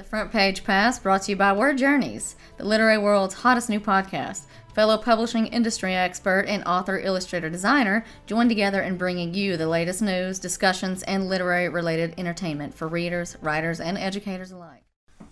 the 0.00 0.04
Front 0.04 0.32
Page 0.32 0.64
Pass 0.64 0.98
brought 0.98 1.20
to 1.24 1.32
you 1.32 1.36
by 1.36 1.52
Word 1.52 1.76
Journeys, 1.76 2.34
the 2.56 2.64
literary 2.64 2.96
world's 2.96 3.34
hottest 3.34 3.68
new 3.68 3.78
podcast. 3.78 4.44
Fellow 4.74 4.96
publishing 4.96 5.48
industry 5.48 5.94
expert 5.94 6.46
and 6.48 6.64
author, 6.64 6.98
illustrator, 6.98 7.50
designer 7.50 8.06
join 8.24 8.48
together 8.48 8.80
in 8.80 8.96
bringing 8.96 9.34
you 9.34 9.58
the 9.58 9.68
latest 9.68 10.00
news, 10.00 10.38
discussions, 10.38 11.02
and 11.02 11.28
literary 11.28 11.68
related 11.68 12.14
entertainment 12.16 12.72
for 12.72 12.88
readers, 12.88 13.36
writers, 13.42 13.78
and 13.78 13.98
educators 13.98 14.52
alike. 14.52 14.84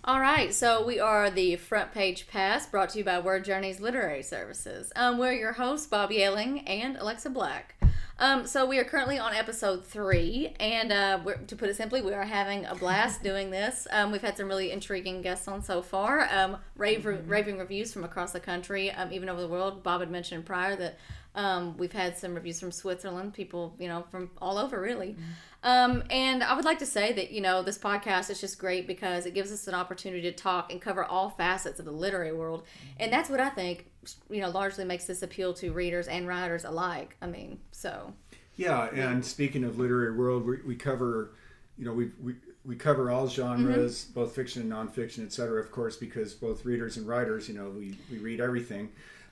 All 0.03 0.19
right, 0.19 0.53
so 0.53 0.85
we 0.85 0.99
are 0.99 1.31
the 1.31 1.55
Front 1.55 1.91
Page 1.91 2.27
Pass 2.27 2.67
brought 2.67 2.89
to 2.89 2.99
you 2.99 3.03
by 3.03 3.19
Word 3.19 3.45
Journeys 3.45 3.79
Literary 3.79 4.21
Services. 4.21 4.93
Um, 4.95 5.17
we're 5.17 5.33
your 5.33 5.53
hosts, 5.53 5.87
Bobby 5.87 6.21
Ailing 6.21 6.59
and 6.67 6.95
Alexa 6.95 7.31
Black. 7.31 7.73
Um, 8.21 8.45
so 8.45 8.65
we 8.65 8.77
are 8.79 8.83
currently 8.83 9.17
on 9.17 9.33
episode 9.33 9.85
three, 9.85 10.53
and 10.59 10.91
uh, 10.91 11.19
to 11.47 11.55
put 11.55 11.69
it 11.69 11.77
simply, 11.77 12.01
we 12.01 12.13
are 12.13 12.25
having 12.25 12.65
a 12.65 12.75
blast 12.75 13.23
doing 13.23 13.49
this. 13.49 13.87
Um, 13.91 14.11
we've 14.11 14.21
had 14.21 14.35
some 14.35 14.49
really 14.49 14.71
intriguing 14.71 15.21
guests 15.21 15.47
on 15.47 15.63
so 15.63 15.81
far, 15.81 16.27
um, 16.29 16.57
rave, 16.75 17.03
mm-hmm. 17.03 17.29
raving 17.29 17.57
reviews 17.59 17.93
from 17.93 18.03
across 18.03 18.33
the 18.33 18.41
country, 18.41 18.91
um, 18.91 19.13
even 19.13 19.29
over 19.29 19.39
the 19.39 19.47
world. 19.47 19.83
Bob 19.83 20.01
had 20.01 20.11
mentioned 20.11 20.45
prior 20.45 20.75
that 20.75 20.97
um, 21.39 21.77
we've 21.77 21.93
had 21.93 22.17
some 22.17 22.35
reviews 22.35 22.59
from 22.59 22.71
Switzerland, 22.71 23.33
people, 23.33 23.73
you 23.79 23.87
know, 23.87 24.03
from 24.11 24.29
all 24.41 24.57
over, 24.57 24.79
really. 24.81 25.11
Mm-hmm. 25.11 25.21
Um, 25.61 26.03
and 26.09 26.43
I 26.43 26.53
would 26.55 26.65
like 26.65 26.79
to 26.79 26.85
say 26.85 27.13
that, 27.13 27.31
you 27.31 27.41
know, 27.41 27.63
this 27.63 27.77
podcast 27.77 28.29
is 28.29 28.41
just 28.41 28.59
great 28.59 28.87
because 28.87 29.25
it 29.25 29.33
gives 29.33 29.51
us 29.51 29.67
an 29.67 29.73
opportunity 29.73 30.21
to 30.23 30.31
talk 30.31 30.71
and 30.71 30.81
cover 30.81 31.03
all 31.03 31.29
facets 31.29 31.79
of 31.79 31.85
the 31.85 31.91
literary 31.91 32.33
world. 32.33 32.63
And 32.97 33.11
that's 33.11 33.29
what 33.29 33.39
I 33.39 33.49
think, 33.49 33.89
you 34.29 34.41
know, 34.41 34.49
largely 34.49 34.85
makes 34.85 35.05
this 35.05 35.21
appeal 35.21 35.53
to 35.55 35.71
readers 35.71 36.07
and 36.07 36.27
writers 36.27 36.65
alike. 36.65 37.15
I 37.21 37.27
mean, 37.27 37.59
so. 37.71 38.13
Yeah, 38.55 38.89
and 38.93 39.23
speaking 39.23 39.63
of 39.63 39.79
literary 39.79 40.15
world, 40.15 40.45
we, 40.45 40.57
we 40.65 40.75
cover, 40.75 41.31
you 41.77 41.85
know, 41.85 41.93
we, 41.93 42.11
we, 42.21 42.33
we 42.65 42.75
cover 42.75 43.11
all 43.11 43.27
genres, 43.29 44.03
mm-hmm. 44.03 44.19
both 44.19 44.35
fiction 44.35 44.61
and 44.61 44.71
nonfiction, 44.71 45.25
et 45.25 45.31
cetera, 45.31 45.61
of 45.61 45.71
course, 45.71 45.95
because 45.95 46.33
both 46.33 46.65
readers 46.65 46.97
and 46.97 47.07
writers, 47.07 47.47
you 47.47 47.55
know, 47.55 47.69
we, 47.69 47.97
we 48.11 48.17
read 48.17 48.41
everything. 48.41 48.89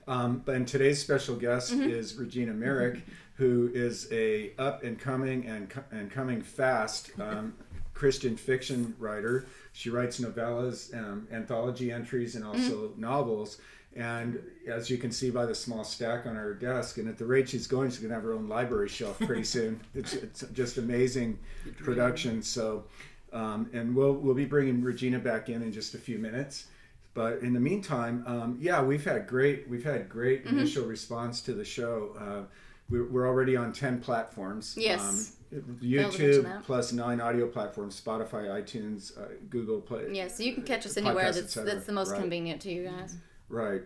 Um, 0.07 0.41
but 0.45 0.55
and 0.55 0.67
today's 0.67 1.01
special 1.01 1.35
guest 1.35 1.73
mm-hmm. 1.73 1.89
is 1.89 2.15
Regina 2.15 2.53
Merrick, 2.53 3.01
who 3.35 3.69
is 3.73 4.07
a 4.11 4.51
up 4.57 4.83
and 4.83 4.97
coming 4.97 5.45
and 5.45 5.71
and 5.91 6.09
coming 6.09 6.41
fast 6.41 7.11
um, 7.19 7.53
Christian 7.93 8.37
fiction 8.37 8.95
writer. 8.99 9.47
She 9.73 9.89
writes 9.89 10.19
novellas, 10.19 10.95
um, 10.97 11.27
anthology 11.31 11.91
entries, 11.91 12.35
and 12.35 12.45
also 12.45 12.89
mm-hmm. 12.89 13.01
novels. 13.01 13.59
And 13.95 14.39
as 14.67 14.91
you 14.91 14.97
can 14.97 15.11
see 15.11 15.31
by 15.31 15.45
the 15.47 15.55
small 15.55 15.83
stack 15.83 16.27
on 16.27 16.35
her 16.35 16.53
desk, 16.53 16.99
and 16.99 17.09
at 17.09 17.17
the 17.17 17.25
rate 17.25 17.49
she's 17.49 17.65
going, 17.65 17.89
she's 17.89 17.99
going 17.99 18.09
to 18.09 18.15
have 18.15 18.23
her 18.23 18.33
own 18.33 18.47
library 18.47 18.89
shelf 18.89 19.17
pretty 19.19 19.43
soon. 19.55 19.81
It's, 19.95 20.13
it's 20.13 20.45
just 20.53 20.77
amazing 20.77 21.39
production. 21.77 22.43
So, 22.43 22.85
um, 23.33 23.69
and 23.73 23.95
we'll 23.95 24.13
we'll 24.13 24.35
be 24.35 24.45
bringing 24.45 24.83
Regina 24.83 25.19
back 25.19 25.49
in 25.49 25.63
in 25.63 25.73
just 25.73 25.95
a 25.95 25.97
few 25.97 26.17
minutes. 26.17 26.67
But 27.17 27.39
in 27.39 27.51
the 27.51 27.59
meantime, 27.59 28.23
um, 28.27 28.59
yeah, 28.61 28.79
we've 28.79 29.03
had 29.03 29.25
great 29.25 29.67
we've 29.67 29.83
had 29.83 30.07
great 30.07 30.45
mm-hmm. 30.45 30.59
initial 30.59 30.85
response 30.85 31.41
to 31.41 31.53
the 31.55 31.65
show. 31.65 32.15
Uh, 32.15 32.43
we're, 32.91 33.09
we're, 33.09 33.27
already 33.27 33.57
on 33.57 33.73
ten 33.73 33.99
platforms. 33.99 34.75
Yes. 34.77 35.35
Um, 35.51 35.79
YouTube 35.81 36.61
plus 36.61 36.93
nine 36.93 37.19
audio 37.19 37.47
platforms: 37.47 37.99
Spotify, 37.99 38.49
iTunes, 38.61 39.19
uh, 39.19 39.29
Google 39.49 39.81
Play. 39.81 40.03
Yes, 40.11 40.13
yeah, 40.13 40.27
so 40.27 40.43
you 40.43 40.53
can 40.53 40.61
catch 40.61 40.85
us 40.85 40.95
anywhere 40.95 41.31
that's 41.31 41.55
that's 41.55 41.85
the 41.85 41.91
most 41.91 42.11
right. 42.11 42.19
convenient 42.19 42.61
to 42.61 42.71
you 42.71 42.83
guys. 42.83 43.15
Right, 43.49 43.81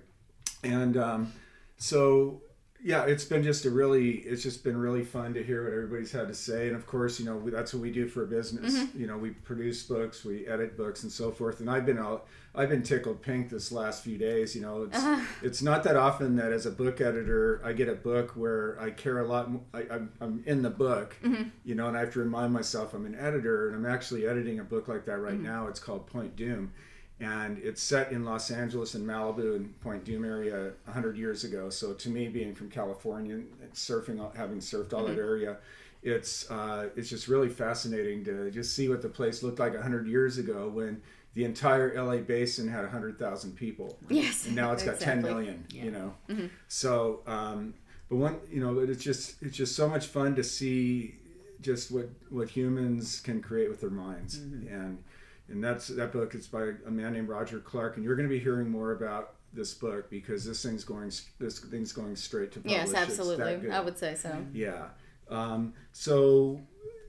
and 0.66 0.98
um, 0.98 1.32
so 1.78 2.42
yeah, 2.84 3.04
it's 3.04 3.26
been 3.26 3.44
just 3.44 3.66
a 3.66 3.70
really, 3.70 4.14
it's 4.20 4.42
just 4.42 4.64
been 4.64 4.78
really 4.78 5.04
fun 5.04 5.36
to 5.36 5.44
hear 5.44 5.64
what 5.64 5.74
everybody's 5.74 6.12
had 6.12 6.28
to 6.28 6.34
say. 6.34 6.68
And 6.68 6.76
of 6.76 6.88
course, 6.88 7.20
you 7.20 7.26
know, 7.26 7.40
that's 7.50 7.74
what 7.74 7.82
we 7.82 7.92
do 7.92 8.08
for 8.08 8.24
a 8.24 8.28
business. 8.28 8.76
Mm-hmm. 8.76 9.00
You 9.00 9.08
know, 9.08 9.18
we 9.18 9.32
produce 9.32 9.84
books, 9.84 10.26
we 10.26 10.48
edit 10.48 10.76
books 10.78 11.04
and 11.04 11.12
so 11.12 11.32
forth. 11.32 11.60
And 11.60 11.70
I've 11.70 11.86
been, 11.86 12.00
all, 12.00 12.26
I've 12.56 12.70
been 12.70 12.82
tickled 12.82 13.22
pink 13.22 13.50
this 13.50 13.72
last 13.72 14.04
few 14.04 14.18
days. 14.18 14.56
You 14.56 14.64
know, 14.64 14.84
it's, 14.84 14.98
uh-huh. 14.98 15.24
it's 15.44 15.62
not 15.62 15.84
that 15.84 15.96
often 15.96 16.36
that 16.38 16.52
as 16.52 16.66
a 16.66 16.72
book 16.72 17.02
editor, 17.02 17.62
I 17.64 17.74
get 17.74 17.88
a 17.88 17.94
book 17.96 18.32
where 18.32 18.80
I 18.82 18.90
care 18.90 19.20
a 19.20 19.28
lot. 19.28 19.50
I, 19.76 19.84
am 20.20 20.44
in 20.48 20.64
the 20.64 20.72
book, 20.72 21.16
mm-hmm. 21.24 21.50
you 21.64 21.76
know, 21.76 21.88
and 21.88 21.96
I 21.96 22.00
have 22.00 22.14
to 22.14 22.20
remind 22.20 22.52
myself 22.52 22.96
I'm 22.96 23.06
an 23.06 23.16
editor 23.16 23.68
and 23.68 23.76
I'm 23.76 23.92
actually 23.92 24.26
editing 24.26 24.60
a 24.60 24.64
book 24.64 24.88
like 24.88 25.06
that 25.06 25.20
right 25.20 25.36
mm-hmm. 25.36 25.44
now. 25.44 25.68
It's 25.68 25.80
called 25.80 26.08
Point 26.08 26.36
Dume 26.36 26.72
and 27.22 27.60
it's 27.60 27.82
set 27.84 28.12
in 28.12 28.26
Los 28.26 28.50
Angeles 28.50 28.96
and 28.96 29.08
Malibu 29.08 29.56
and 29.56 29.80
Point 29.82 30.04
Dume 30.04 30.26
area 30.26 30.72
100 30.86 31.16
years 31.16 31.44
ago. 31.44 31.70
So 31.70 31.94
to 31.94 32.10
me, 32.10 32.28
being 32.28 32.56
from 32.56 32.70
California, 32.70 33.42
surfing, 33.74 34.36
having 34.36 34.58
surfed 34.58 34.92
all 34.92 35.04
mm-hmm. 35.04 35.16
that 35.16 35.22
area, 35.22 35.58
it's 36.02 36.50
uh, 36.50 36.90
it's 36.96 37.10
just 37.10 37.28
really 37.28 37.50
fascinating 37.50 38.26
to 38.26 38.50
just 38.50 38.76
see 38.76 38.90
what 38.90 39.04
the 39.04 39.10
place 39.10 39.44
looked 39.44 39.60
like 39.60 39.74
100 39.74 40.08
years 40.08 40.40
ago 40.40 40.68
when 40.74 41.00
the 41.36 41.44
entire 41.46 41.94
LA 42.04 42.18
basin 42.18 42.68
had 42.68 42.82
100,000 42.82 43.56
people. 43.56 44.00
Yes. 44.10 44.48
And 44.48 44.56
now 44.56 44.72
it's 44.72 44.84
got 44.84 44.96
exactly. 44.96 45.22
10 45.22 45.32
million, 45.32 45.66
yeah. 45.70 45.84
you 45.84 45.92
know. 45.92 46.14
Mm-hmm. 46.28 46.48
So, 46.68 47.22
um, 47.28 47.76
but 48.10 48.16
one, 48.16 48.40
you 48.52 48.62
know, 48.62 48.80
it's 48.80 49.04
just 49.04 49.36
it's 49.44 49.56
just 49.56 49.76
so 49.76 49.88
much 49.88 50.08
fun 50.08 50.36
to 50.38 50.44
see 50.44 51.16
just 51.62 51.92
what 51.92 52.10
what 52.32 52.50
humans 52.50 53.20
can 53.20 53.42
create 53.44 53.70
with 53.70 53.80
their 53.80 53.92
minds 53.92 54.40
mm-hmm. 54.40 54.74
and 54.74 55.04
and 55.52 55.64
that's 55.64 55.88
that 55.88 56.12
book 56.12 56.36
is 56.36 56.48
by 56.48 56.72
a 56.86 56.92
man 56.92 57.14
named 57.14 57.30
Roger 57.30 57.60
Clark, 57.60 57.98
and 57.98 58.06
you're 58.06 58.16
going 58.16 58.28
to 58.28 58.34
be 58.34 58.40
hearing 58.40 58.70
more 58.70 58.92
about 58.92 59.36
this 59.54 59.74
book 59.74 60.10
because 60.10 60.46
this 60.46 60.64
thing's 60.64 60.84
going 60.84 61.12
this 61.40 61.60
thing's 61.60 61.92
going 61.92 62.16
straight 62.16 62.52
to 62.54 62.60
publish. 62.60 62.74
Yes, 62.74 62.94
absolutely. 62.94 63.70
I 63.70 63.80
would 63.80 63.98
say 63.98 64.16
so. 64.16 64.46
Yeah. 64.54 64.88
Um, 65.30 65.74
so 65.92 66.62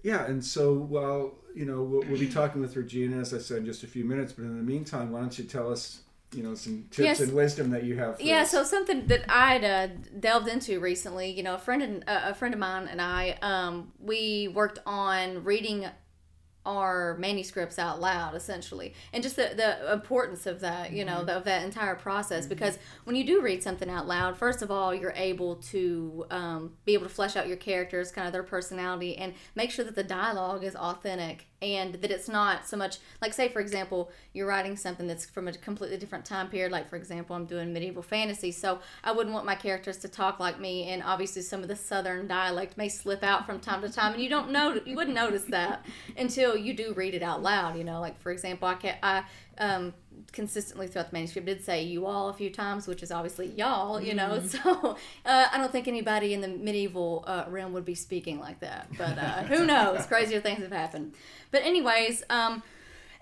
yeah, 0.03 0.27
and 0.27 0.45
so 0.45 0.73
well, 0.75 1.35
you 1.55 1.65
know, 1.65 1.83
we'll, 1.83 2.03
we'll, 2.09 2.19
be 2.19 2.29
talking 2.29 2.61
with 2.61 2.77
Regina, 2.77 3.19
as 3.19 3.35
I 3.35 3.39
said, 3.39 3.59
in 3.59 3.67
just 3.67 3.83
a 3.83 3.87
few 3.87 4.05
minutes. 4.05 4.33
But 4.33 4.45
in 4.45 4.57
the 4.57 4.63
meantime, 4.63 5.13
why 5.13 5.21
don't 5.21 5.37
you 5.39 5.45
tell 5.45 5.71
us? 5.71 6.01
You 6.35 6.43
know 6.43 6.55
some 6.55 6.87
tips 6.91 7.05
yes. 7.05 7.21
and 7.21 7.35
wisdom 7.35 7.69
that 7.73 7.85
you 7.85 7.99
have. 7.99 8.19
yeah, 8.19 8.41
us. 8.41 8.51
so 8.51 8.65
something 8.65 9.07
that 9.09 9.27
I'd 9.29 9.65
uh, 9.65 9.89
delved 10.19 10.49
into 10.49 10.81
recently. 10.81 11.31
You 11.31 11.43
know, 11.43 11.57
a 11.57 11.59
friend 11.59 11.83
and 11.83 12.05
uh, 12.07 12.23
a 12.25 12.35
friend 12.35 12.55
of 12.55 12.59
mine 12.59 12.89
and 12.89 13.03
I, 13.03 13.37
um, 13.43 13.93
we 14.01 14.49
worked 14.49 14.79
on 14.87 15.45
reading 15.45 15.89
our 16.65 17.17
manuscripts 17.19 17.79
out 17.79 18.01
loud 18.01 18.35
essentially 18.35 18.95
and 19.13 19.23
just 19.23 19.37
the, 19.37 19.53
the 19.57 19.93
importance 19.93 20.47
of 20.47 20.61
that 20.61 20.93
you 20.93 21.05
know 21.05 21.17
mm-hmm. 21.17 21.27
the, 21.27 21.37
of 21.37 21.45
that 21.45 21.65
entire 21.65 21.97
process 21.97 22.45
mm-hmm. 22.45 22.51
because 22.51 22.79
when 23.05 23.17
you 23.17 23.25
do 23.25 23.41
read 23.41 23.63
something 23.63 23.91
out 23.91 24.07
loud 24.07 24.37
first 24.37 24.63
of 24.63 24.71
all 24.71 24.95
you're 24.95 25.15
able 25.17 25.57
to 25.57 26.25
um, 26.31 26.73
be 26.85 26.95
able 26.95 27.05
to 27.05 27.13
flesh 27.13 27.37
out 27.37 27.49
your 27.49 27.57
characters 27.57 28.13
kind 28.13 28.27
of 28.27 28.33
their 28.33 28.45
personality 28.45 29.17
and 29.17 29.35
make 29.55 29.71
sure 29.71 29.85
that 29.85 29.97
the 29.97 30.05
dialogue 30.05 30.63
is 30.63 30.77
authentic 30.77 31.47
and 31.63 31.95
that 31.95 32.11
it's 32.11 32.29
not 32.29 32.67
so 32.67 32.77
much 32.77 32.99
like 33.21 33.33
say 33.33 33.49
for 33.49 33.61
example 33.61 34.11
you're 34.33 34.47
writing 34.47 34.77
something 34.77 35.07
that's 35.07 35.25
from 35.25 35.49
a 35.49 35.53
completely 35.53 35.97
different 35.97 36.25
time 36.25 36.49
period 36.49 36.73
like 36.73 36.89
for 36.89 36.97
example 36.97 37.37
i'm 37.37 37.47
doing 37.47 37.73
medieval 37.73 38.03
fantasy 38.03 38.51
so 38.51 38.81
i 39.05 39.13
wouldn't 39.13 39.33
want 39.33 39.47
my 39.47 39.55
characters 39.55 39.97
to 39.99 40.09
talk 40.09 40.41
like 40.41 40.59
me 40.59 40.89
and 40.91 41.03
obviously 41.03 41.41
some 41.41 41.63
of 41.63 41.69
the 41.69 41.77
southern 41.77 42.27
dialect 42.27 42.77
may 42.77 42.89
slip 42.89 43.23
out 43.23 43.47
from 43.47 43.61
time 43.61 43.81
to 43.81 43.89
time 43.89 44.13
and 44.13 44.23
you 44.23 44.29
don't 44.29 44.51
know 44.51 44.79
you 44.85 44.97
wouldn't 44.97 45.15
notice 45.15 45.45
that 45.45 45.87
until 46.17 46.57
you 46.57 46.75
do 46.75 46.93
read 46.95 47.15
it 47.15 47.23
out 47.23 47.43
loud 47.43 47.77
you 47.77 47.85
know? 47.85 48.01
Like 48.01 48.21
for 48.21 48.33
example 48.33 48.67
i 48.69 48.75
can't 48.75 48.99
i 49.03 49.23
um, 49.59 49.95
consistently 50.33 50.87
throughout 50.87 51.11
the 51.11 51.15
manuscript 51.15 51.47
did 51.47 51.63
say 51.63 51.83
you 51.83 52.07
all 52.07 52.29
a 52.29 52.33
few 52.33 52.51
times, 52.51 52.87
which 52.87 53.03
is 53.03 53.13
obviously 53.13 53.47
y'all, 53.49 54.01
you 54.01 54.15
know. 54.15 54.41
Mm. 54.41 54.43
So 54.63 54.97
uh, 55.25 55.47
I 55.53 55.59
don't 55.59 55.73
think 55.73 55.89
anybody 55.89 56.35
in 56.35 56.41
the 56.41 56.49
medieval 56.49 57.25
uh, 57.27 57.45
realm 57.49 57.73
would 57.73 57.85
be 57.85 57.95
speaking 57.95 58.39
like 58.39 58.61
that. 58.61 58.89
But 58.99 59.19
uh, 59.19 59.43
who 59.45 59.65
knows? 59.65 60.07
Crazier 60.07 60.41
things 60.41 60.63
have 60.63 60.73
happened. 60.73 61.15
But 61.51 61.63
anyways, 61.63 62.23
um, 62.29 62.63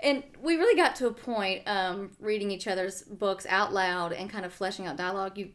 and 0.02 0.22
we 0.40 0.56
really 0.56 0.76
got 0.76 0.96
to 0.96 1.06
a 1.06 1.12
point 1.12 1.62
um, 1.66 2.10
reading 2.20 2.50
each 2.50 2.66
other's 2.66 3.02
books 3.02 3.46
out 3.48 3.72
loud 3.72 4.12
and 4.12 4.30
kind 4.30 4.44
of 4.44 4.52
fleshing 4.52 4.86
out 4.86 4.96
dialogue. 4.96 5.36
You 5.36 5.50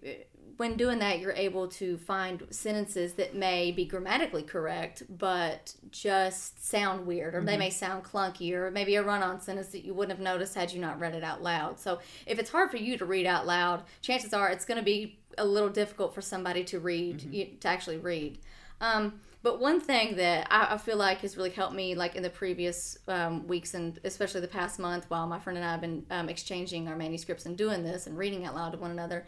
when 0.57 0.77
doing 0.77 0.99
that, 0.99 1.19
you're 1.19 1.33
able 1.33 1.67
to 1.67 1.97
find 1.97 2.43
sentences 2.49 3.13
that 3.13 3.35
may 3.35 3.71
be 3.71 3.85
grammatically 3.85 4.43
correct, 4.43 5.03
but 5.09 5.75
just 5.91 6.65
sound 6.65 7.05
weird, 7.05 7.35
or 7.35 7.39
mm-hmm. 7.39 7.47
they 7.47 7.57
may 7.57 7.69
sound 7.69 8.03
clunky, 8.03 8.53
or 8.53 8.71
maybe 8.71 8.95
a 8.95 9.03
run 9.03 9.21
on 9.21 9.41
sentence 9.41 9.67
that 9.69 9.83
you 9.83 9.93
wouldn't 9.93 10.17
have 10.17 10.23
noticed 10.23 10.55
had 10.55 10.71
you 10.71 10.79
not 10.79 10.99
read 10.99 11.15
it 11.15 11.23
out 11.23 11.41
loud. 11.41 11.79
So, 11.79 11.99
if 12.25 12.39
it's 12.39 12.49
hard 12.49 12.71
for 12.71 12.77
you 12.77 12.97
to 12.97 13.05
read 13.05 13.25
out 13.25 13.45
loud, 13.45 13.83
chances 14.01 14.33
are 14.33 14.49
it's 14.49 14.65
going 14.65 14.79
to 14.79 14.83
be 14.83 15.19
a 15.37 15.45
little 15.45 15.69
difficult 15.69 16.13
for 16.13 16.21
somebody 16.21 16.63
to 16.65 16.79
read, 16.79 17.19
mm-hmm. 17.19 17.33
you, 17.33 17.45
to 17.59 17.67
actually 17.67 17.97
read. 17.97 18.39
Um, 18.81 19.19
but 19.45 19.59
one 19.59 19.79
thing 19.79 20.15
that 20.15 20.47
I, 20.49 20.73
I, 20.73 20.77
feel 20.77 20.97
like 20.97 21.19
has 21.19 21.37
really 21.37 21.51
helped 21.51 21.75
me, 21.75 21.93
like 21.93 22.15
in 22.15 22.23
the 22.23 22.31
previous 22.31 22.97
um, 23.07 23.45
weeks 23.47 23.75
and 23.75 23.99
especially 24.03 24.41
the 24.41 24.47
past 24.47 24.79
month, 24.79 25.05
while 25.07 25.27
my 25.27 25.39
friend 25.39 25.57
and 25.57 25.65
I 25.65 25.71
have 25.71 25.81
been 25.81 26.03
um, 26.09 26.29
exchanging 26.29 26.87
our 26.87 26.95
manuscripts 26.95 27.45
and 27.45 27.55
doing 27.55 27.83
this 27.83 28.07
and 28.07 28.17
reading 28.17 28.43
out 28.43 28.55
loud 28.55 28.71
to 28.71 28.79
one 28.79 28.89
another, 28.89 29.25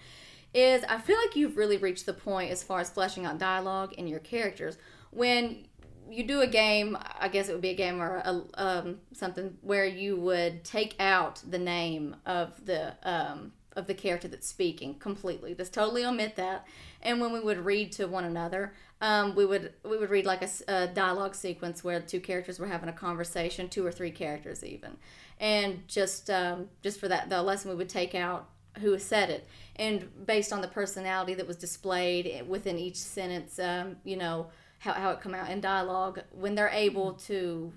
is 0.57 0.83
I 0.89 0.97
feel 0.97 1.17
like 1.17 1.35
you've 1.35 1.55
really 1.55 1.77
reached 1.77 2.05
the 2.07 2.13
point 2.13 2.51
as 2.51 2.63
far 2.63 2.79
as 2.79 2.89
fleshing 2.89 3.25
out 3.25 3.37
dialogue 3.37 3.93
and 3.97 4.09
your 4.09 4.19
characters. 4.19 4.77
When 5.11 5.67
you 6.09 6.25
do 6.25 6.41
a 6.41 6.47
game, 6.47 6.97
I 7.19 7.27
guess 7.27 7.47
it 7.47 7.53
would 7.53 7.61
be 7.61 7.69
a 7.69 7.75
game 7.75 8.01
or 8.01 8.17
a, 8.17 8.41
um, 8.55 8.97
something 9.13 9.57
where 9.61 9.85
you 9.85 10.15
would 10.15 10.63
take 10.63 10.95
out 10.99 11.41
the 11.47 11.59
name 11.59 12.15
of 12.25 12.65
the 12.65 12.95
um, 13.03 13.51
of 13.75 13.85
the 13.85 13.93
character 13.93 14.27
that's 14.27 14.47
speaking 14.47 14.95
completely, 14.95 15.53
just 15.53 15.71
totally 15.73 16.03
omit 16.03 16.35
that. 16.37 16.65
And 17.03 17.21
when 17.21 17.31
we 17.31 17.39
would 17.39 17.59
read 17.59 17.91
to 17.93 18.07
one 18.07 18.23
another, 18.23 18.73
um, 18.99 19.35
we 19.35 19.45
would 19.45 19.73
we 19.83 19.97
would 19.97 20.09
read 20.09 20.25
like 20.25 20.41
a 20.67 20.87
dialogue 20.87 21.35
sequence 21.35 21.83
where 21.83 21.99
two 21.99 22.19
characters 22.19 22.57
were 22.57 22.67
having 22.67 22.89
a 22.89 22.93
conversation, 22.93 23.69
two 23.69 23.85
or 23.85 23.91
three 23.91 24.11
characters 24.11 24.63
even, 24.63 24.97
and 25.39 25.87
just 25.87 26.31
um, 26.31 26.69
just 26.81 26.99
for 26.99 27.07
that 27.07 27.29
the 27.29 27.43
lesson 27.43 27.69
we 27.69 27.77
would 27.77 27.89
take 27.89 28.15
out 28.15 28.49
who 28.79 28.97
said 28.99 29.29
it, 29.29 29.47
and 29.75 30.25
based 30.25 30.51
on 30.51 30.61
the 30.61 30.67
personality 30.67 31.33
that 31.33 31.47
was 31.47 31.57
displayed 31.57 32.47
within 32.47 32.77
each 32.77 32.97
sentence, 32.97 33.59
um, 33.59 33.97
you 34.03 34.17
know 34.17 34.47
how 34.79 34.93
how 34.93 35.11
it 35.11 35.21
come 35.21 35.33
out 35.33 35.49
in 35.49 35.61
dialogue 35.61 36.21
when 36.31 36.55
they're 36.55 36.69
able 36.69 37.13
to 37.13 37.71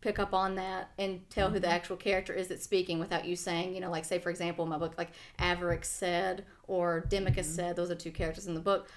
pick 0.00 0.18
up 0.18 0.32
on 0.32 0.54
that 0.54 0.90
and 0.98 1.28
tell 1.28 1.50
who 1.50 1.58
the 1.58 1.68
actual 1.68 1.96
character 1.96 2.32
is 2.32 2.48
that's 2.48 2.62
speaking 2.62 3.00
without 3.00 3.24
you 3.24 3.34
saying, 3.34 3.74
you 3.74 3.80
know, 3.80 3.90
like 3.90 4.04
say 4.04 4.18
for 4.18 4.30
example 4.30 4.64
in 4.64 4.70
my 4.70 4.78
book, 4.78 4.94
like 4.96 5.10
Averick 5.40 5.84
said 5.84 6.44
or 6.68 7.04
Demicus 7.08 7.44
said, 7.44 7.74
those 7.74 7.90
are 7.90 7.96
two 7.96 8.12
characters 8.12 8.46
in 8.46 8.54
the 8.54 8.60
book. 8.60 8.88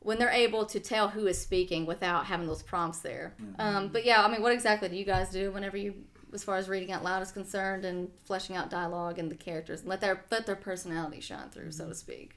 When 0.00 0.18
they're 0.18 0.30
able 0.30 0.64
to 0.66 0.80
tell 0.80 1.08
who 1.08 1.26
is 1.26 1.40
speaking 1.40 1.86
without 1.86 2.26
having 2.26 2.46
those 2.46 2.62
prompts 2.62 3.00
there. 3.00 3.34
Um, 3.58 3.88
but 3.88 4.04
yeah, 4.04 4.24
I 4.24 4.30
mean, 4.30 4.42
what 4.42 4.52
exactly 4.52 4.88
do 4.88 4.96
you 4.96 5.04
guys 5.04 5.30
do 5.30 5.50
whenever 5.50 5.76
you, 5.76 5.94
as 6.32 6.44
far 6.44 6.56
as 6.56 6.68
reading 6.68 6.92
out 6.92 7.02
loud 7.04 7.22
is 7.22 7.32
concerned 7.32 7.84
and 7.84 8.10
fleshing 8.24 8.56
out 8.56 8.70
dialogue 8.70 9.18
and 9.18 9.30
the 9.30 9.34
characters, 9.36 9.80
and 9.80 9.88
let 9.88 10.00
their 10.00 10.24
let 10.30 10.46
their 10.46 10.56
personality 10.56 11.20
shine 11.20 11.48
through, 11.50 11.72
so 11.72 11.88
to 11.88 11.94
speak. 11.94 12.34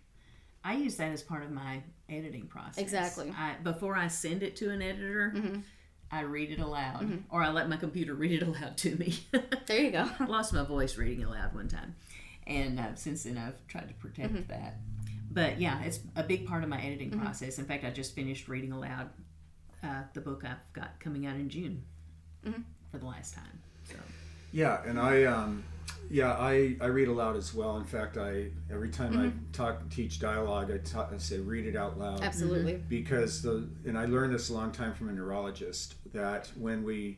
I 0.64 0.76
use 0.76 0.96
that 0.98 1.12
as 1.12 1.24
part 1.24 1.44
of 1.44 1.52
my 1.52 1.82
editing 2.08 2.46
process. 2.48 2.78
Exactly. 2.78 3.34
I, 3.36 3.56
before 3.64 3.96
I 3.96 4.08
send 4.08 4.44
it 4.44 4.56
to 4.58 4.70
an 4.70 4.82
editor, 4.82 5.34
Mm-hmm. 5.36 5.60
I 6.14 6.22
read 6.24 6.52
it 6.52 6.60
aloud, 6.60 7.24
or 7.30 7.42
I 7.42 7.50
let 7.52 7.70
my 7.70 7.78
computer 7.78 8.14
read 8.24 8.34
it 8.34 8.46
aloud 8.46 8.78
to 8.80 8.96
me. 8.98 9.16
There 9.66 9.80
you 9.82 9.92
go. 9.92 10.10
I 10.20 10.26
lost 10.28 10.54
my 10.54 10.64
voice 10.64 10.98
reading 10.98 11.24
aloud 11.24 11.56
one 11.56 11.70
time, 11.70 11.96
and 12.46 12.80
uh, 12.80 12.96
since 12.96 13.24
then 13.24 13.38
I've 13.38 13.66
tried 13.68 13.88
to 13.88 13.94
protect 13.96 14.34
Mm-hmm. 14.34 14.50
that. 14.52 14.76
But 15.34 15.62
yeah, 15.62 15.82
it's 15.84 16.02
a 16.18 16.24
big 16.24 16.46
part 16.46 16.64
of 16.64 16.70
my 16.70 16.82
editing 16.82 17.12
process. 17.18 17.58
In 17.58 17.64
fact, 17.66 17.86
I 17.86 17.90
just 17.92 18.14
finished 18.14 18.50
reading 18.50 18.74
aloud 18.74 19.10
uh, 19.82 20.02
the 20.14 20.20
book 20.20 20.44
I've 20.46 20.74
got 20.74 21.00
coming 21.00 21.26
out 21.26 21.36
in 21.36 21.48
June 21.50 21.84
Mm-hmm. 22.46 22.62
for 22.92 22.98
the 22.98 23.06
last 23.06 23.34
time. 23.36 23.62
So 23.92 23.98
Yeah, 24.52 24.82
and 24.86 25.00
I, 25.00 25.24
um, 25.24 25.64
yeah, 26.10 26.34
I, 26.34 26.76
I 26.82 26.88
read 26.88 27.08
aloud 27.08 27.38
as 27.38 27.54
well. 27.54 27.78
In 27.78 27.86
fact, 27.86 28.18
I 28.18 28.48
every 28.70 28.90
time 28.90 29.14
I 29.18 29.28
mm-hmm. 29.28 29.52
talk 29.54 29.90
teach 29.90 30.20
dialogue, 30.20 30.70
I, 30.72 30.78
ta- 30.78 31.08
I 31.14 31.18
say 31.18 31.40
read 31.40 31.66
it 31.66 31.78
out 31.78 31.98
loud. 31.98 32.22
Absolutely. 32.22 32.74
Mm-hmm. 32.74 32.90
because 32.90 33.42
the 33.42 33.70
and 33.86 33.98
I 33.98 34.06
learned 34.06 34.34
this 34.34 34.50
a 34.50 34.54
long 34.54 34.72
time 34.72 34.94
from 34.94 35.10
a 35.10 35.14
neurologist 35.14 35.96
that 36.14 36.52
when 36.58 36.84
we 36.84 37.18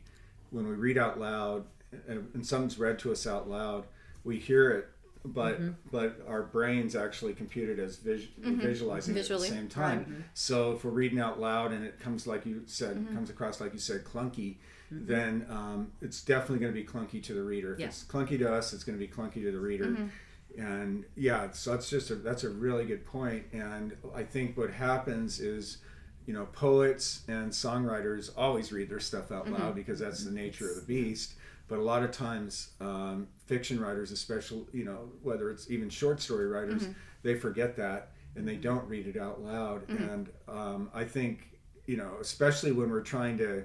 when 0.50 0.68
we 0.68 0.74
read 0.74 0.96
out 0.96 1.18
loud 1.18 1.64
and, 2.06 2.28
and 2.34 2.46
something's 2.46 2.78
read 2.78 2.98
to 3.00 3.10
us 3.10 3.26
out 3.26 3.48
loud, 3.48 3.84
we 4.22 4.38
hear 4.38 4.70
it, 4.70 4.88
but 5.24 5.60
mm-hmm. 5.60 5.70
but 5.90 6.20
our 6.28 6.44
brains 6.44 6.94
actually 6.94 7.34
compute 7.34 7.68
it 7.68 7.80
as 7.80 7.96
vis- 7.96 8.28
visualizing 8.38 9.14
Visually, 9.14 9.48
it 9.48 9.50
at 9.50 9.54
the 9.54 9.60
same 9.60 9.68
time. 9.68 10.24
So 10.34 10.72
if 10.72 10.84
we're 10.84 10.92
reading 10.92 11.18
out 11.18 11.40
loud 11.40 11.72
and 11.72 11.84
it 11.84 11.98
comes 11.98 12.28
like 12.28 12.46
you 12.46 12.62
said, 12.66 13.04
comes 13.12 13.28
across 13.28 13.60
like 13.60 13.72
you 13.72 13.80
said, 13.80 14.04
clunky, 14.04 14.56
Mm-hmm. 14.94 15.06
then 15.06 15.46
um, 15.50 15.92
it's 16.00 16.22
definitely 16.22 16.58
going 16.58 16.72
to 16.72 16.80
be 16.80 16.86
clunky 16.86 17.22
to 17.24 17.34
the 17.34 17.42
reader. 17.42 17.74
If 17.74 17.80
Yeah. 17.80 17.86
it's 17.86 18.04
clunky 18.04 18.38
to 18.38 18.52
us, 18.52 18.72
it's 18.72 18.84
going 18.84 18.98
to 18.98 19.04
be 19.04 19.10
clunky 19.12 19.42
to 19.42 19.50
the 19.50 19.58
reader. 19.58 19.86
Mm-hmm. 19.86 20.60
And 20.60 21.04
yeah, 21.16 21.50
so 21.50 21.72
that's 21.72 21.90
just 21.90 22.10
a, 22.10 22.14
that's 22.14 22.44
a 22.44 22.50
really 22.50 22.84
good 22.84 23.04
point. 23.04 23.44
And 23.52 23.96
I 24.14 24.22
think 24.22 24.56
what 24.56 24.70
happens 24.70 25.40
is, 25.40 25.78
you 26.26 26.32
know, 26.32 26.46
poets 26.52 27.22
and 27.26 27.50
songwriters 27.50 28.30
always 28.36 28.72
read 28.72 28.88
their 28.88 29.00
stuff 29.00 29.32
out 29.32 29.48
loud 29.48 29.60
mm-hmm. 29.60 29.72
because 29.72 29.98
that's 29.98 30.24
the 30.24 30.30
nature 30.30 30.68
of 30.70 30.76
the 30.76 30.82
beast. 30.82 31.34
But 31.66 31.78
a 31.78 31.82
lot 31.82 32.02
of 32.02 32.12
times, 32.12 32.70
um, 32.80 33.26
fiction 33.46 33.80
writers, 33.80 34.12
especially, 34.12 34.66
you 34.72 34.84
know, 34.84 35.08
whether 35.22 35.50
it's 35.50 35.70
even 35.70 35.88
short 35.90 36.20
story 36.20 36.46
writers, 36.46 36.86
they 37.22 37.34
forget 37.34 37.74
that 37.76 38.10
and 38.36 38.46
they 38.46 38.56
don't 38.56 38.86
read 38.88 39.06
it 39.06 39.16
out 39.16 39.42
loud. 39.42 39.88
And 39.88 40.28
um, 40.46 40.90
I 40.94 41.04
think, 41.04 41.58
you 41.86 41.96
know, 41.96 42.12
especially 42.20 42.70
when 42.72 42.90
we're 42.90 43.00
trying 43.00 43.38
to 43.38 43.64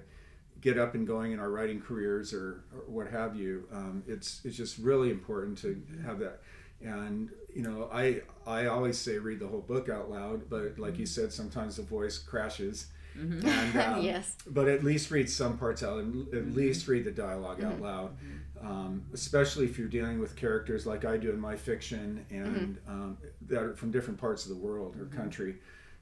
get 0.62 0.78
up 0.78 0.96
and 0.96 1.06
going 1.08 1.32
in 1.32 1.40
our 1.40 1.50
writing 1.50 1.82
careers 1.82 2.34
or, 2.34 2.64
or 2.74 2.82
what 2.88 3.08
have 3.08 3.36
you, 3.36 3.68
um, 3.72 4.04
it's 4.08 4.42
it's 4.44 4.56
just 4.58 4.78
really 4.78 5.10
important 5.10 5.58
to 5.60 5.82
have 6.06 6.20
that. 6.20 6.42
And 6.82 7.30
you 7.54 7.62
know, 7.64 7.90
I 7.92 8.22
I 8.48 8.68
always 8.68 8.98
say 8.98 9.18
read 9.18 9.40
the 9.40 9.48
whole 9.48 9.62
book 9.62 9.90
out 9.90 10.10
loud, 10.10 10.50
but 10.50 10.80
like 10.80 10.98
you 10.98 11.06
said, 11.06 11.32
sometimes 11.34 11.76
the 11.78 11.84
voice 11.84 12.18
crashes. 12.18 12.88
And, 13.16 13.76
um, 13.78 14.02
Yes. 14.02 14.36
But 14.48 14.68
at 14.70 14.84
least 14.84 15.12
read 15.12 15.30
some 15.30 15.58
parts 15.58 15.84
out, 15.84 16.00
and 16.00 16.34
at 16.34 16.52
least 16.56 16.88
read 16.88 17.04
the 17.04 17.12
dialogue 17.12 17.62
out 17.64 17.82
loud. 17.82 18.18
Um, 18.62 19.06
especially 19.14 19.66
if 19.66 19.78
you're 19.78 19.88
dealing 19.88 20.20
with 20.20 20.36
characters 20.36 20.86
like 20.86 21.06
I 21.06 21.18
do 21.18 21.30
in 21.32 21.40
my 21.40 21.56
fiction, 21.56 22.26
and 22.30 22.78
um, 22.88 23.18
that 23.48 23.62
are 23.62 23.74
from 23.74 23.92
different 23.92 24.20
parts 24.20 24.46
of 24.46 24.50
the 24.52 24.58
world 24.58 24.96
or 25.00 25.06
country, 25.06 25.56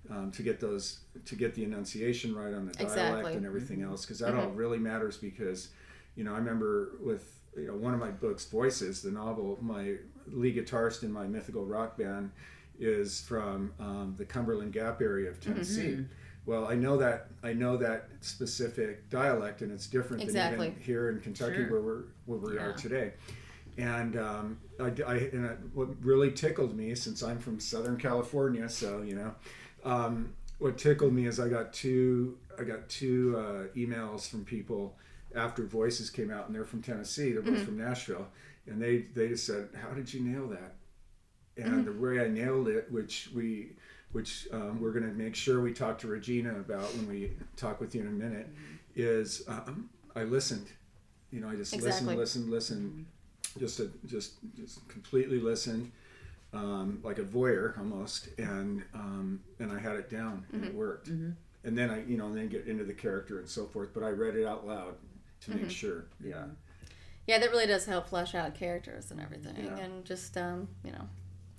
um, 0.09 0.31
to 0.31 0.43
get 0.43 0.59
those 0.59 0.99
to 1.25 1.35
get 1.35 1.55
the 1.55 1.63
enunciation 1.63 2.35
right 2.35 2.53
on 2.53 2.65
the 2.65 2.73
dialect 2.73 2.91
Exactly. 2.97 3.33
and 3.33 3.45
everything 3.45 3.81
else, 3.81 4.05
because 4.05 4.19
that 4.19 4.33
all 4.35 4.49
really 4.49 4.77
matters. 4.77 5.17
Because 5.17 5.69
you 6.15 6.23
know, 6.23 6.33
I 6.33 6.37
remember 6.37 6.91
with 7.01 7.39
you 7.55 7.67
know 7.67 7.73
one 7.75 7.93
of 7.93 7.99
my 7.99 8.11
books, 8.11 8.45
Voices, 8.45 9.01
the 9.01 9.11
novel, 9.11 9.57
my 9.61 9.95
lead 10.27 10.55
guitarist 10.55 11.03
in 11.03 11.11
my 11.11 11.25
mythical 11.27 11.65
rock 11.65 11.97
band 11.97 12.31
is 12.79 13.21
from 13.21 13.73
um, 13.79 14.13
the 14.17 14.25
Cumberland 14.25 14.73
Gap 14.73 15.01
area 15.01 15.29
of 15.29 15.39
Tennessee. 15.39 16.05
Well, 16.45 16.65
I 16.67 16.75
know 16.75 16.95
that 16.97 17.27
I 17.43 17.51
know 17.53 17.75
that 17.77 18.07
specific 18.21 19.09
dialect, 19.09 19.61
and 19.61 19.71
it's 19.71 19.87
different 19.87 20.23
Exactly. 20.23 20.67
than 20.67 20.75
even 20.75 20.81
here 20.83 21.09
in 21.09 21.19
Kentucky 21.19 21.55
Sure. 21.55 21.69
where 21.71 21.81
we're 21.81 22.03
where 22.25 22.39
we 22.39 22.57
are 22.57 22.71
today. 22.73 23.13
And 23.77 24.17
um, 24.17 24.57
I, 24.79 24.85
I 25.05 25.15
and 25.33 25.45
I, 25.45 25.49
what 25.73 25.89
really 26.03 26.31
tickled 26.31 26.75
me, 26.75 26.95
since 26.95 27.21
I'm 27.21 27.37
from 27.37 27.59
Southern 27.59 27.97
California, 27.97 28.69
so 28.69 29.01
you 29.01 29.15
know, 29.15 29.35
um, 29.83 30.33
what 30.59 30.77
tickled 30.77 31.13
me 31.13 31.27
is 31.27 31.39
I 31.39 31.49
got 31.49 31.73
two 31.73 32.37
I 32.59 32.63
got 32.63 32.89
two 32.89 33.35
uh, 33.37 33.77
emails 33.77 34.27
from 34.29 34.43
people 34.43 34.95
after 35.35 35.63
Voices 35.63 36.09
came 36.09 36.31
out, 36.31 36.47
and 36.47 36.55
they're 36.55 36.65
from 36.65 36.81
Tennessee. 36.81 37.31
They're 37.31 37.41
both 37.41 37.63
from 37.63 37.77
Nashville, 37.77 38.27
and 38.65 38.81
they 38.81 38.99
they 38.99 39.29
just 39.29 39.45
said, 39.45 39.69
"How 39.81 39.89
did 39.93 40.13
you 40.13 40.21
nail 40.21 40.47
that?" 40.47 40.75
And 41.57 41.85
the 41.85 41.91
way 41.91 42.23
I 42.23 42.27
nailed 42.27 42.67
it, 42.67 42.91
which 42.91 43.29
we 43.35 43.73
which 44.11 44.47
um, 44.53 44.79
we're 44.79 44.91
going 44.91 45.07
to 45.07 45.13
make 45.13 45.35
sure 45.35 45.61
we 45.61 45.73
talk 45.73 45.99
to 45.99 46.07
Regina 46.07 46.51
about 46.51 46.93
when 46.95 47.07
we 47.07 47.31
talk 47.55 47.79
with 47.81 47.93
you 47.93 48.01
in 48.01 48.07
a 48.07 48.11
minute, 48.11 48.47
is 48.95 49.43
um, 49.47 49.89
I 50.15 50.23
listened. 50.23 50.67
You 51.31 51.41
know, 51.41 51.49
I 51.49 51.55
just 51.55 51.73
Exactly. 51.73 52.15
listened, 52.15 52.49
listened, 52.49 52.49
listened, 52.49 53.05
just 53.59 53.79
a, 53.79 53.89
just 54.07 54.33
just 54.55 54.87
completely 54.87 55.39
listened, 55.39 55.91
um, 56.53 56.99
like 57.03 57.17
a 57.19 57.23
voyeur 57.23 57.77
almost, 57.77 58.29
and 58.37 58.83
um, 58.93 59.41
and 59.59 59.71
I 59.71 59.79
had 59.79 59.95
it 59.95 60.09
down 60.09 60.45
and 60.53 60.63
it 60.63 60.73
worked. 60.73 61.07
And 61.09 61.77
then 61.77 61.89
I, 61.89 62.05
you 62.05 62.17
know, 62.17 62.33
then 62.33 62.47
get 62.47 62.65
into 62.67 62.83
the 62.85 62.93
character 62.93 63.39
and 63.39 63.49
so 63.49 63.65
forth. 63.65 63.89
But 63.93 64.03
I 64.03 64.09
read 64.09 64.35
it 64.35 64.45
out 64.45 64.65
loud 64.65 64.95
to 65.41 65.51
make 65.55 65.69
sure. 65.69 66.05
Yeah. 66.23 66.45
Yeah, 67.27 67.39
that 67.39 67.51
really 67.51 67.67
does 67.67 67.85
help 67.85 68.07
flesh 68.07 68.33
out 68.35 68.55
characters 68.55 69.11
and 69.11 69.19
everything, 69.19 69.55
Yeah. 69.65 69.77
and 69.77 70.05
just 70.05 70.37
um, 70.37 70.69
you 70.85 70.91
know. 70.93 71.09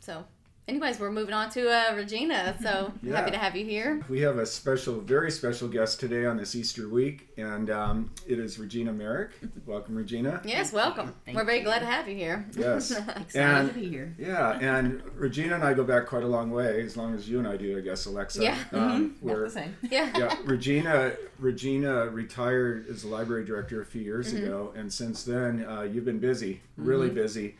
So, 0.01 0.25
anyways, 0.69 1.01
we're 1.01 1.11
moving 1.11 1.35
on 1.35 1.51
to 1.51 1.69
uh, 1.71 1.95
Regina. 1.97 2.57
So 2.63 2.93
Yeah. 3.03 3.17
happy 3.17 3.31
to 3.31 3.39
have 3.39 3.57
you 3.57 3.65
here. 3.65 4.03
We 4.09 4.21
have 4.21 4.37
a 4.39 4.47
special, 4.47 5.01
very 5.01 5.31
special 5.31 5.67
guest 5.69 5.99
today 5.99 6.27
on 6.27 6.37
this 6.37 6.55
Easter 6.55 6.89
week, 6.89 7.29
and 7.37 7.71
um, 7.71 8.11
it 8.27 8.39
is 8.39 8.59
Regina 8.59 8.93
Merrick. 8.93 9.31
Welcome, 9.67 9.97
Regina. 9.97 10.41
Yes, 10.45 10.73
welcome. 10.73 11.15
Thank 11.25 11.37
we're 11.37 11.45
very 11.45 11.59
you. 11.59 11.65
glad 11.65 11.81
to 11.81 11.87
have 11.87 12.09
you 12.09 12.17
here. 12.17 12.47
Yes. 12.57 12.91
excited 13.17 13.35
And- 13.37 13.69
to 13.69 13.75
be 13.75 13.89
here. 13.89 14.15
Yeah, 14.19 14.59
and 14.61 15.03
Regina 15.15 15.55
and 15.57 15.65
I 15.65 15.75
go 15.75 15.85
back 15.85 16.07
quite 16.07 16.23
a 16.23 16.27
long 16.29 16.51
way, 16.51 16.83
as 16.83 16.97
long 16.97 17.15
as 17.15 17.29
you 17.29 17.39
and 17.39 17.49
I 17.49 17.57
do, 17.57 17.79
I 17.79 17.81
guess, 17.81 18.07
Alexa. 18.07 18.43
Yeah. 18.43 18.59
Um, 18.73 19.17
Not 19.23 19.37
we're- 19.37 19.45
the 19.49 19.51
same. 19.51 19.77
Yeah. 19.91 20.11
yeah, 20.17 20.37
Regina. 20.45 21.13
Regina 21.39 22.07
retired 22.09 22.89
as 22.89 23.05
a 23.05 23.09
library 23.09 23.45
director 23.45 23.81
a 23.81 23.87
few 23.87 24.03
years 24.03 24.19
Mm-hmm. 24.33 24.45
ago, 24.45 24.73
and 24.77 24.93
since 24.93 25.23
then, 25.25 25.65
uh, 25.65 25.83
you've 25.83 26.05
been 26.05 26.19
busy, 26.19 26.61
really 26.77 27.09
busy. 27.09 27.55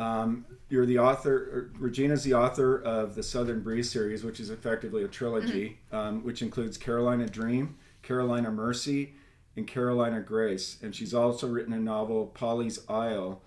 Um, 0.00 0.46
you're 0.68 0.86
the 0.86 0.98
author. 0.98 1.34
er, 1.34 1.70
Regina's 1.78 2.22
the 2.24 2.34
author 2.34 2.80
of 2.82 3.14
the 3.14 3.22
Southern 3.22 3.60
Breeze 3.60 3.90
series, 3.90 4.24
which 4.24 4.40
is 4.40 4.50
effectively 4.50 5.02
a 5.04 5.08
trilogy, 5.08 5.78
Mm-hmm. 5.92 5.96
um, 5.96 6.24
which 6.24 6.42
includes 6.42 6.76
Carolina 6.78 7.26
Dream, 7.26 7.76
Carolina 8.02 8.50
Mercy, 8.50 9.14
and 9.56 9.66
Carolina 9.66 10.20
Grace. 10.20 10.78
And 10.82 10.94
she's 10.94 11.12
also 11.12 11.48
written 11.48 11.72
a 11.72 11.78
novel, 11.78 12.32
Pawleys 12.34 12.78
Isle, 12.88 13.42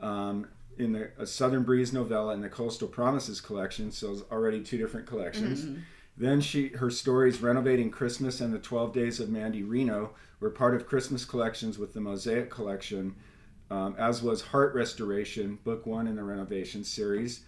um, 0.00 0.46
in 0.78 0.92
the 0.92 1.10
a 1.18 1.26
Southern 1.26 1.64
Breeze 1.64 1.92
novella 1.92 2.32
in 2.34 2.40
the 2.40 2.48
Coastal 2.48 2.86
Promises 2.88 3.40
collection. 3.40 3.90
So 3.90 4.12
it's 4.12 4.22
already 4.30 4.62
two 4.62 4.78
different 4.78 5.06
collections. 5.06 5.66
Then 6.16 6.40
she 6.40 6.68
her 6.68 6.90
stories 6.90 7.40
Renovating 7.42 7.90
Christmas 7.90 8.40
and 8.40 8.52
the 8.54 8.58
12 8.58 8.92
Days 8.92 9.20
of 9.20 9.28
Mandy 9.28 9.62
Reno 9.64 10.10
were 10.40 10.50
part 10.50 10.74
of 10.76 10.86
Christmas 10.86 11.24
collections 11.24 11.78
with 11.78 11.94
the 11.94 12.00
Mosaic 12.00 12.48
collection, 12.50 13.14
um, 13.70 13.94
as 13.98 14.22
was 14.22 14.42
Heart 14.42 14.74
Restoration, 14.74 15.58
book 15.64 15.86
one 15.86 16.06
in 16.06 16.16
the 16.16 16.22
Renovation 16.24 16.84
series, 16.84 17.40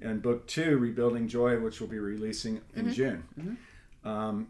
and 0.00 0.22
book 0.22 0.46
two, 0.46 0.78
Rebuilding 0.78 1.28
Joy, 1.28 1.58
which 1.58 1.80
we'll 1.80 1.90
be 1.90 1.98
releasing 1.98 2.60
in 2.74 2.92
June. 2.92 3.24
Um, 4.04 4.48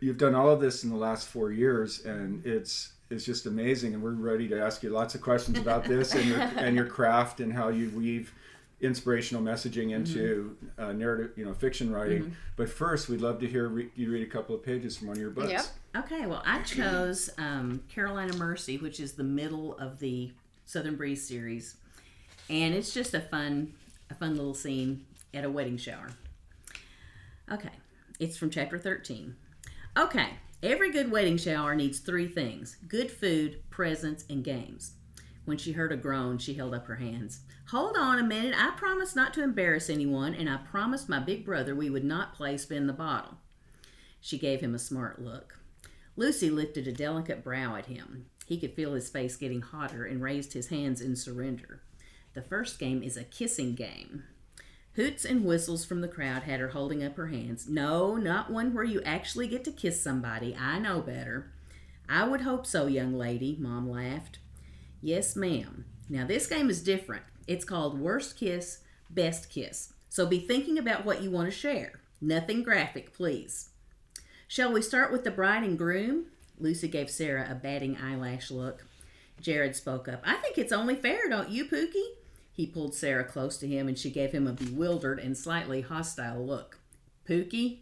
you've 0.00 0.18
done 0.18 0.34
all 0.34 0.50
of 0.50 0.60
this 0.60 0.84
in 0.84 0.90
the 0.90 0.96
last 0.96 1.28
four 1.28 1.52
years, 1.52 2.04
and 2.04 2.44
it's 2.44 2.92
it's 3.10 3.24
just 3.24 3.46
amazing. 3.46 3.94
And 3.94 4.02
we're 4.02 4.12
ready 4.12 4.48
to 4.48 4.60
ask 4.60 4.82
you 4.82 4.90
lots 4.90 5.14
of 5.14 5.20
questions 5.20 5.58
about 5.58 5.84
this 5.84 6.14
and 6.14 6.26
your 6.26 6.40
and 6.40 6.74
your 6.76 6.86
craft 6.86 7.40
and 7.40 7.52
how 7.52 7.68
you 7.68 7.90
weave 7.90 8.32
inspirational 8.82 9.42
messaging 9.42 9.92
into 9.92 10.56
uh, 10.76 10.92
narrative, 10.92 11.30
you 11.36 11.44
know, 11.44 11.54
fiction 11.54 11.92
writing. 11.92 12.36
But 12.56 12.68
first, 12.68 13.08
we'd 13.08 13.20
love 13.20 13.38
to 13.40 13.46
hear 13.46 13.68
re- 13.68 13.90
you 13.94 14.10
read 14.10 14.26
a 14.26 14.30
couple 14.30 14.54
of 14.54 14.62
pages 14.62 14.96
from 14.96 15.08
one 15.08 15.16
of 15.16 15.20
your 15.20 15.30
books. 15.30 15.50
Yep. 15.50 16.04
Okay, 16.04 16.26
well, 16.26 16.42
I 16.44 16.60
chose 16.64 17.30
um, 17.38 17.82
Carolina 17.88 18.34
Mercy, 18.34 18.78
which 18.78 18.98
is 19.00 19.12
the 19.12 19.24
middle 19.24 19.78
of 19.78 20.00
the 20.00 20.32
Southern 20.66 20.96
Breeze 20.96 21.26
series, 21.26 21.76
and 22.50 22.74
it's 22.74 22.92
just 22.92 23.14
a 23.14 23.20
fun, 23.20 23.72
a 24.10 24.14
fun 24.14 24.36
little 24.36 24.54
scene 24.54 25.06
at 25.32 25.44
a 25.44 25.50
wedding 25.50 25.76
shower. 25.76 26.10
Okay, 27.50 27.72
it's 28.18 28.36
from 28.36 28.50
chapter 28.50 28.78
thirteen. 28.78 29.36
Okay, 29.96 30.30
every 30.62 30.90
good 30.90 31.10
wedding 31.10 31.36
shower 31.36 31.74
needs 31.76 32.00
three 32.00 32.26
things: 32.26 32.76
good 32.88 33.10
food, 33.10 33.62
presents, 33.70 34.24
and 34.28 34.42
games. 34.42 34.92
When 35.44 35.58
she 35.58 35.72
heard 35.72 35.92
a 35.92 35.96
groan, 35.96 36.38
she 36.38 36.54
held 36.54 36.74
up 36.74 36.86
her 36.86 36.96
hands. 36.96 37.40
Hold 37.72 37.96
on 37.96 38.18
a 38.18 38.22
minute. 38.22 38.54
I 38.54 38.72
promised 38.72 39.16
not 39.16 39.32
to 39.32 39.42
embarrass 39.42 39.88
anyone, 39.88 40.34
and 40.34 40.46
I 40.46 40.58
promised 40.58 41.08
my 41.08 41.18
big 41.18 41.42
brother 41.42 41.74
we 41.74 41.88
would 41.88 42.04
not 42.04 42.34
play 42.34 42.58
spin 42.58 42.86
the 42.86 42.92
bottle. 42.92 43.38
She 44.20 44.36
gave 44.36 44.60
him 44.60 44.74
a 44.74 44.78
smart 44.78 45.22
look. 45.22 45.58
Lucy 46.14 46.50
lifted 46.50 46.86
a 46.86 46.92
delicate 46.92 47.42
brow 47.42 47.76
at 47.76 47.86
him. 47.86 48.26
He 48.44 48.60
could 48.60 48.74
feel 48.74 48.92
his 48.92 49.08
face 49.08 49.36
getting 49.36 49.62
hotter 49.62 50.04
and 50.04 50.20
raised 50.20 50.52
his 50.52 50.68
hands 50.68 51.00
in 51.00 51.16
surrender. 51.16 51.80
The 52.34 52.42
first 52.42 52.78
game 52.78 53.02
is 53.02 53.16
a 53.16 53.24
kissing 53.24 53.74
game. 53.74 54.24
Hoots 54.96 55.24
and 55.24 55.42
whistles 55.42 55.82
from 55.82 56.02
the 56.02 56.08
crowd 56.08 56.42
had 56.42 56.60
her 56.60 56.68
holding 56.68 57.02
up 57.02 57.16
her 57.16 57.28
hands. 57.28 57.70
No, 57.70 58.16
not 58.16 58.50
one 58.50 58.74
where 58.74 58.84
you 58.84 59.00
actually 59.00 59.48
get 59.48 59.64
to 59.64 59.72
kiss 59.72 59.98
somebody. 59.98 60.54
I 60.54 60.78
know 60.78 61.00
better. 61.00 61.50
I 62.06 62.28
would 62.28 62.42
hope 62.42 62.66
so, 62.66 62.86
young 62.86 63.14
lady, 63.14 63.56
Mom 63.58 63.88
laughed. 63.88 64.40
Yes, 65.00 65.34
ma'am. 65.34 65.86
Now, 66.10 66.26
this 66.26 66.46
game 66.46 66.68
is 66.68 66.82
different. 66.82 67.22
It's 67.46 67.64
called 67.64 67.98
Worst 67.98 68.36
Kiss, 68.38 68.80
Best 69.10 69.50
Kiss. 69.50 69.92
So 70.08 70.26
be 70.26 70.40
thinking 70.40 70.78
about 70.78 71.04
what 71.04 71.22
you 71.22 71.30
want 71.30 71.50
to 71.50 71.56
share. 71.56 72.00
Nothing 72.20 72.62
graphic, 72.62 73.14
please. 73.14 73.70
Shall 74.46 74.72
we 74.72 74.82
start 74.82 75.10
with 75.10 75.24
the 75.24 75.30
bride 75.30 75.64
and 75.64 75.78
groom? 75.78 76.26
Lucy 76.58 76.86
gave 76.86 77.10
Sarah 77.10 77.48
a 77.50 77.54
batting 77.54 77.96
eyelash 77.96 78.50
look. 78.50 78.84
Jared 79.40 79.74
spoke 79.74 80.08
up. 80.08 80.22
I 80.24 80.34
think 80.34 80.58
it's 80.58 80.72
only 80.72 80.94
fair, 80.94 81.28
don't 81.28 81.50
you, 81.50 81.64
Pookie? 81.64 82.16
He 82.52 82.66
pulled 82.66 82.94
Sarah 82.94 83.24
close 83.24 83.56
to 83.58 83.66
him 83.66 83.88
and 83.88 83.98
she 83.98 84.10
gave 84.10 84.32
him 84.32 84.46
a 84.46 84.52
bewildered 84.52 85.18
and 85.18 85.36
slightly 85.36 85.80
hostile 85.80 86.44
look. 86.44 86.78
Pookie? 87.28 87.78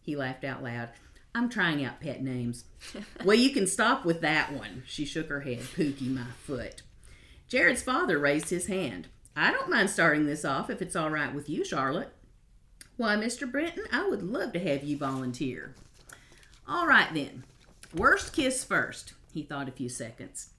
He 0.00 0.16
laughed 0.16 0.44
out 0.44 0.62
loud. 0.62 0.88
I'm 1.34 1.48
trying 1.48 1.84
out 1.84 2.00
pet 2.00 2.22
names. 2.22 2.64
well, 3.24 3.36
you 3.36 3.50
can 3.50 3.66
stop 3.66 4.04
with 4.04 4.22
that 4.22 4.52
one. 4.52 4.82
She 4.86 5.04
shook 5.04 5.28
her 5.28 5.42
head. 5.42 5.60
Pookie, 5.60 6.12
my 6.12 6.24
foot. 6.44 6.82
Jared's 7.48 7.82
father 7.82 8.18
raised 8.18 8.50
his 8.50 8.66
hand. 8.66 9.08
I 9.34 9.50
don't 9.50 9.70
mind 9.70 9.90
starting 9.90 10.26
this 10.26 10.44
off 10.44 10.68
if 10.68 10.82
it's 10.82 10.96
all 10.96 11.10
right 11.10 11.34
with 11.34 11.48
you, 11.48 11.64
Charlotte. 11.64 12.12
Why, 12.96 13.16
Mr. 13.16 13.50
Brenton, 13.50 13.84
I 13.92 14.08
would 14.08 14.22
love 14.22 14.52
to 14.52 14.58
have 14.58 14.82
you 14.84 14.98
volunteer. 14.98 15.74
All 16.66 16.86
right 16.86 17.12
then. 17.14 17.44
Worst 17.94 18.34
kiss 18.34 18.64
first, 18.64 19.14
he 19.32 19.42
thought 19.42 19.68
a 19.68 19.72
few 19.72 19.88
seconds. 19.88 20.50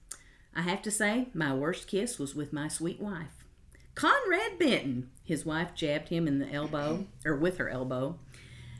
I 0.56 0.62
have 0.62 0.82
to 0.82 0.90
say, 0.90 1.28
my 1.32 1.54
worst 1.54 1.86
kiss 1.86 2.18
was 2.18 2.34
with 2.34 2.52
my 2.52 2.66
sweet 2.66 3.00
wife. 3.00 3.44
Conrad 3.94 4.58
Benton, 4.58 5.10
his 5.22 5.46
wife 5.46 5.74
jabbed 5.74 6.08
him 6.08 6.26
in 6.26 6.38
the 6.38 6.50
elbow, 6.52 7.06
or 7.24 7.36
with 7.36 7.58
her 7.58 7.68
elbow. 7.68 8.18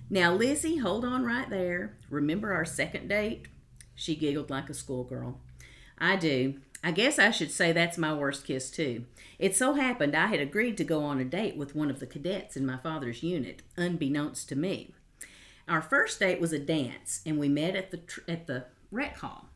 Now, 0.09 0.35
Lizzie, 0.35 0.79
hold 0.79 1.05
on 1.05 1.25
right 1.25 1.49
there. 1.49 1.97
Remember 2.09 2.52
our 2.52 2.64
second 2.64 3.09
date? 3.09 3.47
She 3.95 4.17
giggled 4.17 4.50
like 4.50 4.69
a 4.69 4.75
schoolgirl. 4.75 5.38
I 5.99 6.17
do. 6.17 6.55
I 6.82 6.92
guess 6.92 7.18
I 7.18 7.30
should 7.30 7.50
say 7.50 7.72
that's 7.72 7.99
my 7.99 8.14
worst 8.14 8.46
kiss, 8.46 8.70
too. 8.70 9.04
It 9.38 9.54
so 9.54 9.75
happened 9.75 10.14
I 10.14 10.26
had 10.28 10.40
agreed 10.40 10.76
to 10.78 10.84
go 10.84 11.04
on 11.04 11.20
a 11.20 11.25
date 11.25 11.56
with 11.56 11.75
one 11.75 11.90
of 11.90 12.00
the 12.00 12.06
cadets 12.06 12.56
in 12.56 12.64
my 12.64 12.78
father's 12.78 13.22
unit, 13.22 13.62
unbeknownst 13.76 14.49
to 14.49 14.56
me. 14.56 14.94
Our 15.68 15.82
first 15.82 16.18
date 16.18 16.40
was 16.40 16.52
a 16.52 16.58
dance, 16.58 17.20
and 17.26 17.38
we 17.38 17.49
met 17.49 17.76
at 17.76 17.90
the 17.90 17.99
tr- 17.99 18.20
at 18.26 18.46
the 18.46 18.64
rec 18.90 19.18
hall. 19.18 19.50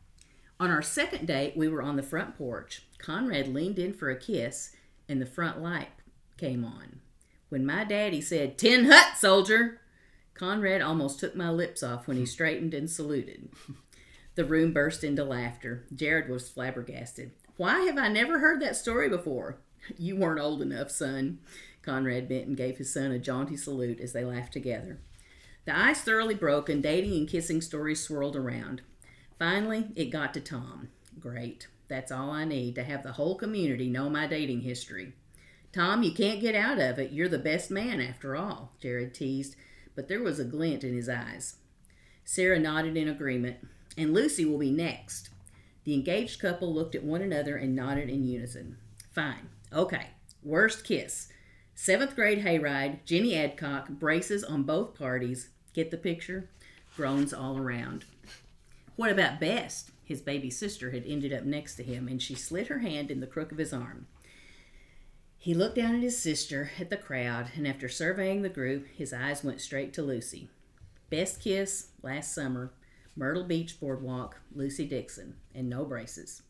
On 0.59 0.69
our 0.69 0.81
second 0.81 1.27
date, 1.27 1.57
we 1.57 1.67
were 1.67 1.81
on 1.81 1.97
the 1.97 2.03
front 2.03 2.37
porch. 2.37 2.83
Conrad 2.99 3.47
leaned 3.47 3.79
in 3.79 3.91
for 3.91 4.09
a 4.09 4.15
kiss, 4.15 4.75
and 5.09 5.21
the 5.21 5.25
front 5.25 5.61
light 5.61 5.89
came 6.37 6.63
on. 6.63 7.01
When 7.49 7.65
my 7.65 7.83
daddy 7.83 8.21
said, 8.21 8.57
Tin 8.57 8.85
hut, 8.85 9.17
soldier! 9.17 9.81
Conrad 10.33 10.81
almost 10.81 11.19
took 11.19 11.35
my 11.35 11.49
lips 11.49 11.83
off 11.83 12.07
when 12.07 12.17
he 12.17 12.25
straightened 12.25 12.73
and 12.73 12.89
saluted. 12.89 13.49
The 14.35 14.45
room 14.45 14.73
burst 14.73 15.03
into 15.03 15.23
laughter. 15.23 15.85
Jared 15.93 16.29
was 16.29 16.49
flabbergasted. 16.49 17.31
Why 17.57 17.81
have 17.81 17.97
I 17.97 18.09
never 18.09 18.39
heard 18.39 18.61
that 18.61 18.75
story 18.75 19.09
before? 19.09 19.57
You 19.97 20.17
weren't 20.17 20.41
old 20.41 20.61
enough, 20.61 20.91
son. 20.91 21.39
Conrad 21.81 22.27
Benton 22.27 22.55
gave 22.55 22.77
his 22.77 22.91
son 22.91 23.11
a 23.11 23.19
jaunty 23.19 23.55
salute 23.55 23.99
as 23.99 24.11
they 24.11 24.25
laughed 24.25 24.51
together. 24.53 24.99
The 25.65 25.77
ice 25.77 26.01
thoroughly 26.01 26.35
broke, 26.35 26.69
and 26.69 26.83
dating 26.83 27.13
and 27.13 27.27
kissing 27.27 27.61
stories 27.61 28.01
swirled 28.01 28.35
around. 28.35 28.81
Finally, 29.39 29.87
it 29.95 30.11
got 30.11 30.33
to 30.33 30.41
Tom. 30.41 30.89
Great. 31.19 31.67
That's 31.87 32.11
all 32.11 32.31
I 32.31 32.45
need 32.45 32.75
to 32.75 32.83
have 32.83 33.03
the 33.03 33.13
whole 33.13 33.35
community 33.35 33.87
know 33.87 34.09
my 34.09 34.27
dating 34.27 34.61
history. 34.61 35.13
Tom, 35.71 36.03
you 36.03 36.11
can't 36.11 36.41
get 36.41 36.55
out 36.55 36.79
of 36.79 36.99
it. 36.99 37.11
You're 37.11 37.29
the 37.29 37.37
best 37.37 37.69
man 37.69 38.01
after 38.01 38.35
all, 38.35 38.73
Jared 38.81 39.13
teased, 39.13 39.55
but 39.95 40.07
there 40.07 40.21
was 40.21 40.39
a 40.39 40.45
glint 40.45 40.83
in 40.83 40.95
his 40.95 41.09
eyes. 41.09 41.57
Sarah 42.23 42.59
nodded 42.59 42.97
in 42.97 43.07
agreement, 43.07 43.57
and 43.97 44.13
Lucy 44.13 44.45
will 44.45 44.57
be 44.57 44.71
next. 44.71 45.29
The 45.83 45.93
engaged 45.93 46.39
couple 46.39 46.73
looked 46.73 46.95
at 46.95 47.03
one 47.03 47.21
another 47.21 47.55
and 47.57 47.75
nodded 47.75 48.09
in 48.09 48.25
unison. 48.25 48.77
Fine. 49.13 49.49
Okay. 49.71 50.07
Worst 50.43 50.83
kiss. 50.83 51.29
Seventh 51.73 52.15
grade 52.15 52.43
hayride, 52.43 53.03
Jenny 53.05 53.35
Adcock, 53.35 53.89
braces 53.89 54.43
on 54.43 54.63
both 54.63 54.97
parties. 54.97 55.49
Get 55.73 55.91
the 55.91 55.97
picture? 55.97 56.49
Groans 56.95 57.33
all 57.33 57.57
around. 57.57 58.05
What 58.95 59.11
about 59.11 59.39
best? 59.39 59.91
His 60.03 60.21
baby 60.21 60.49
sister 60.49 60.91
had 60.91 61.03
ended 61.05 61.33
up 61.33 61.43
next 61.43 61.75
to 61.75 61.83
him, 61.83 62.07
and 62.07 62.21
she 62.21 62.35
slid 62.35 62.67
her 62.67 62.79
hand 62.79 63.11
in 63.11 63.19
the 63.19 63.27
crook 63.27 63.51
of 63.51 63.57
his 63.57 63.73
arm. 63.73 64.07
He 65.37 65.53
looked 65.53 65.75
down 65.75 65.95
at 65.95 66.01
his 66.01 66.17
sister, 66.17 66.71
at 66.79 66.89
the 66.89 66.97
crowd, 66.97 67.51
and 67.55 67.67
after 67.67 67.89
surveying 67.89 68.41
the 68.41 68.49
group, 68.49 68.87
his 68.95 69.13
eyes 69.13 69.43
went 69.43 69.61
straight 69.61 69.93
to 69.93 70.01
Lucy. 70.01 70.49
Best 71.09 71.41
kiss 71.41 71.89
last 72.01 72.33
summer, 72.33 72.71
Myrtle 73.15 73.45
Beach 73.45 73.79
Boardwalk, 73.79 74.41
Lucy 74.53 74.85
Dixon, 74.85 75.35
and 75.53 75.69
no 75.69 75.85
braces. 75.85 76.41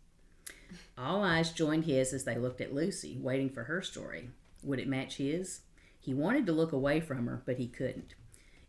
All 0.98 1.24
eyes 1.24 1.52
joined 1.52 1.86
his 1.86 2.12
as 2.12 2.24
they 2.24 2.38
looked 2.38 2.62
at 2.62 2.74
Lucy, 2.74 3.18
waiting 3.20 3.50
for 3.50 3.66
her 3.66 3.82
story. 3.82 4.30
Would 4.64 4.80
it 4.80 4.88
match 4.88 5.18
his? 5.18 5.62
He 6.00 6.14
wanted 6.14 6.46
to 6.48 6.52
look 6.52 6.72
away 6.72 7.00
from 7.00 7.28
her, 7.28 7.42
but 7.46 7.58
he 7.58 7.68
couldn't. 7.68 8.16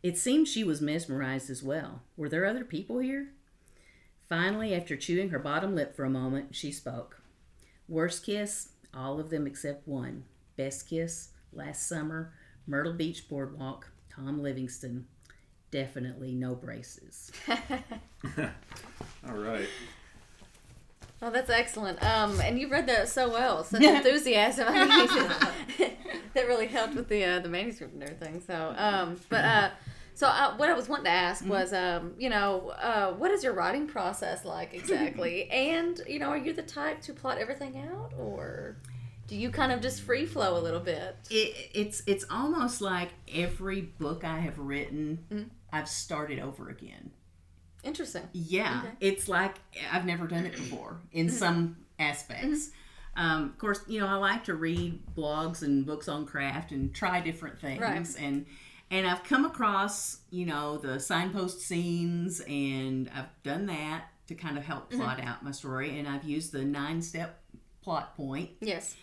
It 0.02 0.18
seemed 0.18 0.46
she 0.46 0.62
was 0.62 0.80
mesmerized 0.80 1.50
as 1.50 1.62
well. 1.62 2.02
Were 2.16 2.28
there 2.28 2.44
other 2.44 2.64
people 2.64 2.98
here? 2.98 3.32
Finally, 4.28 4.74
after 4.74 4.96
chewing 4.96 5.30
her 5.30 5.38
bottom 5.38 5.74
lip 5.74 5.96
for 5.96 6.04
a 6.04 6.10
moment, 6.10 6.54
she 6.54 6.72
spoke. 6.72 7.20
Worst 7.88 8.24
kiss, 8.24 8.70
all 8.92 9.18
of 9.20 9.30
them 9.30 9.46
except 9.46 9.86
one. 9.86 10.24
Best 10.56 10.88
kiss, 10.88 11.30
last 11.52 11.88
summer, 11.88 12.32
Myrtle 12.66 12.92
Beach 12.92 13.28
Boardwalk, 13.28 13.90
Tom 14.10 14.42
Livingston. 14.42 15.06
Definitely 15.76 16.32
no 16.32 16.54
braces. 16.54 17.30
All 18.38 19.34
right. 19.34 19.68
Oh, 21.20 21.28
that's 21.28 21.50
excellent. 21.50 22.02
Um, 22.02 22.40
and 22.40 22.58
you 22.58 22.70
read 22.70 22.86
that 22.86 23.10
so 23.10 23.28
well, 23.28 23.62
such 23.62 23.82
enthusiasm. 23.82 24.68
I 24.70 24.86
mean, 24.86 25.90
that 26.32 26.46
really 26.46 26.66
helped 26.66 26.94
with 26.94 27.08
the 27.10 27.22
uh, 27.22 27.40
the 27.40 27.50
manuscript 27.50 27.92
and 27.92 28.02
everything. 28.02 28.40
So, 28.46 28.74
um, 28.78 29.20
but 29.28 29.44
uh, 29.44 29.70
so 30.14 30.28
uh, 30.28 30.56
what 30.56 30.70
I 30.70 30.72
was 30.72 30.88
wanting 30.88 31.04
to 31.04 31.10
ask 31.10 31.44
was, 31.44 31.74
um, 31.74 32.14
you 32.18 32.30
know, 32.30 32.70
uh, 32.70 33.12
what 33.12 33.30
is 33.30 33.44
your 33.44 33.52
writing 33.52 33.86
process 33.86 34.46
like 34.46 34.72
exactly? 34.72 35.50
and 35.50 36.00
you 36.08 36.18
know, 36.18 36.30
are 36.30 36.38
you 36.38 36.54
the 36.54 36.62
type 36.62 37.02
to 37.02 37.12
plot 37.12 37.36
everything 37.36 37.76
out, 37.76 38.14
or 38.18 38.78
do 39.28 39.36
you 39.36 39.50
kind 39.50 39.72
of 39.72 39.82
just 39.82 40.00
free 40.00 40.24
flow 40.24 40.58
a 40.58 40.62
little 40.62 40.80
bit? 40.80 41.16
It, 41.28 41.70
it's 41.74 42.02
it's 42.06 42.24
almost 42.30 42.80
like 42.80 43.10
every 43.34 43.82
book 43.82 44.24
I 44.24 44.38
have 44.38 44.58
written, 44.58 45.50
I've 45.72 45.88
started 45.88 46.38
over 46.38 46.68
again. 46.68 47.10
Interesting. 47.84 48.22
Yeah, 48.32 48.82
it's 49.00 49.28
like 49.28 49.56
I've 49.92 50.04
never 50.06 50.26
done 50.26 50.44
it 50.46 50.52
before 50.52 50.98
in 51.12 51.28
some 51.28 51.76
aspects. 51.98 52.70
Um, 53.16 53.44
of 53.44 53.58
course, 53.58 53.80
you 53.86 54.00
know 54.00 54.06
I 54.08 54.14
like 54.14 54.44
to 54.44 54.54
read 54.54 55.00
blogs 55.16 55.62
and 55.62 55.86
books 55.86 56.08
on 56.08 56.26
craft 56.26 56.72
and 56.72 56.94
try 56.94 57.20
different 57.20 57.60
things, 57.60 57.80
Right. 57.80 58.06
and 58.18 58.46
and 58.90 59.06
I've 59.06 59.22
come 59.24 59.44
across 59.44 60.18
you 60.30 60.46
know 60.46 60.78
the 60.78 60.98
signpost 60.98 61.60
scenes, 61.60 62.40
and 62.40 63.08
I've 63.14 63.28
done 63.42 63.66
that 63.66 64.06
to 64.28 64.34
kind 64.34 64.58
of 64.58 64.64
help 64.64 64.90
plot 64.90 65.20
out 65.20 65.44
my 65.44 65.52
story, 65.52 65.98
and 65.98 66.08
I've 66.08 66.24
used 66.24 66.50
the 66.52 66.64
nine 66.64 67.00
step 67.00 67.40
plot 67.82 68.16
point 68.16 68.50
Yes. 68.60 68.96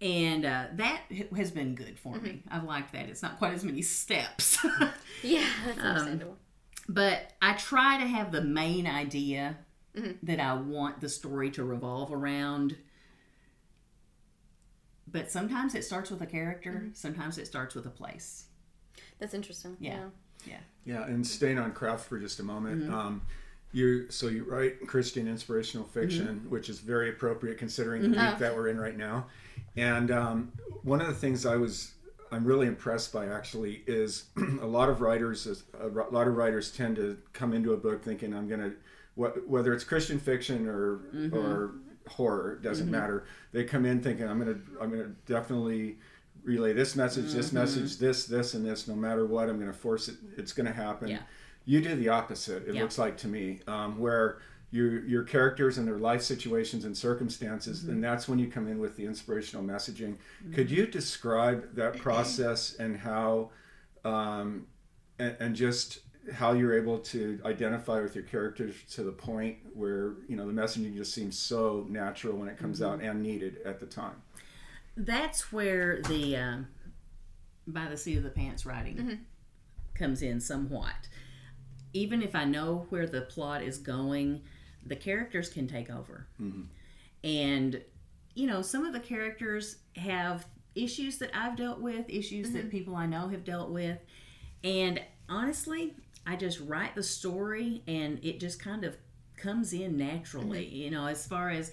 and 0.00 0.44
uh, 0.44 0.66
that 0.74 1.00
has 1.36 1.50
been 1.50 1.74
good 1.74 1.98
for 1.98 2.14
me. 2.18 2.44
I've 2.48 2.62
liked 2.62 2.92
that. 2.92 3.08
It's 3.08 3.20
not 3.22 3.36
quite 3.38 3.52
as 3.54 3.64
many 3.64 3.82
steps, 3.82 4.64
Yeah, 5.22 5.44
that's 5.66 5.78
understandable. 5.78 6.36
but 6.88 7.32
I 7.42 7.52
try 7.54 7.98
to 7.98 8.06
have 8.06 8.32
the 8.32 8.42
main 8.42 8.86
idea 8.86 9.56
that 10.22 10.38
I 10.40 10.54
want 10.54 11.00
the 11.00 11.08
story 11.08 11.50
to 11.52 11.64
revolve 11.64 12.12
around 12.12 12.76
but 15.10 15.30
sometimes 15.30 15.74
it 15.74 15.84
starts 15.84 16.10
with 16.10 16.20
a 16.20 16.26
character. 16.26 16.88
Sometimes 16.92 17.38
it 17.38 17.46
starts 17.46 17.74
with 17.74 17.86
a 17.86 17.90
place. 17.90 18.44
That's 19.18 19.32
interesting. 19.34 19.76
Yeah. 19.80 20.04
Yeah. 20.46 20.58
Yeah, 20.84 21.04
and 21.06 21.26
staying 21.26 21.58
on 21.58 21.72
craft 21.72 22.08
for 22.08 22.18
just 22.18 22.40
a 22.40 22.42
moment. 22.42 22.82
Mm-hmm. 22.82 22.94
Um, 22.94 23.22
you 23.72 24.10
so 24.10 24.28
you 24.28 24.44
write 24.44 24.86
Christian 24.86 25.26
inspirational 25.26 25.86
fiction, 25.86 26.26
Mm-hmm. 26.40 26.50
which 26.50 26.68
is 26.68 26.80
very 26.80 27.08
appropriate 27.10 27.58
considering 27.58 28.02
the 28.02 28.08
week 28.10 28.18
Oh. 28.20 28.36
that 28.38 28.54
we're 28.54 28.68
in 28.68 28.78
right 28.78 28.96
now. 28.96 29.26
And 29.76 30.10
um, 30.10 30.52
one 30.82 31.00
of 31.00 31.06
the 31.06 31.14
things 31.14 31.46
I 31.46 31.56
was 31.56 31.92
I'm 32.30 32.44
really 32.44 32.66
impressed 32.66 33.12
by 33.12 33.26
actually 33.26 33.82
is 33.86 34.24
a 34.60 34.66
lot 34.66 34.88
of 34.88 35.00
writers 35.00 35.46
a 35.80 35.86
lot 35.88 36.28
of 36.28 36.36
writers 36.36 36.70
tend 36.72 36.96
to 36.96 37.18
come 37.32 37.52
into 37.52 37.72
a 37.72 37.76
book 37.76 38.02
thinking 38.04 38.34
I'm 38.34 38.48
gonna 38.48 38.72
whether 39.16 39.72
it's 39.72 39.84
Christian 39.84 40.18
fiction 40.18 40.68
or 40.68 40.98
Mm-hmm. 41.14 41.36
or 41.36 41.74
horror 42.08 42.54
it 42.54 42.62
doesn't 42.62 42.90
matter. 42.90 43.24
They 43.52 43.64
come 43.64 43.84
in 43.84 44.00
thinking 44.02 44.26
I'm 44.28 44.38
gonna 44.38 44.58
I'm 44.80 44.90
gonna 44.90 45.12
definitely 45.26 45.98
relay 46.44 46.72
this 46.72 46.96
message, 46.96 47.32
this 47.32 47.48
Mm-hmm. 47.48 47.56
message, 47.58 47.98
this, 47.98 48.24
this, 48.26 48.54
and 48.54 48.64
this. 48.64 48.88
No 48.88 48.94
matter 48.94 49.26
what, 49.26 49.50
I'm 49.50 49.58
going 49.60 49.70
to 49.72 49.76
force 49.78 50.08
it. 50.08 50.14
It's 50.38 50.52
going 50.54 50.66
to 50.66 50.72
happen. 50.72 51.08
Yeah. 51.08 51.18
You 51.66 51.82
do 51.82 51.94
the 51.96 52.08
opposite. 52.08 52.66
It 52.66 52.74
Yeah. 52.74 52.82
looks 52.82 52.96
like 52.96 53.18
to 53.18 53.28
me, 53.28 53.60
um, 53.66 53.98
where 53.98 54.38
your 54.70 55.04
your 55.06 55.22
characters 55.22 55.78
and 55.78 55.86
their 55.88 55.98
life 55.98 56.22
situations 56.22 56.84
and 56.84 56.96
circumstances, 56.96 57.80
Mm-hmm. 57.82 57.90
and 57.90 58.04
that's 58.04 58.28
when 58.28 58.38
you 58.38 58.48
come 58.48 58.68
in 58.68 58.78
with 58.78 58.96
the 58.96 59.04
inspirational 59.06 59.64
messaging. 59.64 60.16
Could 60.54 60.70
you 60.70 60.86
describe 60.86 61.74
that 61.74 61.96
process 62.06 62.74
and 62.78 62.96
how, 62.96 63.50
um, 64.04 64.66
and, 65.18 65.36
and 65.40 65.56
just 65.56 66.00
how 66.34 66.52
you're 66.52 66.76
able 66.76 66.98
to 66.98 67.40
identify 67.46 68.02
with 68.02 68.14
your 68.14 68.24
characters 68.24 68.74
to 68.90 69.02
the 69.02 69.12
point 69.12 69.56
where 69.72 70.12
you 70.28 70.36
know 70.36 70.46
the 70.46 70.52
messaging 70.52 70.94
just 70.94 71.14
seems 71.14 71.38
so 71.38 71.86
natural 71.88 72.36
when 72.36 72.48
it 72.48 72.58
comes 72.58 72.80
Mm-hmm. 72.80 72.92
out 72.92 73.02
and 73.02 73.22
needed 73.22 73.58
at 73.64 73.80
the 73.80 73.86
time. 73.86 74.20
That's 74.96 75.50
where 75.52 76.02
the 76.02 76.36
um, 76.36 76.68
by 77.66 77.86
the 77.88 77.96
seat 77.96 78.18
of 78.18 78.22
the 78.24 78.30
pants 78.30 78.66
writing 78.66 79.20
comes 79.94 80.22
in 80.22 80.40
somewhat. 80.40 81.08
Even 81.94 82.20
if 82.22 82.34
I 82.34 82.44
know 82.44 82.86
where 82.90 83.06
the 83.06 83.22
plot 83.22 83.62
is 83.62 83.78
going, 83.78 84.42
the 84.88 84.96
characters 84.96 85.48
can 85.48 85.66
take 85.66 85.90
over. 85.90 86.26
Mm-hmm. 86.40 86.62
And, 87.24 87.82
you 88.34 88.46
know, 88.46 88.62
some 88.62 88.84
of 88.84 88.92
the 88.92 89.00
characters 89.00 89.76
have 89.96 90.46
issues 90.74 91.18
that 91.18 91.30
I've 91.34 91.56
dealt 91.56 91.80
with, 91.80 92.08
issues 92.08 92.52
that 92.52 92.60
mm-hmm. 92.60 92.68
people 92.70 92.96
I 92.96 93.06
know 93.06 93.28
have 93.28 93.44
dealt 93.44 93.70
with. 93.70 93.98
And 94.64 95.00
honestly, 95.28 95.94
I 96.26 96.36
just 96.36 96.60
write 96.60 96.94
the 96.94 97.02
story 97.02 97.82
and 97.86 98.18
it 98.24 98.40
just 98.40 98.60
kind 98.60 98.84
of 98.84 98.96
comes 99.36 99.72
in 99.72 99.96
naturally. 99.96 100.66
Mm-hmm. 100.66 100.76
You 100.76 100.90
know, 100.90 101.06
as 101.06 101.26
far 101.26 101.50
as 101.50 101.72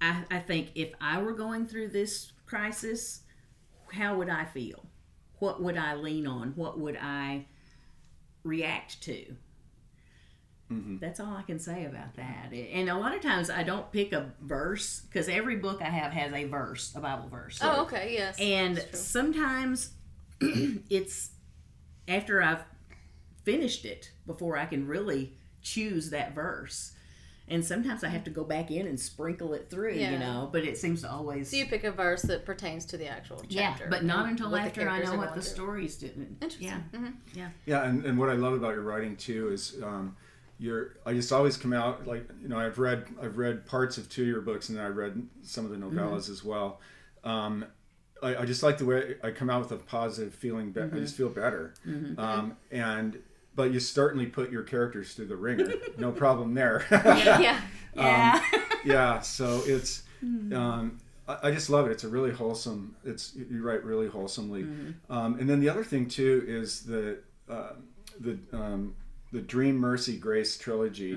I, 0.00 0.24
I 0.30 0.38
think 0.38 0.70
if 0.74 0.92
I 1.00 1.20
were 1.22 1.32
going 1.32 1.66
through 1.66 1.88
this 1.88 2.32
crisis, 2.46 3.20
how 3.92 4.16
would 4.16 4.28
I 4.28 4.44
feel? 4.44 4.84
What 5.38 5.62
would 5.62 5.76
I 5.76 5.94
lean 5.94 6.26
on? 6.26 6.52
What 6.54 6.78
would 6.78 6.96
I 6.96 7.46
react 8.44 9.02
to? 9.02 9.36
That's 11.00 11.20
all 11.20 11.34
I 11.36 11.42
can 11.42 11.58
say 11.58 11.84
about 11.84 12.14
that. 12.16 12.52
And 12.52 12.88
a 12.88 12.94
lot 12.96 13.14
of 13.14 13.22
times 13.22 13.50
I 13.50 13.62
don't 13.62 13.90
pick 13.92 14.12
a 14.12 14.32
verse 14.40 15.00
because 15.00 15.28
every 15.28 15.56
book 15.56 15.80
I 15.82 15.90
have 15.90 16.12
has 16.12 16.32
a 16.32 16.44
verse, 16.44 16.92
a 16.94 17.00
Bible 17.00 17.28
verse. 17.28 17.58
Oh, 17.62 17.82
okay. 17.82 18.14
Yes. 18.14 18.38
And 18.40 18.78
sometimes 18.92 19.92
it's 20.40 21.30
after 22.08 22.42
I've 22.42 22.64
finished 23.44 23.84
it 23.84 24.10
before 24.26 24.56
I 24.56 24.66
can 24.66 24.86
really 24.86 25.34
choose 25.62 26.10
that 26.10 26.34
verse. 26.34 26.92
And 27.48 27.64
sometimes 27.64 28.04
I 28.04 28.08
have 28.08 28.24
to 28.24 28.30
go 28.30 28.44
back 28.44 28.70
in 28.70 28.86
and 28.86 28.98
sprinkle 28.98 29.52
it 29.52 29.68
through, 29.68 29.94
Yeah. 29.94 30.12
you 30.12 30.18
know, 30.18 30.48
but 30.52 30.64
it 30.64 30.78
seems 30.78 31.02
to 31.02 31.10
always. 31.10 31.50
So 31.50 31.56
you 31.56 31.66
pick 31.66 31.84
a 31.84 31.90
verse 31.90 32.22
that 32.22 32.46
pertains 32.46 32.86
to 32.86 32.96
the 32.96 33.08
actual 33.08 33.42
yeah, 33.48 33.70
chapter. 33.72 33.88
but 33.90 34.04
not 34.04 34.28
until 34.28 34.54
after 34.56 34.88
I 34.88 35.02
know 35.02 35.16
what 35.16 35.34
the 35.34 35.40
through. 35.42 35.50
story's 35.50 35.96
doing. 35.96 36.36
Interesting. 36.40 36.68
Yeah. 36.94 36.98
Mhm. 36.98 37.50
Yeah, 37.66 37.84
and, 37.84 38.04
and 38.06 38.16
what 38.18 38.30
I 38.30 38.34
love 38.34 38.54
about 38.54 38.70
your 38.74 38.82
writing 38.82 39.16
too 39.16 39.50
is 39.50 39.76
um, 39.82 40.16
you're 40.62 40.96
I 41.04 41.12
just 41.12 41.32
always 41.32 41.56
come 41.56 41.72
out 41.72 42.06
like 42.06 42.28
you 42.40 42.48
know 42.48 42.58
I've 42.58 42.78
read 42.78 43.04
I've 43.20 43.36
read 43.36 43.66
parts 43.66 43.98
of 43.98 44.08
two 44.08 44.22
of 44.22 44.28
your 44.28 44.40
books 44.40 44.68
and 44.68 44.78
then 44.78 44.84
I 44.84 44.88
read 44.88 45.26
some 45.42 45.64
of 45.64 45.70
the 45.72 45.76
novellas 45.76 46.30
as 46.30 46.44
well. 46.44 46.80
Um, 47.24 47.64
I, 48.22 48.36
I 48.36 48.44
just 48.44 48.62
like 48.62 48.78
the 48.78 48.84
way 48.84 49.16
I 49.24 49.32
come 49.32 49.50
out 49.50 49.60
with 49.62 49.72
a 49.72 49.82
positive 49.82 50.32
feeling. 50.34 50.70
Be- 50.70 50.82
I 50.82 50.86
just 51.00 51.16
feel 51.16 51.28
better, 51.28 51.74
um, 52.18 52.56
and 52.70 53.18
but 53.56 53.72
you 53.72 53.80
certainly 53.80 54.26
put 54.26 54.50
your 54.52 54.62
characters 54.62 55.14
through 55.14 55.26
the 55.26 55.36
wringer. 55.36 55.72
no 55.98 56.12
problem 56.24 56.54
there. 56.54 56.86
Yeah. 56.90 57.60
Yeah. 57.94 58.44
yeah 58.84 59.20
so 59.20 59.62
it's 59.66 60.04
um, 60.54 60.98
I, 61.28 61.50
just 61.50 61.68
love 61.70 61.86
it 61.88 61.90
it's 61.92 62.04
a 62.04 62.08
really 62.08 62.30
wholesome 62.32 62.94
it's 63.04 63.34
you 63.34 63.62
write 63.62 63.84
really 63.84 64.08
wholesomely 64.08 64.62
um, 65.10 65.38
and 65.38 65.48
then 65.48 65.60
the 65.60 65.68
other 65.68 65.84
thing 65.84 66.08
too 66.08 66.44
is 66.46 66.82
the 66.84 67.18
uh, 67.50 67.72
the 68.20 68.38
um, 68.52 68.94
the 69.32 69.40
dream 69.40 69.76
mercy 69.76 70.16
grace 70.16 70.56
trilogy 70.58 71.12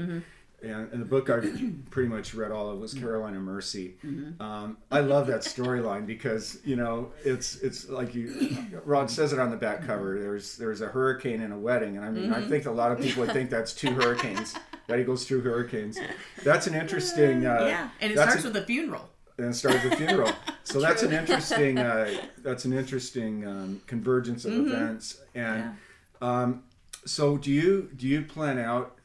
and, 0.64 0.92
and 0.92 1.02
the 1.02 1.06
book 1.06 1.30
I've 1.30 1.60
pretty 1.92 2.10
much 2.10 2.34
read 2.34 2.52
all 2.52 2.70
of 2.72 2.80
was 2.80 2.94
Carolina 2.94 3.40
Mercy. 3.40 3.96
Um, 4.40 4.78
I 4.90 5.02
love 5.02 5.28
that 5.28 5.42
storyline 5.42 6.08
because 6.08 6.60
you 6.64 6.76
know 6.76 7.12
it's 7.24 7.58
it's 7.58 7.90
like 7.90 8.16
you. 8.16 8.58
Rod 8.86 9.12
says 9.12 9.34
it 9.34 9.40
on 9.40 9.52
the 9.52 9.58
back 9.58 9.86
cover. 9.86 10.20
There's 10.20 10.58
there's 10.58 10.82
a 10.82 10.88
hurricane 10.88 11.42
and 11.42 11.54
a 11.54 11.58
wedding, 11.58 11.98
and 11.98 12.06
I 12.06 12.10
mean 12.10 12.34
I 12.34 12.48
think 12.48 12.66
a 12.66 12.72
lot 12.72 12.92
of 12.92 13.00
people 13.00 13.24
would 13.26 13.34
think 13.34 13.50
that's 13.50 13.74
two 13.74 13.92
hurricanes. 13.94 14.56
that 14.88 14.98
he 15.00 15.04
goes 15.06 15.26
through 15.26 15.42
hurricanes. 15.42 15.98
That's 16.44 16.68
an 16.68 16.76
interesting. 16.76 17.46
Uh, 17.46 17.66
yeah. 17.68 17.90
And 18.02 18.12
it 18.12 18.18
starts 18.18 18.44
a- 18.44 18.48
with 18.48 18.58
a 18.58 18.66
funeral. 18.66 19.10
and 19.38 19.48
it 19.50 19.54
starts 19.56 19.84
with 19.84 19.94
a 19.94 19.98
funeral. 19.98 20.32
So 20.68 20.82
that's 20.82 21.04
an 21.04 21.14
interesting 21.14 21.78
uh, 21.78 22.10
that's 22.40 22.66
an 22.66 22.74
interesting 22.74 23.46
um, 23.46 23.82
convergence 23.86 24.46
of 24.46 24.54
events. 24.54 25.22
And 25.36 25.76
um, 26.22 26.64
so 27.06 27.38
do 27.38 27.52
you 27.52 27.90
do 27.96 28.08
you 28.08 28.24
plan 28.24 28.60
out 28.60 28.98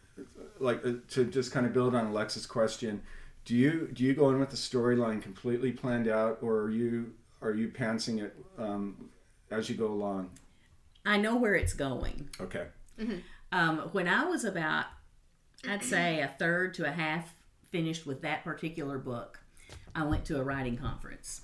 like 0.59 0.85
uh, 0.85 0.93
to 1.09 1.25
just 1.25 1.53
kind 1.53 1.67
of 1.67 1.73
build 1.73 1.95
on 1.95 2.07
Alexa's 2.07 2.47
question? 2.47 3.03
Do 3.45 3.55
you 3.55 3.89
do 3.93 4.05
you 4.05 4.15
go 4.15 4.31
in 4.31 4.39
with 4.39 4.51
the 4.51 4.57
storyline 4.57 5.23
completely 5.23 5.73
planned 5.73 6.09
out, 6.09 6.39
or 6.43 6.59
are 6.63 6.71
you 6.71 7.13
are 7.43 7.55
you 7.55 7.69
pantsing 7.69 8.23
it 8.23 8.37
um, 8.59 9.11
as 9.51 9.69
you 9.69 9.77
go 9.77 9.89
along? 9.89 10.31
I 11.07 11.17
know 11.17 11.37
where 11.37 11.55
it's 11.55 11.73
going. 11.73 12.29
Okay. 12.41 12.67
Um, 13.53 13.79
when 13.93 14.07
I 14.07 14.27
was 14.27 14.45
about, 14.45 14.85
I'd 15.67 15.83
say 15.83 16.21
a 16.21 16.29
third 16.29 16.75
to 16.75 16.87
a 16.87 16.91
half 16.91 17.33
finished 17.71 18.07
with 18.07 18.23
that 18.23 18.45
particular 18.45 18.99
book, 18.99 19.41
I 19.95 20.05
went 20.05 20.25
to 20.27 20.39
a 20.39 20.45
writing 20.45 20.77
conference. 20.77 21.43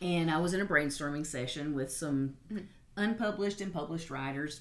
And 0.00 0.30
I 0.30 0.38
was 0.38 0.54
in 0.54 0.60
a 0.60 0.66
brainstorming 0.66 1.26
session 1.26 1.74
with 1.74 1.90
some 1.90 2.36
unpublished 2.96 3.60
and 3.60 3.72
published 3.72 4.10
writers. 4.10 4.60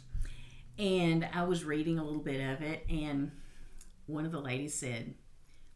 And 0.78 1.28
I 1.34 1.44
was 1.44 1.64
reading 1.64 2.00
a 2.00 2.04
little 2.04 2.22
bit 2.22 2.42
of 2.42 2.62
it. 2.62 2.86
And 2.90 3.32
one 4.08 4.26
of 4.26 4.32
the 4.32 4.40
ladies 4.42 4.74
said, 4.74 5.16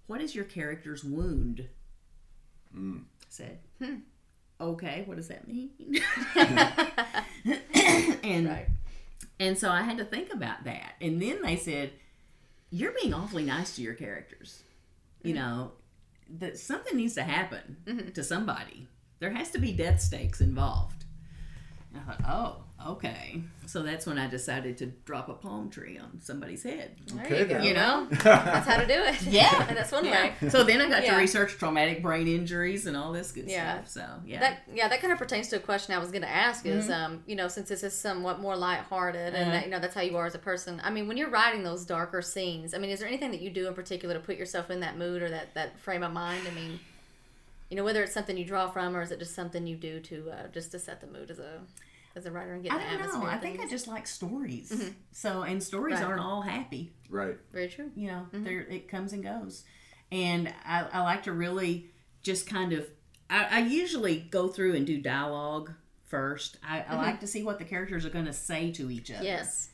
What 0.07 0.21
is 0.21 0.35
your 0.35 0.45
character's 0.45 1.03
wound? 1.03 1.67
Mm. 2.75 3.01
I 3.01 3.25
said, 3.29 3.59
hmm, 3.81 3.95
Okay, 4.61 5.03
what 5.05 5.17
does 5.17 5.29
that 5.29 5.47
mean? 5.47 5.71
and 8.23 8.47
Right. 8.47 8.67
and 9.39 9.57
so 9.57 9.71
I 9.71 9.83
had 9.83 9.97
to 9.97 10.05
think 10.05 10.33
about 10.33 10.65
that. 10.65 10.95
And 10.99 11.21
then 11.21 11.41
they 11.41 11.55
said, 11.55 11.91
You're 12.69 12.93
being 12.99 13.13
awfully 13.13 13.45
nice 13.45 13.75
to 13.77 13.81
your 13.81 13.93
characters. 13.93 14.63
You 15.23 15.33
mm-hmm. 15.33 15.43
know, 15.43 15.71
that 16.39 16.57
something 16.59 16.95
needs 16.97 17.15
to 17.15 17.23
happen 17.23 17.77
mm-hmm. 17.85 18.09
to 18.09 18.23
somebody. 18.23 18.87
There 19.19 19.31
has 19.31 19.51
to 19.51 19.59
be 19.59 19.71
death 19.73 20.01
stakes 20.01 20.41
involved. 20.41 21.05
And 21.93 22.01
I 22.01 22.05
thought, 22.11 22.21
Oh, 22.27 22.63
okay. 22.87 23.41
So 23.65 23.83
that's 23.83 24.05
when 24.07 24.17
I 24.17 24.27
decided 24.27 24.77
to 24.79 24.87
drop 25.05 25.29
a 25.29 25.33
palm 25.33 25.69
tree 25.69 25.97
on 25.99 26.19
somebody's 26.21 26.63
head. 26.63 26.95
There 27.07 27.23
Okay, 27.25 27.39
you 27.41 27.45
go. 27.45 27.59
You 27.61 27.73
know? 27.75 28.07
That's 28.23 28.67
how 28.67 28.77
to 28.77 28.87
do 28.87 28.93
it. 28.93 29.21
Yeah. 29.23 29.65
that's 29.73 29.91
one 29.91 30.05
Yeah. 30.05 30.31
way. 30.41 30.49
So 30.49 30.63
then 30.63 30.81
I 30.81 30.89
got 30.89 31.03
Yeah. 31.03 31.11
to 31.13 31.17
research 31.19 31.51
traumatic 31.57 32.01
brain 32.01 32.27
injuries 32.27 32.87
and 32.87 32.97
all 32.97 33.11
this 33.11 33.31
good 33.31 33.47
Yeah. 33.47 33.75
stuff. 33.83 33.89
So 33.89 34.05
yeah. 34.25 34.39
That 34.39 34.59
yeah, 34.73 34.87
that 34.87 35.01
kind 35.01 35.13
of 35.13 35.19
pertains 35.19 35.49
to 35.49 35.57
a 35.57 35.59
question 35.59 35.93
I 35.93 35.99
was 35.99 36.09
going 36.09 36.23
to 36.23 36.29
ask. 36.29 36.65
Is 36.65 36.85
Mm-hmm. 36.89 36.93
um, 37.13 37.23
you 37.27 37.35
know, 37.35 37.47
since 37.47 37.69
this 37.69 37.83
is 37.83 37.93
somewhat 37.95 38.39
more 38.39 38.55
lighthearted, 38.55 39.35
and 39.35 39.35
Uh-huh. 39.35 39.51
that, 39.51 39.65
you 39.65 39.71
know 39.71 39.79
that's 39.79 39.93
how 39.93 40.01
you 40.01 40.17
are 40.17 40.25
as 40.25 40.33
a 40.33 40.39
person. 40.39 40.81
I 40.83 40.89
mean, 40.89 41.07
when 41.07 41.17
you're 41.17 41.29
writing 41.29 41.63
those 41.63 41.85
darker 41.85 42.21
scenes, 42.23 42.73
I 42.73 42.79
mean, 42.79 42.89
is 42.89 42.99
there 42.99 43.07
anything 43.07 43.29
that 43.31 43.41
you 43.41 43.51
do 43.51 43.67
in 43.67 43.75
particular 43.75 44.15
to 44.15 44.19
put 44.19 44.37
yourself 44.37 44.71
in 44.71 44.79
that 44.79 44.97
mood 44.97 45.21
or 45.21 45.29
that 45.29 45.53
that 45.53 45.79
frame 45.79 46.01
of 46.01 46.11
mind? 46.11 46.47
I 46.47 46.51
mean, 46.51 46.79
you 47.69 47.77
know, 47.77 47.83
whether 47.83 48.01
it's 48.01 48.13
something 48.15 48.35
you 48.35 48.45
draw 48.45 48.67
from 48.71 48.95
or 48.95 49.03
is 49.03 49.11
it 49.11 49.19
just 49.19 49.35
something 49.35 49.67
you 49.67 49.75
do 49.75 49.99
to 49.99 50.31
uh, 50.31 50.47
just 50.51 50.71
to 50.71 50.79
set 50.79 51.01
the 51.01 51.07
mood 51.07 51.29
as 51.29 51.37
a 51.37 51.59
as 52.15 52.25
a 52.25 52.31
writer 52.31 52.53
and 52.53 52.63
get 52.63 52.71
I 52.73 52.77
the 52.97 53.03
don't 53.03 53.21
know. 53.21 53.25
I 53.27 53.37
think 53.37 53.59
I 53.59 53.67
just 53.67 53.87
like 53.87 54.07
stories. 54.07 54.71
Mm-hmm. 54.71 54.89
So 55.11 55.43
and 55.43 55.61
stories 55.61 55.95
Right. 55.95 56.03
aren't 56.05 56.21
all 56.21 56.41
happy. 56.41 56.93
Right. 57.09 57.37
very 57.51 57.67
true. 57.69 57.91
you 57.95 58.07
know 58.07 58.27
mm-hmm. 58.31 58.43
there 58.43 58.61
it 58.61 58.87
comes 58.87 59.13
and 59.13 59.23
goes 59.23 59.63
and 60.11 60.53
I, 60.65 60.85
I 60.93 61.01
like 61.01 61.23
to 61.23 61.31
really 61.33 61.87
just 62.21 62.47
kind 62.47 62.71
of 62.73 62.87
I, 63.29 63.45
I 63.45 63.59
usually 63.61 64.19
go 64.19 64.47
through 64.47 64.75
and 64.75 64.85
do 64.85 65.01
dialogue 65.01 65.73
first 66.05 66.57
i, 66.63 66.79
I 66.79 66.81
mm-hmm. 66.81 66.97
like 66.97 67.19
to 67.21 67.27
see 67.27 67.41
what 67.41 67.57
the 67.57 67.65
characters 67.65 68.05
are 68.05 68.11
going 68.11 68.25
to 68.25 68.33
say 68.33 68.71
to 68.73 68.91
each 68.91 69.09
other 69.11 69.23
Yes. 69.23 69.69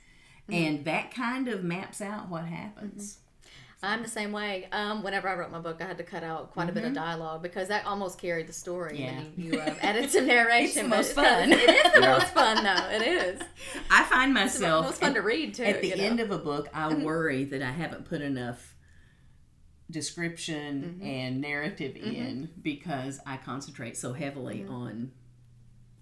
and 0.50 0.86
that 0.86 1.13
kind 1.13 1.50
of 1.50 1.63
maps 1.63 2.00
out 2.02 2.30
what 2.30 2.45
happens 2.45 3.17
I'm 3.83 4.01
the 4.01 4.09
same 4.09 4.31
way. 4.31 4.67
Um, 4.71 5.03
whenever 5.03 5.27
I 5.29 5.35
wrote 5.35 5.51
my 5.51 5.59
book, 5.59 5.79
I 5.81 5.85
had 5.85 5.97
to 5.99 6.03
cut 6.03 6.23
out 6.23 6.51
quite 6.53 6.69
a 6.69 6.71
bit 6.71 6.85
of 6.85 6.93
dialogue 6.93 7.43
because 7.43 7.67
that 7.67 7.85
almost 7.85 8.17
carried 8.19 8.47
the 8.47 8.53
story. 8.53 8.99
Yeah. 9.01 9.09
And 9.19 9.33
you, 9.38 9.51
you 9.53 9.59
uh, 9.59 9.75
added 9.81 10.09
some 10.09 10.25
narration. 10.25 10.83
the 10.85 10.89
but 10.89 10.97
most 10.97 11.11
fun. 11.15 11.51
It 11.51 11.59
is 11.69 11.93
the 11.93 12.01
Yeah. 12.01 12.17
most 12.17 12.27
fun, 12.33 12.63
though. 12.63 12.89
It 12.89 13.01
is. 13.01 13.41
I 13.91 14.03
find 14.05 14.33
myself. 14.33 14.47
It's 14.47 14.57
the 14.59 14.61
myself 14.65 14.85
most 14.85 14.99
fun 15.01 15.09
at, 15.11 15.15
to 15.15 15.21
read 15.21 15.53
too. 15.53 15.63
at 15.63 15.81
the 15.81 15.89
you 15.89 15.95
know? 15.97 16.03
end 16.03 16.19
of 16.19 16.31
a 16.31 16.38
book, 16.39 16.69
I 16.73 16.93
worry 16.93 17.43
that 17.45 17.61
I 17.61 17.71
haven't 17.71 18.05
put 18.05 18.21
enough 18.21 18.75
description 19.91 20.95
Mm-hmm. 20.99 21.05
and 21.05 21.41
narrative 21.41 21.95
in 21.95 22.49
because 22.61 23.19
I 23.25 23.38
concentrate 23.38 23.97
so 23.97 24.13
heavily 24.13 24.59
Mm-hmm. 24.59 24.73
on 24.73 25.11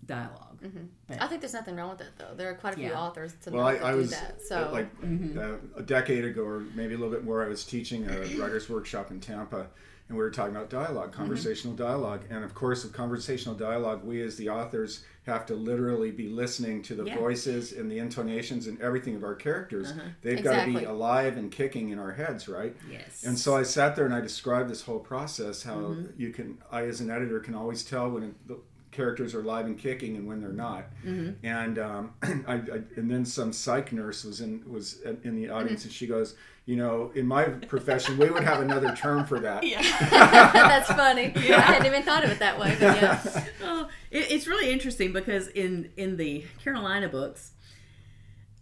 dialog 0.05 0.61
mm-hmm. 0.61 0.85
But 1.07 1.21
I 1.21 1.27
think 1.27 1.41
there's 1.41 1.53
nothing 1.53 1.75
wrong 1.75 1.89
with 1.91 2.01
it 2.01 2.11
though. 2.17 2.33
There 2.35 2.49
are 2.49 2.55
quite 2.55 2.73
a 2.73 2.77
few 2.77 2.87
Yeah. 2.87 2.99
authors 2.99 3.33
to 3.43 3.51
Well, 3.51 3.63
know 3.63 3.67
I, 3.85 3.89
I 3.89 3.91
do 3.91 3.97
was 3.97 4.11
that. 4.11 4.35
uh, 4.35 4.43
So 4.47 4.69
like 4.71 5.01
mm-hmm. 5.01 5.37
uh, 5.37 5.79
a 5.79 5.83
decade 5.83 6.25
ago, 6.25 6.43
or 6.43 6.59
maybe 6.75 6.93
a 6.93 6.97
little 6.97 7.13
bit 7.13 7.23
more. 7.23 7.43
I 7.43 7.47
was 7.47 7.63
teaching 7.65 8.07
a 8.09 8.19
writers' 8.39 8.69
workshop 8.69 9.11
in 9.11 9.19
Tampa, 9.19 9.67
and 10.09 10.17
we 10.17 10.23
were 10.23 10.31
talking 10.31 10.55
about 10.55 10.69
dialogue, 10.69 11.11
mm-hmm. 11.11 11.21
conversational 11.21 11.75
dialogue, 11.75 12.23
and 12.29 12.43
of 12.43 12.53
course, 12.53 12.83
with 12.83 12.93
conversational 12.93 13.55
dialogue, 13.55 14.03
we 14.03 14.21
as 14.21 14.35
the 14.37 14.49
authors 14.49 15.03
have 15.25 15.45
to 15.45 15.55
literally 15.55 16.11
be 16.11 16.27
listening 16.27 16.81
to 16.83 16.95
the 16.95 17.05
Yeah. 17.05 17.17
voices 17.17 17.71
and 17.71 17.89
the 17.89 17.97
intonations 17.97 18.67
and 18.67 18.79
everything 18.81 19.15
of 19.15 19.23
our 19.23 19.35
characters. 19.35 19.91
Uh-huh. 19.91 20.01
They've 20.21 20.43
got 20.43 20.65
to 20.65 20.77
be 20.77 20.83
alive 20.83 21.37
and 21.37 21.49
kicking 21.49 21.89
in 21.91 21.99
our 21.99 22.11
heads, 22.11 22.49
right? 22.49 22.75
yes. 22.91 23.23
And 23.23 23.39
so 23.39 23.55
I 23.55 23.63
sat 23.63 23.95
there 23.95 24.03
and 24.05 24.13
I 24.13 24.19
described 24.19 24.69
this 24.69 24.81
whole 24.81 24.99
process 24.99 25.63
how 25.63 25.95
you 26.17 26.31
can, 26.31 26.57
I 26.69 26.83
as 26.87 26.99
an 26.99 27.09
editor 27.09 27.39
can 27.39 27.55
always 27.55 27.83
tell 27.83 28.09
when 28.11 28.35
the 28.47 28.57
characters 28.93 29.35
are 29.35 29.41
live 29.41 29.65
and 29.65 29.77
kicking 29.77 30.15
and 30.15 30.27
when 30.27 30.39
they're 30.39 30.51
not. 30.51 30.85
Mm-hmm. 31.05 31.45
And 31.45 31.79
um, 31.79 32.13
I, 32.47 32.53
I, 32.53 32.81
and 32.95 33.09
then 33.09 33.25
some 33.25 33.51
psych 33.51 33.91
nurse 33.91 34.23
was 34.23 34.39
in 34.39 34.63
was 34.69 35.01
in 35.23 35.35
the 35.35 35.49
audience 35.49 35.83
and 35.83 35.91
she 35.91 36.07
goes, 36.07 36.35
you 36.65 36.77
know, 36.77 37.11
in 37.13 37.27
my 37.27 37.43
profession 37.43 38.17
we 38.17 38.29
would 38.29 38.43
have 38.43 38.61
another 38.61 38.95
term 38.95 39.25
for 39.25 39.39
that. 39.39 39.63
yeah. 39.65 39.81
that's 40.09 40.87
funny. 40.87 41.33
I 41.35 41.59
hadn't 41.59 41.87
even 41.87 42.03
thought 42.03 42.23
of 42.23 42.31
it 42.31 42.39
that 42.39 42.59
way. 42.59 42.77
But 42.79 43.01
yeah. 43.01 43.45
oh, 43.63 43.89
it, 44.11 44.31
it's 44.31 44.47
really 44.47 44.71
interesting 44.71 45.11
because 45.11 45.47
in 45.49 45.91
in 45.97 46.17
the 46.17 46.45
Carolina 46.63 47.09
books, 47.09 47.51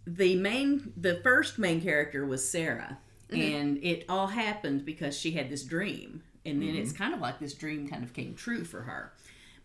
the 0.06 0.36
main 0.36 0.92
the 0.96 1.20
first 1.22 1.58
main 1.58 1.80
character 1.80 2.26
was 2.26 2.48
Sarah, 2.48 2.98
mm-hmm. 3.30 3.40
and 3.40 3.78
it 3.84 4.04
all 4.08 4.28
happened 4.28 4.84
because 4.84 5.16
she 5.16 5.32
had 5.32 5.48
this 5.48 5.62
dream, 5.62 6.22
and 6.44 6.60
then 6.60 6.70
mm-hmm. 6.70 6.78
it's 6.78 6.92
kind 6.92 7.14
of 7.14 7.20
like 7.20 7.38
this 7.38 7.54
dream 7.54 7.86
kind 7.86 8.02
of 8.02 8.12
came 8.12 8.34
true 8.34 8.64
for 8.64 8.82
her. 8.82 9.12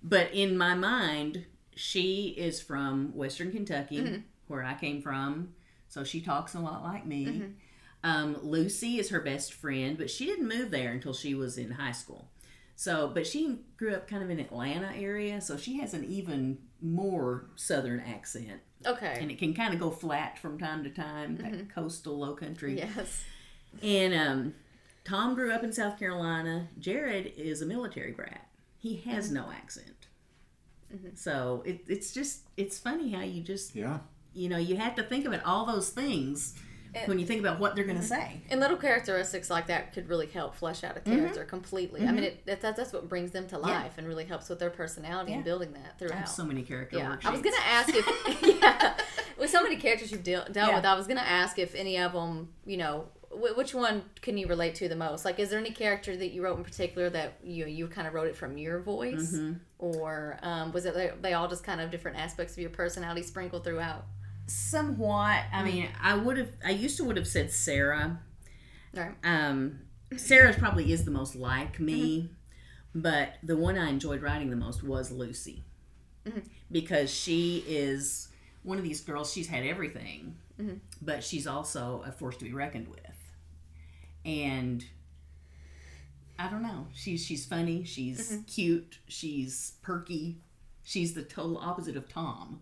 But 0.07 0.33
in 0.33 0.57
my 0.57 0.73
mind, 0.73 1.45
she 1.75 2.27
is 2.37 2.61
from 2.61 3.15
Western 3.15 3.51
Kentucky, 3.51 4.23
where 4.47 4.63
I 4.63 4.73
came 4.75 5.01
from, 5.01 5.53
so 5.89 6.03
she 6.03 6.21
talks 6.21 6.53
a 6.55 6.59
lot 6.59 6.83
like 6.83 7.05
me. 7.05 7.43
Um, 8.03 8.37
Lucy 8.41 8.99
is 8.99 9.09
her 9.09 9.19
best 9.19 9.53
friend, 9.53 9.97
but 9.97 10.09
she 10.09 10.25
didn't 10.25 10.47
move 10.47 10.71
there 10.71 10.91
until 10.91 11.13
she 11.13 11.33
was 11.35 11.57
in 11.57 11.71
high 11.71 11.91
school. 11.91 12.29
So, 12.75 13.09
but 13.11 13.25
she 13.25 13.57
grew 13.75 13.93
up 13.95 14.07
kind 14.07 14.23
of 14.23 14.29
in 14.29 14.39
Atlanta 14.39 14.91
area, 14.95 15.41
so 15.41 15.57
she 15.57 15.79
has 15.79 15.93
an 15.95 16.05
even 16.05 16.59
more 16.81 17.45
southern 17.55 17.99
accent, 17.99 18.61
Okay. 18.85 19.17
and 19.19 19.31
it 19.31 19.39
can 19.39 19.53
kind 19.55 19.73
of 19.73 19.79
go 19.79 19.89
flat 19.89 20.37
from 20.37 20.59
time 20.59 20.83
to 20.83 20.89
time, 20.91 21.37
that 21.37 21.73
coastal 21.73 22.19
low 22.19 22.33
country. 22.35 22.77
Yes. 22.77 23.23
And 23.81 24.13
um, 24.13 24.53
Tom 25.03 25.33
grew 25.35 25.51
up 25.51 25.63
in 25.63 25.73
South 25.73 25.97
Carolina. 25.97 26.67
Jared 26.79 27.33
is 27.35 27.61
a 27.61 27.65
military 27.65 28.11
brat. 28.11 28.47
He 28.95 29.09
has 29.11 29.31
no 29.31 29.49
accent. 29.51 30.07
Mm-hmm. 30.93 31.09
So 31.15 31.63
it, 31.65 31.81
it's 31.87 32.13
just 32.13 32.41
it's 32.55 32.79
funny 32.79 33.11
how 33.11 33.21
you 33.21 33.41
just 33.41 33.75
Yeah. 33.75 33.99
you 34.33 34.47
know 34.49 34.57
you 34.57 34.77
have 34.77 34.95
to 34.95 35.03
think 35.03 35.25
about 35.25 35.43
all 35.43 35.65
those 35.65 35.89
things 35.89 36.55
when 37.05 37.19
you 37.19 37.25
think 37.27 37.39
about 37.39 37.59
what 37.59 37.75
they're 37.75 37.83
going 37.83 37.97
to 37.97 38.03
mm-hmm. 38.03 38.21
say. 38.31 38.41
And 38.49 38.59
little 38.59 38.77
characteristics 38.77 39.49
like 39.51 39.67
that 39.67 39.93
could 39.93 40.09
really 40.09 40.25
help 40.25 40.55
flesh 40.55 40.83
out 40.83 40.97
a 40.97 41.01
Mm-hmm. 41.01 41.15
character 41.15 41.43
completely. 41.45 42.01
I 42.01 42.05
mean, 42.05 42.15
mm-hmm. 42.23 42.49
it, 42.49 42.61
that, 42.61 42.75
that's 42.75 42.91
what 42.91 43.07
brings 43.07 43.31
them 43.31 43.47
to 43.49 43.57
life 43.59 43.93
and 43.97 44.07
really 44.07 44.25
helps 44.25 44.49
with 44.49 44.57
their 44.59 44.71
personality 44.71 45.33
and 45.33 45.43
building 45.43 45.73
that 45.73 45.79
I 45.79 45.87
have 45.87 45.97
throughout. 45.99 46.29
so 46.29 46.43
many 46.45 46.63
character 46.63 46.97
Yeah. 46.97 47.17
I 47.23 47.29
was 47.29 47.41
gonna 47.41 47.55
ask 47.63 47.89
if 47.93 48.05
yeah, 48.61 48.95
with 49.37 49.49
so 49.51 49.61
many 49.61 49.75
characters 49.75 50.11
you've 50.11 50.23
deal, 50.23 50.43
dealt 50.51 50.69
Yeah. 50.69 50.75
with, 50.77 50.85
I 50.85 50.95
was 50.95 51.05
gonna 51.05 51.21
ask 51.21 51.59
if 51.59 51.75
any 51.75 51.97
of 51.99 52.13
them, 52.13 52.49
you 52.65 52.77
know, 52.77 53.05
wh- 53.13 53.16
which 53.31 53.73
one 53.73 54.03
can 54.21 54.37
you 54.37 54.47
relate 54.47 54.75
to 54.75 54.87
the 54.89 54.95
most? 54.95 55.25
Like, 55.25 55.37
is 55.39 55.49
there 55.49 55.59
any 55.59 55.71
character 55.71 56.15
that 56.17 56.31
you 56.31 56.43
wrote 56.43 56.57
in 56.57 56.63
particular 56.63 57.09
that 57.11 57.39
you 57.43 57.65
you 57.65 57.87
kind 57.87 58.07
of 58.07 58.13
wrote 58.13 58.27
it 58.27 58.35
from 58.35 58.57
your 58.57 58.79
voice, 58.79 59.33
Mm-hmm. 59.33 59.53
or 59.79 60.39
um, 60.41 60.71
was 60.71 60.85
it 60.85 60.93
they, 60.93 61.11
they 61.21 61.33
all 61.33 61.47
just 61.47 61.63
kind 61.63 61.81
of 61.81 61.91
different 61.91 62.17
aspects 62.17 62.53
of 62.53 62.59
your 62.59 62.69
personality 62.69 63.23
sprinkled 63.23 63.63
throughout? 63.63 64.05
somewhat. 64.49 65.43
I 65.53 65.61
mean, 65.63 65.89
I 66.01 66.15
would 66.15 66.37
have. 66.37 66.49
I 66.65 66.71
used 66.71 66.95
to 66.97 67.03
would 67.03 67.17
have 67.17 67.27
said 67.27 67.51
Sarah. 67.51 68.19
Right. 68.93 69.11
Um, 69.23 69.79
Sarah 70.15 70.53
probably 70.53 70.91
is 70.93 71.03
the 71.03 71.11
most 71.11 71.35
like 71.35 71.79
me, 71.81 72.31
but 72.95 73.33
the 73.43 73.57
one 73.57 73.77
I 73.77 73.89
enjoyed 73.89 74.21
writing 74.21 74.49
the 74.49 74.55
most 74.55 74.83
was 74.83 75.11
Lucy, 75.11 75.65
because 76.71 77.13
she 77.13 77.63
is 77.67 78.29
one 78.63 78.77
of 78.77 78.85
these 78.85 79.01
girls. 79.01 79.33
She's 79.33 79.47
had 79.47 79.65
everything, 79.65 80.35
but 81.01 81.25
she's 81.25 81.45
also 81.45 82.03
a 82.07 82.11
force 82.13 82.37
to 82.37 82.45
be 82.45 82.53
reckoned 82.53 82.87
with, 82.87 83.01
and. 84.27 84.85
I 86.39 86.49
don't 86.51 86.61
know. 86.61 86.85
She's 86.93 87.25
she's 87.25 87.45
funny. 87.47 87.83
She's 87.83 88.37
cute. 88.45 88.99
She's 89.07 89.73
perky. 89.81 90.37
She's 90.83 91.13
the 91.15 91.23
total 91.23 91.57
opposite 91.57 91.97
of 91.97 92.07
Tom. 92.07 92.61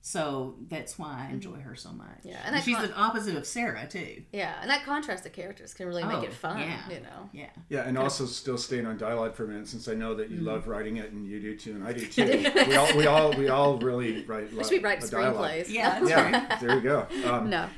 So 0.00 0.54
that's 0.70 0.98
why 0.98 1.26
I 1.28 1.32
enjoy 1.32 1.56
her 1.56 1.74
so 1.74 1.90
much. 1.92 2.20
Yeah, 2.22 2.38
and 2.46 2.54
that 2.56 2.64
she's 2.64 2.76
con- 2.76 2.86
the 2.88 2.94
opposite 2.96 3.36
of 3.36 3.46
Sarah 3.46 3.86
too. 3.86 4.22
Yeah, 4.32 4.54
and 4.62 4.70
that 4.70 4.84
contrast 4.86 5.26
of 5.26 5.32
characters 5.34 5.74
can 5.74 5.86
really 5.86 6.02
make 6.02 6.16
Oh, 6.16 6.22
it 6.22 6.32
fun. 6.32 6.60
yeah. 6.60 6.78
You 6.88 7.00
know. 7.00 7.28
Yeah. 7.34 7.50
Yeah, 7.68 7.80
and 7.82 7.98
also 7.98 8.24
still 8.24 8.56
staying 8.56 8.86
on 8.86 8.96
dialogue 8.96 9.34
for 9.34 9.44
a 9.44 9.48
minute, 9.48 9.68
since 9.68 9.86
I 9.86 9.92
know 9.94 10.14
that 10.14 10.30
you 10.30 10.36
Mm-hmm. 10.38 10.46
love 10.46 10.66
writing 10.66 10.96
it, 10.96 11.12
and 11.12 11.26
you 11.26 11.40
do 11.40 11.56
too, 11.58 11.72
and 11.72 11.84
I 11.86 11.92
do 11.92 12.06
too. 12.06 12.24
we 12.66 12.74
all, 12.76 12.96
we 12.96 13.06
all, 13.06 13.32
we 13.34 13.48
all 13.50 13.78
really 13.80 14.24
write. 14.24 14.50
We 14.54 14.64
should 14.64 14.82
be 14.82 14.88
screenplays. 14.88 15.68
Yeah, 15.68 15.98
that's 16.00 16.08
Yeah, 16.10 16.58
there 16.58 16.74
you 16.76 16.80
go. 16.80 17.06
Um, 17.26 17.50
no. 17.50 17.68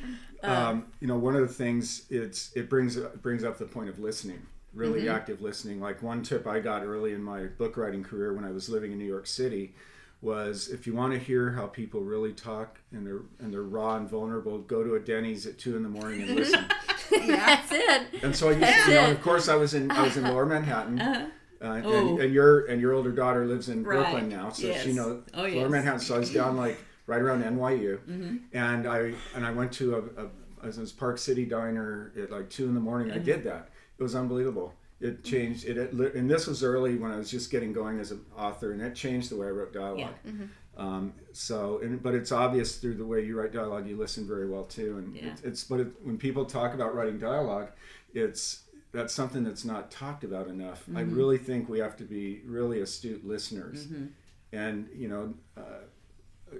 Um, 0.42 0.86
you 1.00 1.06
know, 1.06 1.16
one 1.18 1.34
of 1.36 1.42
the 1.42 1.52
things 1.54 2.06
it's 2.10 2.50
it 2.54 2.68
brings 2.70 2.96
it 2.96 3.22
brings 3.22 3.44
up 3.44 3.58
the 3.58 3.64
point 3.66 3.88
of 3.88 3.98
listening, 3.98 4.40
really 4.74 5.00
Mm-hmm. 5.02 5.14
active 5.16 5.40
listening. 5.42 5.80
Like 5.80 6.02
one 6.02 6.22
tip 6.22 6.46
I 6.46 6.60
got 6.60 6.82
early 6.84 7.12
in 7.12 7.22
my 7.22 7.44
book 7.44 7.76
writing 7.76 8.02
career 8.04 8.32
when 8.32 8.44
I 8.44 8.50
was 8.50 8.68
living 8.68 8.92
in 8.92 8.98
New 8.98 9.04
York 9.04 9.26
City 9.26 9.74
was 10.22 10.68
if 10.68 10.86
you 10.86 10.94
want 10.94 11.12
to 11.14 11.18
hear 11.18 11.50
how 11.52 11.66
people 11.66 12.02
really 12.02 12.32
talk 12.34 12.78
and 12.92 13.06
they're 13.06 13.22
and 13.38 13.52
they're 13.52 13.62
raw 13.62 13.96
and 13.96 14.08
vulnerable, 14.08 14.58
go 14.58 14.82
to 14.84 14.94
a 14.96 15.00
Denny's 15.00 15.46
at 15.46 15.58
two 15.58 15.76
in 15.76 15.82
the 15.82 15.88
morning 15.88 16.22
and 16.22 16.34
listen. 16.36 16.64
That's 17.10 17.72
it. 17.72 18.02
and 18.22 18.34
so 18.36 18.50
I 18.50 18.52
used 18.52 18.84
to, 18.84 18.90
you 18.90 18.94
know, 18.96 19.10
of 19.10 19.22
course, 19.22 19.48
I 19.48 19.54
was 19.56 19.74
in 19.74 19.90
I 19.90 20.02
was 20.02 20.16
in 20.16 20.24
Lower 20.24 20.46
Manhattan. 20.46 21.00
Uh, 21.00 21.28
and, 21.62 21.84
Oh. 21.84 22.18
and 22.18 22.32
your 22.32 22.66
and 22.66 22.80
your 22.80 22.92
older 22.94 23.12
daughter 23.12 23.44
lives 23.46 23.68
in 23.68 23.82
Right. 23.82 23.96
Brooklyn 23.98 24.28
now, 24.30 24.48
so 24.50 24.66
Yes. 24.66 24.82
she 24.84 24.92
knows 24.92 25.22
Oh, 25.34 25.40
Lower 25.42 25.48
yes. 25.48 25.56
Mm-hmm. 25.62 25.72
Manhattan. 25.72 26.00
So 26.00 26.14
I 26.16 26.18
was 26.18 26.32
down 26.32 26.56
like 26.56 26.78
right 27.10 27.20
around 27.20 27.42
NYU, 27.42 27.98
and 28.52 28.86
I 28.86 29.12
and 29.34 29.44
I 29.44 29.50
went 29.50 29.72
to 29.80 29.86
a, 29.96 30.22
a 30.24 30.28
I 30.62 30.66
was 30.66 30.76
in 30.76 30.84
this 30.84 30.92
Park 30.92 31.18
City 31.18 31.44
diner 31.44 32.12
at 32.22 32.30
like 32.30 32.48
two 32.50 32.66
in 32.66 32.74
the 32.74 32.80
morning. 32.80 33.10
I 33.10 33.14
Mm-hmm. 33.16 33.24
did 33.24 33.44
that. 33.44 33.68
It 33.98 34.02
was 34.02 34.14
unbelievable. 34.14 34.74
It 35.00 35.24
changed 35.24 35.64
it, 35.64 35.76
it. 35.78 36.14
And 36.14 36.30
this 36.30 36.46
was 36.46 36.62
early 36.62 36.96
when 36.96 37.10
I 37.10 37.16
was 37.16 37.30
just 37.30 37.50
getting 37.50 37.72
going 37.72 37.98
as 37.98 38.10
an 38.12 38.20
author, 38.36 38.72
and 38.72 38.80
it 38.82 38.94
changed 38.94 39.30
the 39.30 39.36
way 39.36 39.46
I 39.48 39.50
wrote 39.50 39.72
dialogue. 39.72 40.14
Um, 40.76 41.12
so, 41.32 41.80
and, 41.82 42.02
but 42.02 42.14
it's 42.14 42.32
obvious 42.32 42.76
through 42.76 42.94
the 42.94 43.04
way 43.04 43.22
you 43.24 43.38
write 43.38 43.52
dialogue, 43.52 43.86
you 43.86 43.96
listen 43.96 44.26
very 44.26 44.48
well 44.48 44.64
too. 44.64 44.96
And 44.98 45.14
Yeah. 45.16 45.26
it's, 45.32 45.42
it's 45.42 45.64
but 45.64 45.80
it, 45.80 45.88
when 46.02 46.16
people 46.16 46.44
talk 46.44 46.72
about 46.74 46.94
writing 46.94 47.18
dialogue, 47.18 47.68
it's 48.14 48.62
that's 48.92 49.12
something 49.14 49.42
that's 49.44 49.64
not 49.64 49.90
talked 49.90 50.24
about 50.24 50.48
enough. 50.48 50.84
I 50.96 51.02
really 51.02 51.38
think 51.38 51.68
we 51.68 51.78
have 51.80 51.96
to 51.96 52.04
be 52.04 52.40
really 52.46 52.80
astute 52.80 53.26
listeners, 53.26 53.88
and 54.52 54.88
you 54.94 55.08
know. 55.08 55.34
Uh, 55.56 55.62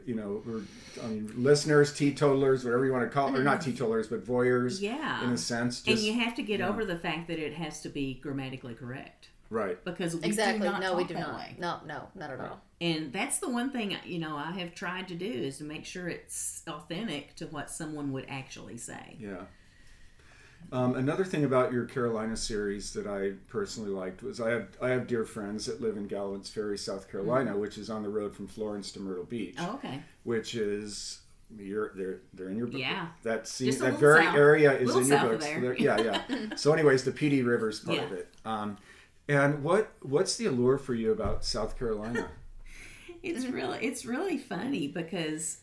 you 0.07 0.15
know, 0.15 0.43
we're, 0.45 0.63
I 1.03 1.07
mean, 1.09 1.33
listeners, 1.37 1.93
teetotalers, 1.93 2.65
whatever 2.65 2.85
you 2.87 2.93
want 2.93 3.05
to 3.05 3.11
call, 3.11 3.35
or 3.35 3.43
not 3.43 3.61
mm. 3.61 3.65
teetotalers, 3.65 4.09
but 4.09 4.25
voyeurs, 4.25 4.81
Yeah. 4.81 5.25
in 5.25 5.31
a 5.33 5.39
sense. 5.39 5.83
and 5.87 5.99
you 5.99 6.15
have 6.15 6.35
to 6.37 6.43
get 6.43 6.61
over 6.61 6.85
the 6.85 6.99
fact 6.99 7.29
that 7.29 7.39
it 7.39 7.55
has 7.55 7.81
to 7.83 7.89
be 7.89 8.15
grammatically 8.15 8.75
correct 8.75 9.29
right. 9.51 9.83
because 9.85 10.17
we 10.17 10.23
Exactly. 10.23 10.67
do 10.67 10.73
not 10.73 10.81
No, 10.81 10.97
we 10.97 11.05
do 11.05 11.15
not. 11.15 11.35
way. 11.35 11.57
No, 11.59 11.81
no, 11.87 12.09
not 12.15 12.31
at 12.31 12.41
all. 12.41 12.61
And 12.81 13.13
that's 13.13 13.39
the 13.39 13.49
one 13.49 13.71
thing 13.71 13.97
you 14.05 14.19
know 14.19 14.37
I 14.37 14.53
have 14.53 14.75
tried 14.75 15.09
to 15.09 15.15
do 15.15 15.31
is 15.31 15.59
to 15.59 15.65
make 15.65 15.85
sure 15.85 16.09
it's 16.09 16.63
authentic 16.67 17.35
to 17.37 17.47
what 17.47 17.71
someone 17.71 18.13
would 18.13 18.27
actually 18.29 18.79
say. 18.79 19.17
Yeah. 19.19 19.43
Um, 20.73 20.95
another 20.95 21.25
thing 21.25 21.45
about 21.45 21.73
your 21.73 21.85
Carolina 21.85 22.37
series 22.37 22.93
that 22.93 23.07
I 23.07 23.33
personally 23.49 23.91
liked 23.91 24.23
was 24.23 24.41
I 24.41 24.51
have 24.51 24.69
I 24.81 24.91
have 24.91 25.07
dear 25.07 25.25
friends 25.25 25.67
that 25.67 25.81
live 25.81 25.97
in 25.97 26.07
Galivants 26.07 26.49
Ferry, 26.49 26.79
South 26.79 27.11
Carolina, 27.11 27.57
which 27.57 27.77
is 27.77 27.91
on 27.91 28.03
the 28.03 28.09
road 28.09 28.35
from 28.35 28.47
Florence 28.47 28.93
to 28.93 29.01
Myrtle 29.01 29.25
Beach, 29.25 29.57
Oh, 29.59 29.75
okay. 29.75 30.01
which 30.25 30.55
is 30.55 31.21
you're 31.59 31.93
they're 31.97 32.21
they're 32.35 32.49
in 32.51 32.57
your 32.57 32.69
book. 32.69 32.81
Yeah. 32.81 33.09
That 33.25 33.49
scene, 33.49 33.77
that 33.81 33.95
very 33.99 34.25
south. 34.25 34.37
area 34.37 34.73
is 34.79 34.95
in 34.95 35.07
your 35.09 35.19
books. 35.37 35.49
Yeah, 35.81 35.99
yeah. 36.01 36.23
so, 36.57 36.73
anyways, 36.73 37.03
the 37.03 37.11
Pee 37.11 37.31
Dee 37.31 37.43
River's 37.43 37.81
part 37.81 37.99
of 37.99 38.13
it. 38.13 38.29
Um, 38.45 38.77
and 39.29 39.65
what 39.65 39.91
what's 40.03 40.37
the 40.37 40.47
allure 40.47 40.79
for 40.79 40.95
you 40.95 41.11
about 41.11 41.45
South 41.45 41.79
Carolina? 41.79 42.29
It's 43.23 43.45
really 43.45 43.79
it's 43.83 44.07
really 44.07 44.39
funny 44.39 44.89
because 44.89 45.59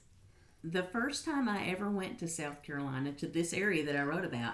the 0.63 0.83
first 0.83 1.25
time 1.25 1.49
I 1.49 1.65
ever 1.69 1.89
went 1.89 2.19
to 2.19 2.27
South 2.27 2.61
Carolina 2.61 3.13
to 3.13 3.25
this 3.25 3.51
area 3.51 3.83
that 3.83 3.95
I 3.95 4.03
wrote 4.03 4.25
about 4.25 4.53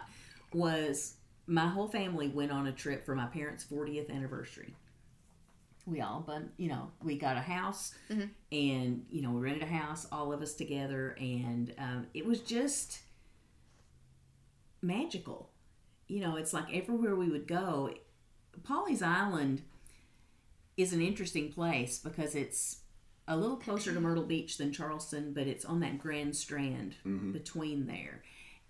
was 0.56 1.16
my 1.48 1.68
whole 1.68 1.88
family 1.88 2.28
went 2.30 2.52
on 2.52 2.68
a 2.68 2.72
trip 2.72 3.06
for 3.06 3.16
my 3.16 3.26
parents' 3.26 3.66
40th 3.66 4.10
anniversary. 4.10 4.76
We 5.86 6.00
all, 6.00 6.24
but 6.26 6.44
you 6.58 6.70
know, 6.70 6.92
we 7.04 7.18
got 7.18 7.36
a 7.36 7.42
house, 7.42 7.94
Mm-hmm. 8.10 8.28
and 8.54 9.06
you 9.10 9.22
know, 9.22 9.32
we 9.32 9.42
rented 9.42 9.64
a 9.64 9.66
house, 9.66 10.08
all 10.12 10.32
of 10.32 10.42
us 10.42 10.54
together, 10.54 11.16
and 11.20 11.74
um, 11.78 12.08
it 12.14 12.26
was 12.26 12.40
just 12.40 13.00
magical. 14.82 15.50
You 16.08 16.20
know, 16.22 16.36
it's 16.36 16.54
like 16.54 16.74
everywhere 16.74 17.16
we 17.16 17.30
would 17.30 17.48
go, 17.48 17.94
Pawleys 18.64 19.02
Island 19.02 19.62
is 20.78 20.94
an 20.94 21.02
interesting 21.02 21.52
place 21.52 21.98
because 22.00 22.36
it's 22.36 22.78
a 23.28 23.38
little 23.38 23.56
closer 23.58 23.94
to 23.94 24.00
Myrtle 24.02 24.24
Beach 24.26 24.58
than 24.58 24.72
Charleston, 24.74 25.34
but 25.34 25.48
it's 25.48 25.66
on 25.66 25.80
that 25.80 25.98
Grand 25.98 26.36
Strand 26.36 26.96
between 27.32 27.88
there. 27.88 28.22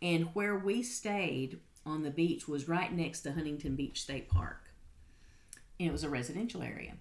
And 0.01 0.25
where 0.33 0.57
we 0.57 0.83
stayed 0.83 1.59
on 1.85 2.03
the 2.03 2.11
beach 2.11 2.47
was 2.47 2.67
right 2.67 2.91
next 2.91 3.21
to 3.21 3.33
Huntington 3.33 3.75
Beach 3.75 4.01
State 4.01 4.29
Park. 4.29 4.69
And 5.79 5.89
it 5.89 5.91
was 5.91 6.03
a 6.03 6.09
residential 6.09 6.61
area. 6.61 6.93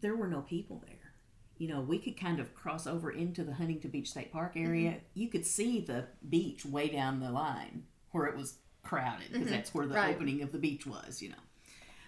There 0.00 0.16
were 0.16 0.28
no 0.28 0.40
people 0.40 0.82
there. 0.86 1.12
You 1.58 1.68
know, 1.68 1.80
we 1.80 1.98
could 1.98 2.18
kind 2.18 2.38
of 2.38 2.54
cross 2.54 2.86
over 2.86 3.10
into 3.10 3.42
the 3.42 3.54
Huntington 3.54 3.90
Beach 3.90 4.10
State 4.10 4.32
Park 4.32 4.54
mm-hmm. 4.54 4.66
area. 4.66 4.96
You 5.14 5.28
could 5.28 5.44
see 5.44 5.80
the 5.80 6.06
beach 6.28 6.64
way 6.64 6.88
down 6.88 7.20
the 7.20 7.30
line 7.30 7.84
where 8.12 8.26
it 8.26 8.36
was 8.36 8.54
crowded 8.82 9.28
because 9.28 9.46
mm-hmm. 9.46 9.50
that's 9.50 9.74
where 9.74 9.86
the 9.86 9.94
Right. 9.94 10.14
opening 10.14 10.42
of 10.42 10.52
the 10.52 10.58
beach 10.58 10.86
was, 10.86 11.20
you 11.20 11.30
know. 11.30 11.34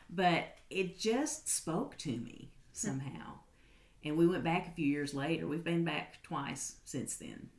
But 0.09 0.57
it 0.71 0.99
just 0.99 1.49
spoke 1.49 1.97
to 1.99 2.11
me 2.11 2.51
hmm. 2.51 2.59
somehow. 2.73 3.35
And 4.05 4.17
we 4.17 4.27
went 4.27 4.45
back 4.45 4.69
a 4.69 4.71
few 4.71 4.87
years 4.87 5.13
later. 5.13 5.47
We've 5.47 5.63
been 5.63 5.85
back 5.85 6.23
twice 6.23 6.77
since 6.85 7.17
then. 7.17 7.51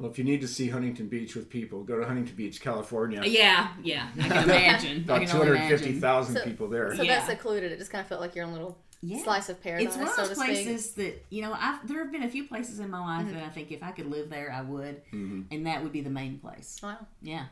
Well, 0.00 0.10
if 0.10 0.16
you 0.18 0.24
need 0.24 0.40
to 0.40 0.48
see 0.48 0.70
Huntington 0.70 1.08
Beach 1.08 1.36
with 1.36 1.50
people, 1.50 1.84
go 1.84 1.98
to 2.00 2.06
Huntington 2.06 2.34
Beach, 2.34 2.58
California. 2.62 3.20
Yeah, 3.22 3.68
yeah, 3.82 4.08
I 4.18 4.28
can 4.28 4.44
imagine. 4.44 5.04
About 5.04 5.20
I 5.20 5.24
two 5.26 5.30
can 5.32 5.40
only 5.42 5.58
hundred 5.58 5.68
fifty 5.68 5.84
imagine. 5.90 6.00
thousand 6.00 6.34
So- 6.36 6.44
people 6.44 6.68
there. 6.68 6.96
So 6.96 7.02
Yeah. 7.02 7.16
that's 7.16 7.26
secluded. 7.26 7.70
It 7.70 7.78
just 7.78 7.90
kind 7.92 8.00
of 8.00 8.08
felt 8.08 8.22
like 8.22 8.34
your 8.34 8.46
own 8.46 8.52
little 8.52 8.78
Yeah. 9.02 9.22
slice 9.22 9.50
of 9.50 9.62
paradise, 9.62 9.88
It's 9.88 9.96
one 9.98 10.06
of 10.08 10.12
so 10.14 10.22
those 10.22 10.28
to 10.30 10.34
speak. 10.36 10.46
places 10.46 10.92
that 10.92 11.22
you 11.28 11.42
know. 11.42 11.52
I've, 11.52 11.86
there 11.86 11.98
have 12.02 12.10
been 12.10 12.22
a 12.22 12.30
few 12.30 12.44
places 12.44 12.80
in 12.80 12.88
my 12.88 12.98
life 12.98 13.30
that 13.30 13.42
I 13.44 13.50
think 13.50 13.70
if 13.72 13.82
I 13.82 13.90
could 13.90 14.06
live 14.10 14.30
there, 14.30 14.50
I 14.50 14.62
would, 14.62 15.02
and 15.12 15.66
that 15.66 15.82
would 15.82 15.92
be 15.92 16.00
the 16.00 16.08
main 16.10 16.38
place. 16.38 16.78
Wow. 16.82 17.06
Yeah. 17.20 17.46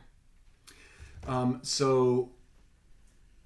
Um, 1.27 1.59
so 1.61 2.31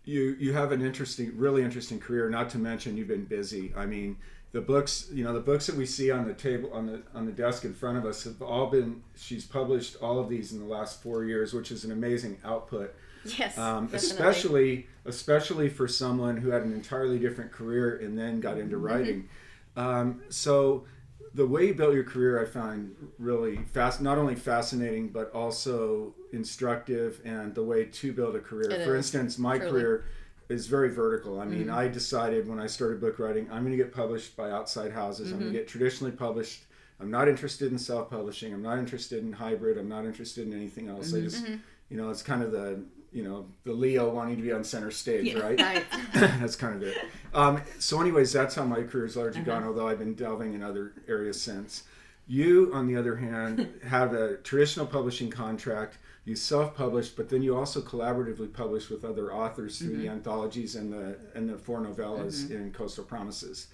you 0.06 0.36
you 0.40 0.54
have 0.54 0.72
an 0.72 0.82
interesting, 0.82 1.32
really 1.38 1.62
interesting 1.62 2.00
career. 2.00 2.30
Not 2.30 2.50
to 2.52 2.58
mention 2.58 2.96
you've 2.96 3.08
been 3.10 3.26
busy. 3.26 3.74
I 3.76 3.86
mean, 3.86 4.16
the 4.54 4.62
books, 4.62 5.10
you 5.12 5.24
know, 5.24 5.34
the 5.34 5.40
books 5.40 5.66
that 5.68 5.76
we 5.76 5.86
see 5.86 6.10
on 6.12 6.26
the 6.28 6.34
table 6.34 6.72
on 6.74 6.86
the 6.86 7.02
on 7.14 7.26
the 7.26 7.32
desk 7.32 7.66
in 7.66 7.74
front 7.74 7.98
of 7.98 8.06
us 8.06 8.24
have 8.24 8.42
all 8.42 8.68
been. 8.68 9.04
She's 9.16 9.46
published 9.46 9.98
all 10.02 10.20
of 10.20 10.30
these 10.30 10.54
in 10.54 10.60
the 10.60 10.66
last 10.66 11.02
four 11.04 11.26
years, 11.26 11.54
which 11.54 11.72
is 11.72 11.84
an 11.84 11.92
amazing 11.92 12.38
output. 12.46 12.94
Yes. 13.26 13.58
Um, 13.58 13.90
especially 13.94 14.88
especially 15.06 15.70
for 15.70 15.88
someone 15.88 16.38
who 16.38 16.50
had 16.50 16.62
an 16.64 16.74
entirely 16.74 17.20
different 17.20 17.52
career 17.52 17.98
and 17.98 18.18
then 18.18 18.40
got 18.40 18.58
into 18.58 18.76
Mm-hmm. 18.76 18.86
writing. 18.86 19.30
Um, 19.76 20.22
so 20.30 20.86
the 21.34 21.48
way 21.48 21.66
you 21.68 21.74
built 21.74 21.96
your 21.96 22.04
career, 22.04 22.40
I 22.40 22.46
find 22.46 22.96
really 23.18 23.58
fast, 23.74 24.02
not 24.02 24.20
only 24.20 24.36
fascinating 24.36 25.10
but 25.10 25.32
also 25.34 26.14
instructive, 26.32 27.22
and 27.26 27.56
the 27.56 27.64
way 27.64 27.86
to 27.86 28.14
build 28.14 28.36
a 28.36 28.40
career. 28.40 28.70
It 28.70 28.86
for 28.86 28.96
is, 28.96 29.06
instance, 29.16 29.40
my 29.40 29.58
truly. 29.58 29.72
career 29.72 30.06
is 30.54 30.68
very 30.68 30.90
vertical. 30.94 31.40
I 31.40 31.46
Mm-hmm. 31.46 31.52
mean, 31.60 31.70
I 31.70 31.88
decided 31.88 32.48
when 32.48 32.60
I 32.60 32.68
started 32.68 33.02
book 33.02 33.20
writing, 33.20 33.48
I'm 33.52 33.64
going 33.66 33.78
to 33.78 33.84
get 33.84 33.94
published 33.94 34.36
by 34.38 34.52
outside 34.52 34.92
houses. 34.92 35.32
I'm 35.32 35.34
Mm-hmm. 35.38 35.42
going 35.44 35.54
to 35.54 35.60
get 35.60 35.68
traditionally 35.68 36.12
published. 36.14 36.66
I'm 37.00 37.12
not 37.12 37.28
interested 37.28 37.72
in 37.72 37.78
self-publishing. 37.78 38.54
I'm 38.54 38.62
not 38.62 38.78
interested 38.78 39.24
in 39.24 39.34
hybrid. 39.34 39.78
I'm 39.78 39.90
not 39.90 40.06
interested 40.06 40.48
in 40.48 40.54
anything 40.54 40.88
else. 40.88 41.14
I 41.14 41.18
Mm-hmm. 41.18 41.24
just, 41.26 41.46
you 41.90 41.98
know, 41.98 42.10
it's 42.10 42.22
kind 42.24 42.42
of 42.44 42.52
the, 42.52 42.84
you 43.12 43.24
know, 43.24 43.46
the 43.64 43.74
Leo 43.74 44.10
wanting 44.10 44.38
to 44.38 44.42
be 44.42 44.52
on 44.52 44.64
center 44.64 44.90
stage, 44.92 45.26
Yeah. 45.34 45.40
right? 45.40 45.60
Right. 45.60 45.86
that's 46.14 46.56
kind 46.56 46.76
of 46.82 46.84
it. 46.84 46.98
Um, 47.34 47.62
so, 47.80 48.00
anyways, 48.02 48.32
that's 48.32 48.56
how 48.56 48.64
my 48.64 48.76
career 48.78 48.88
career's 48.88 49.16
largely 49.18 49.42
Uh-huh. 49.42 49.52
gone. 49.52 49.64
Although 49.64 49.88
I've 49.88 50.00
been 50.00 50.14
delving 50.16 50.54
in 50.54 50.64
other 50.64 50.94
areas 51.08 51.42
since. 51.42 51.84
You, 52.26 52.72
on 52.74 52.88
the 52.88 52.96
other 52.96 53.18
hand, 53.18 53.68
have 53.88 54.14
a 54.14 54.38
traditional 54.38 54.86
publishing 54.86 55.30
contract. 55.30 55.98
You 56.26 56.36
self-published, 56.38 57.18
but 57.18 57.28
then 57.30 57.42
you 57.42 57.56
also 57.58 57.82
collaboratively 57.82 58.54
published 58.54 58.90
with 58.90 59.04
other 59.04 59.34
authors 59.34 59.78
through 59.80 59.90
Mm-hmm. 59.94 60.02
the 60.04 60.08
anthologies 60.10 60.76
and 60.76 60.92
the 60.94 61.18
and 61.36 61.50
the 61.50 61.58
four 61.58 61.82
novellas 61.82 62.50
in 62.50 62.72
Coastal 62.72 63.04
Promises. 63.04 63.68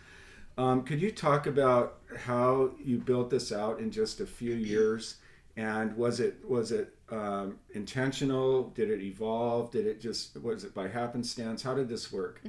Um, 0.57 0.83
could 0.83 0.99
you 1.01 1.12
talk 1.12 1.45
about 1.47 1.99
how 2.17 2.71
you 2.83 2.97
built 2.97 3.29
this 3.29 3.51
out 3.51 3.79
in 3.79 3.91
just 3.91 4.19
a 4.19 4.25
few 4.25 4.55
years? 4.55 5.17
And 5.57 5.95
was 5.95 6.19
it 6.19 6.38
was 6.47 6.71
it 6.71 6.95
um, 7.12 7.59
intentional? 7.75 8.69
Did 8.69 8.89
it 8.89 9.01
evolve? 9.01 9.71
Did 9.71 9.85
it 9.85 10.01
just 10.01 10.35
was 10.41 10.63
it 10.63 10.73
by 10.73 10.88
happenstance? 10.88 11.62
How 11.62 11.75
did 11.75 11.88
this 11.88 12.12
work? 12.12 12.41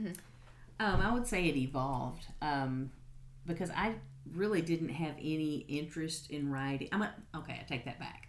Um, 0.81 1.01
I 1.01 1.13
would 1.13 1.27
say 1.27 1.45
it 1.47 1.57
evolved 1.57 2.27
um, 2.41 2.91
because 3.47 3.71
I 3.71 3.97
really 4.33 4.63
didn't 4.63 4.89
have 4.91 5.15
any 5.21 5.67
interest 5.69 6.31
in 6.31 6.51
writing. 6.51 6.89
I'm 6.91 7.03
a, 7.03 7.15
okay. 7.37 7.61
I 7.61 7.65
take 7.69 7.85
that 7.85 7.99
back. 7.99 8.29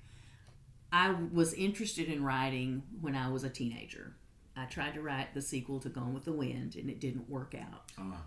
I 0.91 1.15
was 1.31 1.53
interested 1.53 2.07
in 2.09 2.23
writing 2.23 2.83
when 2.99 3.15
I 3.15 3.29
was 3.29 3.43
a 3.43 3.49
teenager. 3.49 4.13
I 4.55 4.65
tried 4.65 4.95
to 4.95 5.01
write 5.01 5.33
the 5.33 5.41
sequel 5.41 5.79
to 5.79 5.89
Gone 5.89 6.13
with 6.13 6.25
the 6.25 6.33
Wind, 6.33 6.75
and 6.75 6.89
it 6.89 6.99
didn't 6.99 7.29
work 7.29 7.55
out. 7.55 7.91
Ah. 7.97 8.23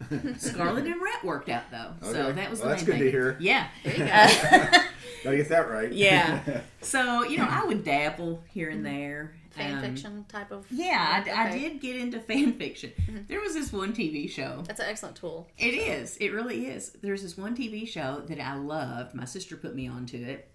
Scarlett 0.38 0.86
and 0.86 1.00
Rhett 1.00 1.22
worked 1.22 1.50
out 1.50 1.70
though, 1.70 1.92
so 2.00 2.32
that 2.32 2.50
was 2.50 2.60
Well, 2.60 2.70
the 2.70 2.74
that's 2.74 2.88
main 2.88 2.98
good 2.98 3.04
to 3.04 3.10
thing. 3.10 3.12
hear. 3.12 3.36
Yeah. 3.38 3.68
There. 3.84 4.86
Gotta 5.24 5.36
get 5.36 5.48
that 5.50 5.68
right. 5.70 5.92
Yeah. 5.92 6.62
So 6.80 7.24
you 7.24 7.36
know, 7.36 7.46
I 7.48 7.64
would 7.64 7.84
dabble 7.84 8.42
here 8.50 8.70
and 8.70 8.82
mm-hmm. 8.84 8.96
there. 8.96 9.34
Fan 9.50 9.74
Um, 9.76 9.82
fiction 9.82 10.24
type 10.28 10.50
of. 10.52 10.64
Yeah, 10.70 11.24
I, 11.26 11.48
I 11.48 11.58
did 11.58 11.80
get 11.80 11.96
into 11.96 12.20
fan 12.20 12.54
fiction. 12.54 12.92
Mm-hmm. 13.02 13.18
There 13.28 13.40
was 13.40 13.52
this 13.52 13.72
one 13.72 13.92
TV 13.92 14.30
show. 14.30 14.62
That's 14.66 14.80
an 14.80 14.86
excellent 14.88 15.16
tool. 15.16 15.48
It 15.58 15.74
is. 15.74 16.16
It 16.18 16.32
really 16.32 16.66
is. 16.66 16.92
There's 17.02 17.22
this 17.22 17.36
one 17.36 17.54
TV 17.54 17.86
show 17.86 18.22
that 18.28 18.40
I 18.40 18.54
loved. 18.54 19.14
My 19.14 19.24
sister 19.26 19.56
put 19.56 19.74
me 19.74 19.88
onto 19.88 20.16
it, 20.16 20.50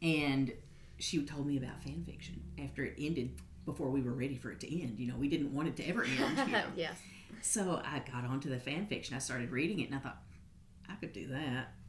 and 0.00 0.52
she 1.00 1.22
told 1.24 1.46
me 1.46 1.56
about 1.56 1.82
fan 1.82 2.04
fiction 2.04 2.40
after 2.62 2.84
it 2.84 2.94
ended. 2.98 3.32
Before 3.66 3.90
we 3.90 4.00
were 4.00 4.12
ready 4.14 4.36
for 4.36 4.50
it 4.50 4.58
to 4.60 4.82
end, 4.82 4.98
you 4.98 5.06
know, 5.06 5.16
we 5.16 5.28
didn't 5.28 5.52
want 5.54 5.68
it 5.68 5.76
to 5.76 5.84
ever 5.86 6.02
end. 6.02 6.38
You 6.46 6.46
know? 6.52 6.62
yeah. 6.76 6.92
So 7.42 7.80
I 7.84 8.00
got 8.10 8.24
onto 8.24 8.48
the 8.48 8.58
fan 8.58 8.86
fiction. 8.86 9.14
I 9.14 9.18
started 9.18 9.50
reading 9.50 9.80
it, 9.80 9.90
and 9.90 9.94
I 9.94 9.98
thought 9.98 10.16
I 10.88 10.94
could 10.94 11.12
do 11.12 11.28
that. 11.28 11.68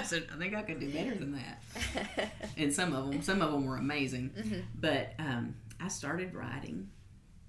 I 0.00 0.02
said, 0.04 0.28
I 0.32 0.38
think 0.38 0.54
I 0.54 0.62
could 0.62 0.78
do 0.80 0.90
better 0.90 1.14
than 1.16 1.32
that. 1.32 2.30
And 2.56 2.72
some 2.72 2.94
of 2.94 3.10
them, 3.10 3.20
some 3.20 3.42
of 3.42 3.52
them 3.52 3.66
were 3.66 3.76
amazing. 3.76 4.30
But 4.80 5.12
um, 5.18 5.56
I 5.80 5.88
started 5.88 6.32
writing. 6.34 6.88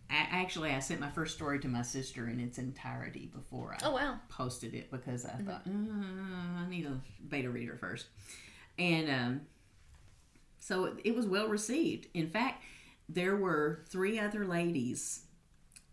I, 0.09 0.25
actually, 0.31 0.71
I 0.71 0.79
sent 0.79 0.99
my 0.99 1.09
first 1.09 1.35
story 1.35 1.59
to 1.59 1.67
my 1.67 1.83
sister 1.83 2.27
in 2.27 2.39
its 2.39 2.57
entirety 2.57 3.29
before 3.33 3.75
I 3.79 3.85
Oh 3.85 3.91
wow. 3.93 4.17
posted 4.29 4.73
it 4.73 4.89
because 4.89 5.25
I 5.25 5.31
thought 5.43 5.61
"Uh, 5.67 6.59
I 6.63 6.65
need 6.69 6.85
a 6.85 6.99
beta 7.29 7.49
reader 7.49 7.77
first, 7.79 8.07
and 8.79 9.09
um, 9.09 9.41
so 10.67 10.86
it, 10.86 10.95
it 11.06 11.15
was 11.15 11.25
well 11.25 11.47
received. 11.47 12.08
In 12.13 12.30
fact, 12.30 12.63
there 13.08 13.38
were 13.38 13.86
three 13.89 14.19
other 14.19 14.45
ladies 14.45 15.21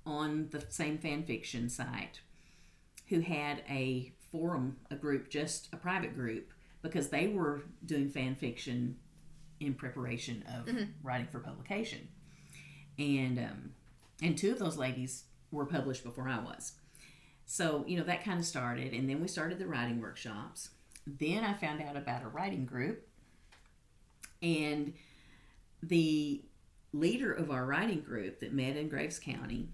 on 0.05 0.49
the 0.51 0.65
same 0.69 0.99
fan 0.99 1.23
fiction 1.23 1.69
site 1.69 2.21
who 3.09 3.21
had 3.21 3.63
a 3.69 4.13
forum, 4.33 4.77
a 4.91 4.97
group, 4.97 5.31
just 5.31 5.69
a 5.73 5.77
private 5.77 6.15
group, 6.15 6.51
because 6.83 7.09
they 7.09 7.29
were 7.29 7.63
doing 7.87 8.11
fan 8.11 8.35
fiction 8.35 8.97
in 9.61 9.75
preparation 9.75 10.43
of 10.53 10.69
writing 11.05 11.29
for 11.31 11.39
publication, 11.39 12.09
and 12.99 13.39
um, 13.39 13.71
and 14.23 14.37
two 14.37 14.51
of 14.51 14.59
those 14.59 14.77
ladies 14.77 15.25
were 15.53 15.67
published 15.67 16.03
before 16.03 16.29
I 16.29 16.41
was. 16.41 16.73
So, 17.47 17.85
you 17.87 17.97
know, 17.97 18.05
that 18.05 18.25
kind 18.25 18.41
of 18.41 18.45
started. 18.45 18.93
And 18.93 19.09
then 19.09 19.21
we 19.21 19.29
started 19.29 19.59
the 19.59 19.67
writing 19.67 20.01
workshops. 20.01 20.71
Then 21.07 21.45
I 21.45 21.53
found 21.55 21.83
out 21.83 21.97
about 21.97 22.25
a 22.25 22.29
writing 22.29 22.65
group. 22.65 23.07
And 24.45 24.93
the 25.83 26.43
leader 26.93 27.33
of 27.33 27.51
our 27.51 27.65
writing 27.65 28.01
group 28.01 28.41
that 28.41 28.53
met 28.53 28.77
in 28.77 28.89
Graves 28.89 29.19
County, 29.19 29.69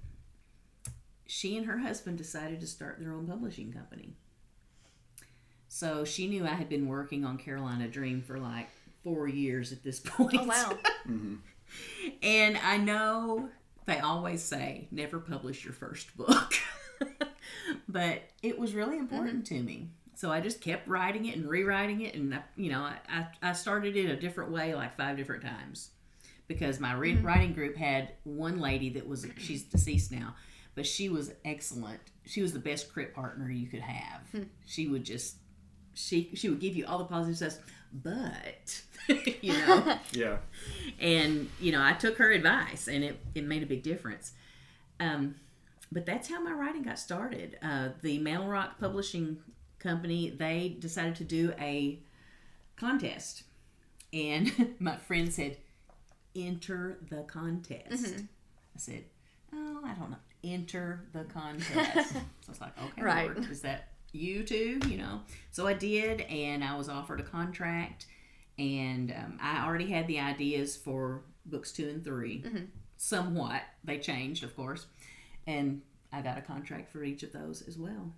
she 1.26 1.56
and 1.56 1.66
her 1.66 1.78
husband 1.78 2.18
decided 2.18 2.60
to 2.60 2.66
start 2.66 3.00
their 3.00 3.12
own 3.12 3.26
publishing 3.26 3.72
company. 3.72 4.14
So 5.68 6.04
she 6.04 6.28
knew 6.28 6.46
I 6.46 6.54
had 6.54 6.68
been 6.68 6.86
working 6.88 7.24
on 7.24 7.36
Carolina 7.36 7.88
Dream 7.88 8.22
for 8.22 8.38
like 8.38 8.68
four 9.02 9.26
years 9.28 9.72
at 9.72 9.82
this 9.82 10.00
point. 10.04 10.36
Oh 10.38 10.44
wow. 10.44 10.78
Mm-hmm. 11.08 11.34
And 12.22 12.58
I 12.58 12.76
know 12.76 13.48
they 13.86 13.98
always 13.98 14.42
say 14.42 14.86
never 14.90 15.18
publish 15.18 15.64
your 15.64 15.72
first 15.72 16.16
book. 16.16 16.54
but 17.88 18.22
it 18.42 18.58
was 18.58 18.74
really 18.74 18.98
important 18.98 19.44
mm-hmm. 19.44 19.56
to 19.56 19.62
me. 19.62 19.88
So 20.20 20.30
I 20.30 20.40
just 20.40 20.60
kept 20.60 20.86
writing 20.86 21.24
it 21.24 21.36
and 21.36 21.48
rewriting 21.48 22.02
it. 22.02 22.14
And, 22.14 22.34
I, 22.34 22.42
you 22.54 22.70
know, 22.70 22.80
I, 22.82 22.96
I, 23.08 23.26
I 23.42 23.52
started 23.54 23.96
it 23.96 24.10
a 24.10 24.16
different 24.16 24.50
way 24.50 24.74
like 24.74 24.94
five 24.94 25.16
different 25.16 25.42
times 25.42 25.92
because 26.46 26.78
my 26.78 26.92
re- 26.92 27.16
writing 27.16 27.54
group 27.54 27.74
had 27.74 28.12
one 28.24 28.60
lady 28.60 28.90
that 28.90 29.08
was, 29.08 29.26
she's 29.38 29.62
deceased 29.62 30.12
now, 30.12 30.34
but 30.74 30.86
she 30.86 31.08
was 31.08 31.32
excellent. 31.46 32.00
She 32.26 32.42
was 32.42 32.52
the 32.52 32.58
best 32.58 32.92
crit 32.92 33.14
partner 33.14 33.50
you 33.50 33.66
could 33.66 33.80
have. 33.80 34.44
She 34.66 34.88
would 34.88 35.04
just 35.04 35.36
she 35.94 36.30
she 36.34 36.50
would 36.50 36.60
give 36.60 36.76
you 36.76 36.84
all 36.86 36.98
the 36.98 37.04
positive 37.06 37.36
stuff, 37.54 37.66
but 37.90 38.82
you 39.42 39.54
know, 39.54 39.96
Yeah. 40.12 40.36
and 41.00 41.48
you 41.58 41.72
know, 41.72 41.82
I 41.82 41.94
took 41.94 42.18
her 42.18 42.30
advice, 42.30 42.88
and 42.88 43.02
it 43.02 43.18
it 43.34 43.44
made 43.44 43.62
a 43.62 43.66
big 43.66 43.82
difference. 43.82 44.32
Um, 45.00 45.36
but 45.90 46.04
that's 46.04 46.28
how 46.28 46.42
my 46.42 46.52
writing 46.52 46.82
got 46.82 46.98
started. 46.98 47.58
Uh, 47.62 47.88
the 48.02 48.18
Mantle 48.18 48.48
Rock 48.48 48.78
Publishing 48.78 49.38
Company 49.80 50.30
they 50.30 50.76
decided 50.78 51.16
to 51.16 51.24
do 51.24 51.52
a 51.58 51.98
contest, 52.76 53.42
and 54.12 54.74
my 54.78 54.96
friend 54.96 55.32
said, 55.32 55.56
"Enter 56.36 56.98
the 57.08 57.22
contest." 57.22 57.90
I 58.74 58.78
said, 58.78 59.04
"Oh, 59.52 59.80
I 59.84 59.94
don't 59.94 60.10
know. 60.10 60.16
Enter 60.44 61.06
the 61.12 61.24
contest." 61.24 62.12
so 62.12 62.18
I 62.18 62.50
was 62.50 62.60
like, 62.60 62.82
"Okay, 62.82 63.02
Right. 63.02 63.34
Lord, 63.34 63.50
is 63.50 63.62
that 63.62 63.88
you 64.12 64.42
too?" 64.44 64.80
You 64.86 64.98
know. 64.98 65.20
So 65.50 65.66
I 65.66 65.72
did, 65.74 66.20
and 66.22 66.62
I 66.62 66.76
was 66.76 66.88
offered 66.88 67.20
a 67.20 67.24
contract, 67.24 68.06
and 68.58 69.10
um, 69.12 69.38
I 69.40 69.64
already 69.66 69.90
had 69.90 70.06
the 70.06 70.20
ideas 70.20 70.76
for 70.76 71.22
books 71.46 71.72
two 71.72 71.88
and 71.88 72.04
3 72.04 72.44
Somewhat, 72.98 73.62
they 73.82 73.98
changed, 73.98 74.44
of 74.44 74.54
course, 74.54 74.84
and 75.46 75.80
I 76.12 76.20
got 76.20 76.36
a 76.36 76.42
contract 76.42 76.92
for 76.92 77.02
each 77.02 77.22
of 77.22 77.32
those 77.32 77.62
as 77.62 77.78
well. 77.78 78.12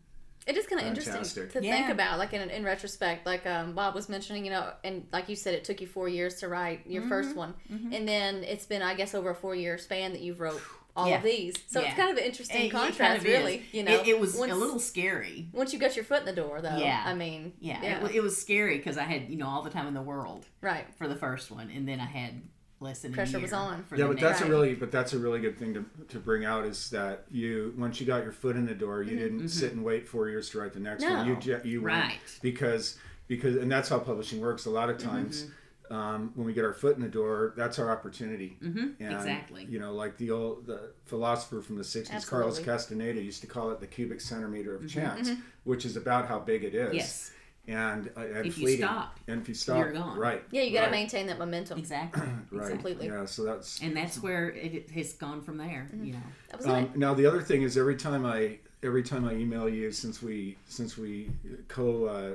It 0.47 0.57
is 0.57 0.67
kind 0.67 0.81
of 0.81 0.87
interesting 0.89 1.15
Fantastic. 1.15 1.53
to 1.53 1.61
think 1.61 1.89
about, 1.89 2.19
like 2.19 2.33
in, 2.33 2.51
in 2.51 2.65
retrospect, 2.65 3.27
like 3.27 3.47
um, 3.47 3.75
Bob 3.75 3.95
was 3.95 4.09
mentioning, 4.09 4.45
you 4.45 4.51
know, 4.51 4.73
and 4.83 5.07
like 5.13 5.29
you 5.29 5.37
said, 5.37 5.55
it 5.55 5.65
took 5.65 5.81
you 5.81 5.87
four 5.87 6.09
years 6.09 6.37
to 6.37 6.49
write 6.49 6.87
your 6.87 7.03
Mm-hmm. 7.03 7.09
first 7.09 7.37
one, 7.37 7.55
and 7.71 8.09
then 8.09 8.43
it's 8.45 8.67
been, 8.67 8.83
I 8.83 8.95
guess, 8.95 9.15
over 9.15 9.31
a 9.31 9.35
four 9.35 9.55
year 9.55 9.79
span 9.79 10.13
that 10.13 10.21
you've 10.21 10.41
wrote 10.41 10.61
all 10.95 11.09
Yeah. 11.09 11.17
of 11.19 11.23
these. 11.23 11.55
So 11.69 11.81
Yeah. 11.81 11.87
it's 11.89 11.97
kind 11.97 12.11
of 12.11 12.19
an 12.19 12.25
interesting 12.25 12.63
It- 12.63 12.67
it 12.67 12.71
contrast, 12.71 12.99
kind 12.99 13.17
of 13.17 13.25
is. 13.25 13.33
really. 13.39 13.63
You 13.73 13.83
know, 13.85 13.93
it, 13.93 14.09
it 14.09 14.21
was 14.21 14.37
once, 14.37 14.53
a 14.53 14.55
little 14.57 14.79
scary. 14.79 15.49
once 15.53 15.73
you 15.73 15.79
got 15.79 15.97
your 15.97 16.05
foot 16.05 16.21
in 16.21 16.27
the 16.27 16.35
door, 16.35 16.61
though. 16.61 16.77
Yeah. 16.77 17.03
I 17.07 17.15
mean, 17.15 17.53
Yeah, 17.61 17.79
yeah, 17.83 18.05
It, 18.05 18.17
it 18.17 18.21
was 18.23 18.37
scary 18.37 18.77
because 18.79 18.99
I 18.99 19.05
had 19.05 19.31
you 19.31 19.37
know 19.37 19.47
all 19.47 19.63
the 19.63 19.71
time 19.71 19.87
in 19.87 19.95
the 19.95 20.03
world 20.03 20.45
right. 20.61 20.87
for 20.97 21.09
the 21.09 21.17
first 21.17 21.51
one, 21.51 21.71
and 21.71 21.89
then 21.89 21.99
I 22.01 22.05
had 22.07 22.43
less 22.83 23.01
than 23.01 23.13
Pressure 23.13 23.39
year 23.39 23.43
was 23.43 23.53
on. 23.53 23.85
For 23.85 23.97
Yeah, 23.97 24.05
the 24.09 24.15
but 24.15 24.21
that's 24.21 24.41
next. 24.41 24.49
a 24.49 24.51
really 24.53 24.75
but 24.75 24.91
that's 24.91 25.13
a 25.13 25.19
really 25.19 25.41
good 25.41 25.59
thing 25.59 25.73
to, 25.75 25.85
to 26.09 26.19
bring 26.19 26.45
out 26.45 26.65
is 26.67 26.91
that 26.91 27.25
you 27.31 27.73
once 27.79 28.01
you 28.01 28.07
got 28.07 28.23
your 28.25 28.33
foot 28.33 28.57
in 28.57 28.67
the 28.67 28.75
door, 28.75 29.03
you 29.03 29.17
didn't 29.19 29.49
sit 29.49 29.73
and 29.73 29.85
wait 29.85 30.09
four 30.09 30.29
years 30.29 30.51
to 30.51 30.59
write 30.61 30.73
the 30.73 30.81
next 30.81 31.05
one. 31.05 31.27
You 31.27 31.35
No. 31.35 31.41
ju- 31.41 31.61
you 31.65 31.81
went- 31.83 31.97
Right. 32.05 32.19
because 32.43 32.99
because 33.29 33.57
and 33.57 33.71
that's 33.71 33.89
how 33.89 33.99
publishing 33.99 34.41
works. 34.41 34.67
A 34.67 34.71
lot 34.71 34.91
of 34.91 34.99
times. 34.99 35.47
Um, 35.91 36.33
when 36.37 36.47
we 36.47 36.55
get 36.55 36.65
our 36.65 36.73
foot 36.73 36.97
in 36.97 37.03
the 37.03 37.09
door, 37.09 37.53
that's 37.55 37.79
our 37.79 37.91
opportunity. 37.91 38.57
Mhm, 38.63 38.95
And, 38.99 39.13
exactly. 39.13 39.67
You 39.69 39.79
know, 39.79 39.93
like 39.93 40.17
the 40.17 40.31
old 40.31 40.65
the 40.67 40.93
philosopher 41.05 41.61
from 41.61 41.77
the 41.77 41.85
'60s, 41.85 42.25
Carlos 42.27 42.59
Castaneda, 42.61 43.21
used 43.21 43.43
to 43.43 43.47
call 43.47 43.71
it 43.73 43.81
the 43.81 43.87
cubic 43.87 44.23
centimeter 44.23 44.75
of 44.75 44.89
chance, 44.89 45.29
which 45.65 45.85
is 45.85 45.95
about 45.99 46.29
how 46.29 46.39
big 46.39 46.65
it 46.65 46.75
is. 46.75 46.87
Mm-hmm. 46.87 46.97
Yes, 46.97 47.33
And, 47.69 48.11
uh, 48.17 48.21
and 48.21 48.47
If 48.47 48.59
you 48.59 48.77
stop, 48.77 49.21
and 49.29 49.41
if 49.41 49.49
you 49.49 49.55
stop, 49.55 49.79
you're 49.79 49.93
gone. 49.93 50.19
right? 50.19 50.43
Yeah, 50.51 50.63
you 50.63 50.73
got 50.73 50.81
to 50.81 50.87
right, 50.87 50.93
maintain 50.93 51.29
that 51.29 51.39
momentum. 51.39 51.79
exactly. 51.79 52.23
right. 52.51 52.71
completely. 52.71 53.07
Yeah, 53.07 53.25
so 53.25 53.45
that's 53.45 53.81
And 53.81 53.97
that's 53.97 54.21
where 54.21 54.51
it, 54.51 54.75
it 54.75 54.91
has 54.91 55.13
gone 55.13 55.43
from 55.43 55.59
there. 55.59 55.89
You 55.95 56.15
know. 56.15 56.19
Absolutely. 56.53 56.83
Um, 56.83 56.93
now 56.97 57.15
the 57.15 57.25
other 57.27 57.41
thing 57.41 57.63
is 57.63 57.77
every 57.77 57.97
time 57.97 58.27
I 58.27 58.59
every 58.83 59.05
time 59.05 59.25
I 59.25 59.35
email 59.35 59.69
you 59.69 59.93
since 59.93 60.21
we 60.21 60.57
since 60.67 60.99
we 60.99 61.31
co 61.69 62.07
uh, 62.07 62.35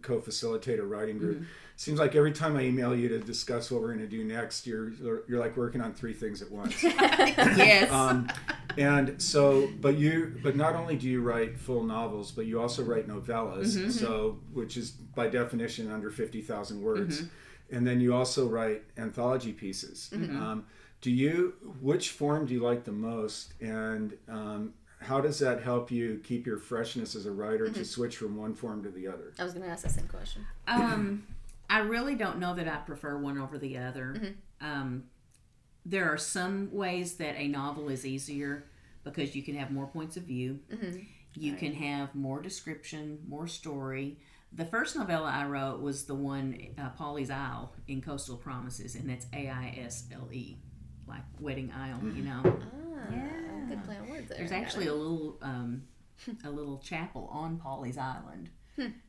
co 0.00 0.20
facilitate 0.20 0.78
a 0.78 0.84
writing 0.84 1.18
group, 1.18 1.42
seems 1.78 2.00
like 2.00 2.16
every 2.16 2.32
time 2.32 2.56
I 2.56 2.62
email 2.62 2.94
you 2.94 3.08
to 3.08 3.20
discuss 3.20 3.70
what 3.70 3.80
we're 3.80 3.94
going 3.94 4.00
to 4.00 4.08
do 4.08 4.24
next, 4.24 4.66
you're 4.66 4.92
you're 5.28 5.38
like 5.38 5.56
working 5.56 5.80
on 5.80 5.94
three 5.94 6.12
things 6.12 6.42
at 6.42 6.50
once. 6.50 6.82
yes. 6.82 7.90
um, 7.90 8.28
and 8.76 9.22
so, 9.22 9.68
but 9.80 9.96
you 9.96 10.38
but 10.42 10.56
not 10.56 10.74
only 10.74 10.96
do 10.96 11.08
you 11.08 11.22
write 11.22 11.58
full 11.58 11.84
novels, 11.84 12.32
but 12.32 12.46
you 12.46 12.60
also 12.60 12.82
write 12.82 13.08
novellas. 13.08 13.90
So 13.92 14.40
which 14.52 14.76
is 14.76 14.90
by 14.90 15.28
definition 15.28 15.90
under 15.90 16.10
fifty 16.10 16.42
thousand 16.42 16.82
words, 16.82 17.22
and 17.70 17.86
then 17.86 18.00
you 18.00 18.12
also 18.12 18.48
write 18.48 18.82
anthology 18.98 19.52
pieces. 19.52 20.10
Um, 20.12 20.66
do 21.00 21.12
you 21.12 21.54
which 21.80 22.10
form 22.10 22.46
do 22.46 22.54
you 22.54 22.60
like 22.60 22.82
the 22.84 22.92
most 22.92 23.54
and 23.60 24.16
um, 24.28 24.74
how 25.00 25.20
does 25.20 25.38
that 25.38 25.62
help 25.62 25.92
you 25.92 26.20
keep 26.24 26.44
your 26.44 26.58
freshness 26.58 27.14
as 27.14 27.24
a 27.24 27.30
writer 27.30 27.70
to 27.70 27.84
switch 27.84 28.16
from 28.16 28.36
one 28.36 28.52
form 28.52 28.82
to 28.82 28.90
the 28.90 29.06
other 29.06 29.32
I 29.38 29.44
was 29.44 29.52
going 29.52 29.64
to 29.64 29.70
ask 29.70 29.84
that 29.84 29.92
same 29.92 30.08
question. 30.08 30.44
I 31.70 31.78
really 31.80 32.14
don't 32.14 32.38
know 32.38 32.54
that 32.54 32.66
I 32.68 32.76
prefer 32.76 33.18
one 33.18 33.38
over 33.38 33.58
the 33.58 33.78
other. 33.78 34.36
Um, 34.60 35.04
there 35.84 36.12
are 36.12 36.18
some 36.18 36.70
ways 36.72 37.16
that 37.16 37.36
a 37.36 37.46
novel 37.48 37.88
is 37.88 38.04
easier 38.06 38.64
because 39.04 39.34
you 39.36 39.42
can 39.42 39.54
have 39.56 39.70
more 39.70 39.86
points 39.86 40.16
of 40.16 40.24
view. 40.24 40.60
You 41.34 41.54
can 41.54 41.74
have 41.74 42.14
more 42.14 42.40
description, 42.42 43.18
more 43.28 43.46
story. 43.46 44.18
The 44.52 44.64
first 44.64 44.96
novella 44.96 45.30
I 45.30 45.44
wrote 45.46 45.80
was 45.80 46.04
the 46.06 46.14
one, 46.14 46.58
uh, 46.78 46.90
Pawleys 46.98 47.30
Isle 47.30 47.72
in 47.86 48.00
Coastal 48.00 48.36
Promises, 48.36 48.94
and 48.94 49.08
that's 49.08 49.26
A 49.34 49.48
I 49.48 49.78
S 49.78 50.06
L 50.12 50.28
E, 50.32 50.56
like 51.06 51.22
Wedding 51.38 51.70
Isle, 51.70 52.00
you 52.14 52.22
know. 52.24 52.40
Ah, 52.44 53.12
Yeah. 53.12 53.28
good 53.68 53.84
play 53.84 53.96
on 53.98 54.08
words 54.08 54.28
there. 54.30 54.38
There's 54.38 54.52
actually 54.52 54.86
a 54.86 54.94
little 54.94 55.38
um, 55.42 55.82
a 56.44 56.50
little 56.50 56.78
chapel 56.78 57.28
on 57.30 57.58
Pawleys 57.58 57.98
Island 57.98 58.48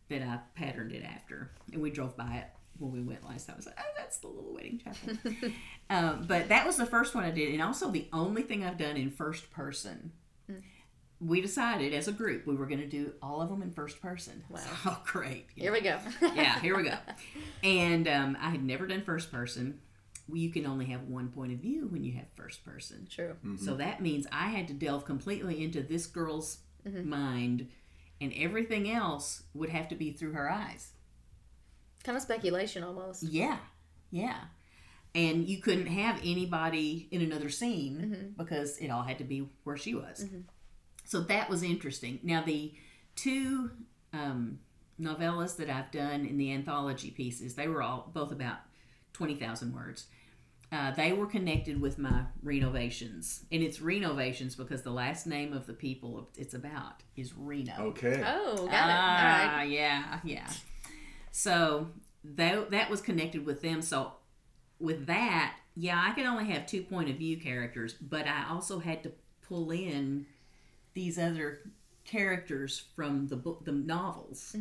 that 0.09 0.21
I 0.21 0.39
patterned 0.55 0.91
it 0.91 1.03
after, 1.03 1.51
and 1.71 1.81
we 1.81 1.91
drove 1.91 2.17
by 2.17 2.35
it 2.35 2.45
when 2.79 2.91
we 2.91 3.01
went 3.01 3.25
last 3.27 3.47
time. 3.47 3.55
I 3.55 3.57
was 3.57 3.65
like, 3.65 3.79
"Oh, 3.79 3.93
that's 3.97 4.17
the 4.17 4.27
little 4.27 4.53
wedding 4.53 4.81
chapel." 4.83 5.51
um, 5.89 6.25
but 6.27 6.49
that 6.49 6.65
was 6.65 6.77
the 6.77 6.85
first 6.85 7.15
one 7.15 7.23
I 7.23 7.31
did, 7.31 7.53
and 7.53 7.61
also 7.61 7.91
the 7.91 8.07
only 8.11 8.41
thing 8.41 8.63
I've 8.63 8.77
done 8.77 8.97
in 8.97 9.11
first 9.11 9.51
person. 9.51 10.11
We 11.21 11.41
decided 11.41 11.93
as 11.93 12.07
a 12.07 12.13
group 12.13 12.47
we 12.47 12.55
were 12.55 12.65
going 12.65 12.79
to 12.79 12.87
do 12.87 13.11
all 13.21 13.41
of 13.41 13.49
them 13.49 13.61
in 13.61 13.71
first 13.71 14.01
person. 14.01 14.41
Wow. 14.49 14.59
So 14.83 14.97
great! 15.05 15.47
you 15.55 15.63
Here 15.63 15.71
we 15.73 15.81
go. 15.81 15.99
yeah, 16.33 16.59
here 16.59 16.75
we 16.77 16.83
go. 16.83 16.95
And 17.61 18.07
um, 18.07 18.37
I 18.39 18.49
had 18.49 18.63
never 18.63 18.87
done 18.87 19.03
first 19.03 19.31
person. 19.31 19.79
You 20.31 20.49
can 20.51 20.65
only 20.65 20.85
have 20.85 21.03
one 21.03 21.29
point 21.29 21.51
of 21.51 21.59
view 21.59 21.87
when 21.87 22.03
you 22.03 22.13
have 22.13 22.25
first 22.35 22.63
person. 22.63 23.07
True. 23.09 23.35
So 23.57 23.75
that 23.77 23.99
means 23.99 24.27
I 24.31 24.49
had 24.49 24.67
to 24.67 24.75
delve 24.75 25.03
completely 25.03 25.63
into 25.63 25.81
this 25.81 26.05
girl's 26.05 26.59
mind, 26.85 27.67
and 28.21 28.33
everything 28.35 28.89
else 28.89 29.43
would 29.53 29.69
have 29.69 29.87
to 29.89 29.95
be 29.95 30.11
through 30.11 30.33
her 30.33 30.49
eyes. 30.49 30.91
Kind 32.03 32.15
of 32.15 32.21
speculation 32.21 32.83
almost. 32.83 33.23
Yeah, 33.23 33.57
yeah. 34.11 34.39
And 35.15 35.47
you 35.47 35.57
couldn't 35.61 35.87
have 35.87 36.19
anybody 36.23 37.07
in 37.11 37.21
another 37.21 37.49
scene 37.49 38.35
because 38.37 38.77
it 38.77 38.89
all 38.89 39.01
had 39.03 39.17
to 39.17 39.23
be 39.23 39.49
where 39.63 39.77
she 39.77 39.95
was. 39.95 40.25
So 41.05 41.21
that 41.21 41.49
was 41.49 41.63
interesting. 41.63 42.19
Now, 42.21 42.43
the 42.43 42.73
two 43.15 43.71
um, 44.13 44.59
novellas 45.01 45.57
that 45.57 45.69
I've 45.69 45.91
done 45.91 46.25
in 46.25 46.37
the 46.37 46.53
anthology 46.53 47.09
pieces, 47.09 47.55
they 47.55 47.67
were 47.67 47.81
all 47.81 48.11
both 48.13 48.31
about 48.31 48.57
20,000 49.13 49.73
words. 49.73 50.05
Uh, 50.71 50.91
they 50.91 51.11
were 51.13 51.25
connected 51.25 51.81
with 51.81 51.97
my 51.97 52.21
renovations. 52.43 53.43
And 53.51 53.63
it's 53.63 53.81
renovations 53.81 54.55
because 54.55 54.83
the 54.83 54.91
last 54.91 55.25
name 55.25 55.51
of 55.51 55.65
the 55.65 55.73
people 55.73 56.29
it's 56.37 56.53
about 56.53 57.01
is 57.15 57.33
Reno. 57.35 57.73
okay 57.79 58.21
Oh, 58.25 58.55
got 58.55 58.67
it. 58.67 58.71
All 58.71 58.77
Ah, 58.77 59.55
right. 59.57 59.63
yeah, 59.69 60.19
yeah. 60.23 60.47
So 61.31 61.87
that 62.23 62.71
that 62.71 62.89
was 62.89 63.01
connected 63.01 63.45
with 63.45 63.61
them. 63.61 63.81
So 63.81 64.13
with 64.79 65.07
that, 65.07 65.55
yeah, 65.75 66.03
I 66.05 66.11
could 66.13 66.25
only 66.25 66.45
have 66.45 66.65
two 66.67 66.83
point 66.83 67.09
of 67.09 67.15
view 67.17 67.37
characters, 67.37 67.93
but 67.93 68.27
I 68.27 68.45
also 68.49 68.79
had 68.79 69.03
to 69.03 69.11
pull 69.47 69.71
in 69.71 70.25
these 70.93 71.17
other 71.17 71.61
characters 72.05 72.83
from 72.95 73.27
the 73.27 73.35
book, 73.35 73.65
the 73.65 73.71
novels, 73.71 74.55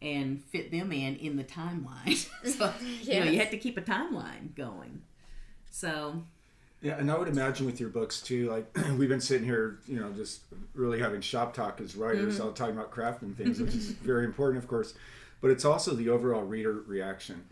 and 0.00 0.42
fit 0.42 0.70
them 0.70 0.92
in 0.92 1.16
in 1.16 1.36
the 1.36 1.44
timeline. 1.44 2.16
so 2.44 2.72
you 3.02 3.18
know, 3.20 3.26
you 3.26 3.32
Yes. 3.32 3.42
had 3.44 3.50
to 3.50 3.58
keep 3.58 3.76
a 3.76 3.82
timeline 3.82 4.54
going. 4.54 5.02
So 5.78 6.22
Yeah, 6.82 6.98
and 6.98 7.08
I 7.08 7.16
would 7.16 7.28
imagine 7.28 7.64
with 7.64 7.78
your 7.78 7.88
books 7.88 8.20
too, 8.20 8.50
like 8.50 8.76
we've 8.98 9.08
been 9.08 9.20
sitting 9.20 9.46
here, 9.46 9.78
you 9.86 9.98
know, 10.00 10.10
just 10.10 10.40
really 10.74 10.98
having 10.98 11.20
shop 11.20 11.54
talk 11.54 11.80
as 11.80 11.94
writers, 11.94 12.40
all 12.40 12.50
talking 12.52 12.74
about 12.74 12.90
craft 12.90 13.22
and 13.22 13.36
things, 13.36 13.60
which 13.60 13.74
is 13.76 13.86
very 14.02 14.24
important, 14.24 14.62
of 14.62 14.68
course. 14.68 14.94
But 15.40 15.52
it's 15.52 15.64
also 15.64 15.94
the 15.94 16.08
overall 16.08 16.42
reader 16.42 16.72
reaction. 16.72 17.44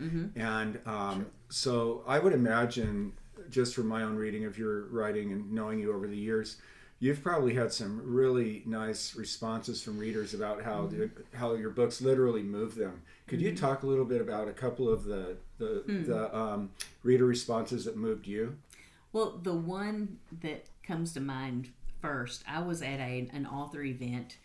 And 0.42 0.80
um, 0.86 1.26
so 1.50 2.02
I 2.04 2.18
would 2.18 2.32
imagine, 2.32 3.12
just 3.48 3.76
from 3.76 3.86
my 3.86 4.02
own 4.02 4.16
reading 4.16 4.44
of 4.44 4.58
your 4.58 4.86
writing 4.86 5.30
and 5.30 5.52
knowing 5.52 5.78
you 5.78 5.94
over 5.94 6.08
the 6.08 6.16
years, 6.16 6.56
you've 6.98 7.22
probably 7.22 7.54
had 7.54 7.72
some 7.72 8.00
really 8.04 8.62
nice 8.66 9.14
responses 9.14 9.82
from 9.82 9.98
readers 9.98 10.34
about 10.34 10.62
how 10.62 10.82
mm-hmm. 10.82 10.98
the, 10.98 11.10
how 11.36 11.54
your 11.54 11.70
books 11.70 12.00
literally 12.00 12.42
move 12.42 12.74
them. 12.74 13.02
Could 13.26 13.40
you 13.40 13.52
mm-hmm. 13.52 13.64
talk 13.64 13.82
a 13.82 13.86
little 13.86 14.04
bit 14.04 14.20
about 14.20 14.48
a 14.48 14.52
couple 14.52 14.88
of 14.88 15.04
the 15.04 15.36
the, 15.58 15.82
hmm. 15.86 16.04
the 16.04 16.36
um, 16.36 16.70
reader 17.02 17.24
responses 17.24 17.84
that 17.86 17.96
moved 17.96 18.26
you? 18.26 18.56
Well, 19.12 19.40
the 19.42 19.54
one 19.54 20.18
that 20.42 20.66
comes 20.82 21.14
to 21.14 21.20
mind 21.20 21.70
first, 22.02 22.44
I 22.46 22.60
was 22.60 22.82
at 22.82 23.00
a, 23.00 23.28
an 23.32 23.46
author 23.46 23.82
event 23.82 24.36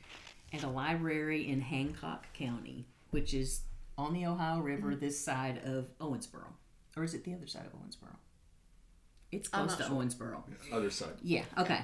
at 0.54 0.64
a 0.64 0.70
library 0.70 1.50
in 1.50 1.62
Hancock 1.62 2.32
County, 2.34 2.86
which 3.12 3.34
is 3.34 3.62
on 3.98 4.14
the 4.14 4.26
Ohio 4.26 4.60
River, 4.60 4.92
mm-hmm. 4.92 5.00
this 5.00 5.20
side 5.20 5.62
of 5.66 5.88
Owensboro. 6.00 6.48
Or 6.96 7.04
is 7.04 7.14
it 7.14 7.24
the 7.24 7.34
other 7.34 7.48
side 7.48 7.66
of 7.66 7.74
Owensboro? 7.74 8.16
It's 9.32 9.48
close 9.48 9.76
to 9.76 9.84
sure. 9.84 9.92
Owensboro. 9.92 10.44
Other 10.74 10.90
side. 10.90 11.14
Yeah, 11.22 11.44
okay. 11.58 11.82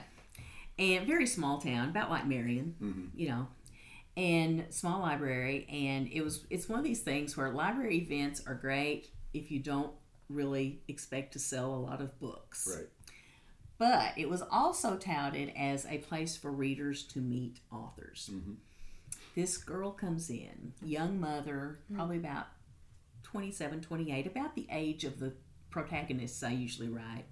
And 0.79 1.07
very 1.07 1.25
small 1.25 1.59
town, 1.59 1.89
about 1.89 2.09
like 2.09 2.27
Marion, 2.27 3.09
you 3.15 3.29
know. 3.29 3.47
and 4.17 4.65
small 4.71 4.99
library, 4.99 5.67
and 5.71 6.09
it 6.11 6.21
was 6.21 6.43
it's 6.49 6.67
one 6.67 6.79
of 6.79 6.83
these 6.83 7.01
things 7.01 7.37
where 7.37 7.49
library 7.51 7.97
events 7.97 8.41
are 8.47 8.55
great 8.55 9.09
if 9.33 9.51
you 9.51 9.59
don't 9.59 9.91
really 10.27 10.81
expect 10.87 11.33
to 11.33 11.39
sell 11.39 11.73
a 11.73 11.77
lot 11.77 12.01
of 12.01 12.19
books. 12.19 12.67
Right. 12.75 12.87
But 13.77 14.17
it 14.17 14.27
was 14.27 14.41
also 14.41 14.97
touted 14.97 15.53
as 15.55 15.85
a 15.85 15.99
place 15.99 16.35
for 16.35 16.51
readers 16.51 17.03
to 17.03 17.19
meet 17.19 17.59
authors. 17.71 18.31
Mm-hmm. 18.33 18.53
This 19.35 19.55
girl 19.57 19.91
comes 19.91 20.31
in, 20.31 20.73
young 20.81 21.19
mother, 21.19 21.77
probably 21.93 22.17
about 22.17 22.47
27, 23.21 23.81
28, 23.81 24.25
about 24.25 24.55
the 24.55 24.67
age 24.71 25.03
of 25.03 25.19
the 25.19 25.33
protagonists 25.69 26.41
I 26.41 26.53
usually 26.53 26.89
write. 26.89 27.25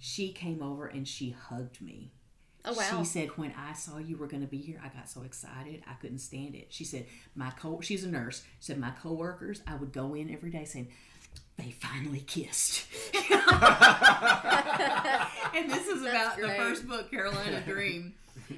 She 0.00 0.32
came 0.32 0.64
over 0.64 0.86
and 0.88 1.06
she 1.06 1.30
hugged 1.30 1.80
me. 1.80 2.10
Oh 2.64 2.74
wow. 2.74 2.98
She 2.98 3.04
said, 3.04 3.36
"When 3.36 3.52
I 3.58 3.72
saw 3.72 3.98
you 3.98 4.16
were 4.16 4.26
going 4.26 4.42
to 4.42 4.48
be 4.48 4.58
here, 4.58 4.80
I 4.84 4.88
got 4.88 5.08
so 5.08 5.22
excited 5.22 5.82
I 5.88 5.94
couldn't 5.94 6.18
stand 6.18 6.54
it." 6.54 6.68
She 6.70 6.84
said, 6.84 7.06
"My 7.34 7.50
co 7.50 7.80
she's 7.80 8.04
a 8.04 8.08
nurse. 8.08 8.44
Said 8.60 8.78
my 8.78 8.92
coworkers, 9.02 9.62
I 9.66 9.74
would 9.76 9.92
go 9.92 10.14
in 10.14 10.32
every 10.32 10.50
day 10.50 10.64
saying." 10.64 10.88
They 11.58 11.70
finally 11.70 12.20
kissed. 12.20 12.86
and 13.14 13.30
this 15.70 15.86
is 15.86 16.02
about 16.02 16.38
the 16.38 16.48
first 16.56 16.88
book, 16.88 17.10
Carolina 17.10 17.60
Dream. 17.60 18.14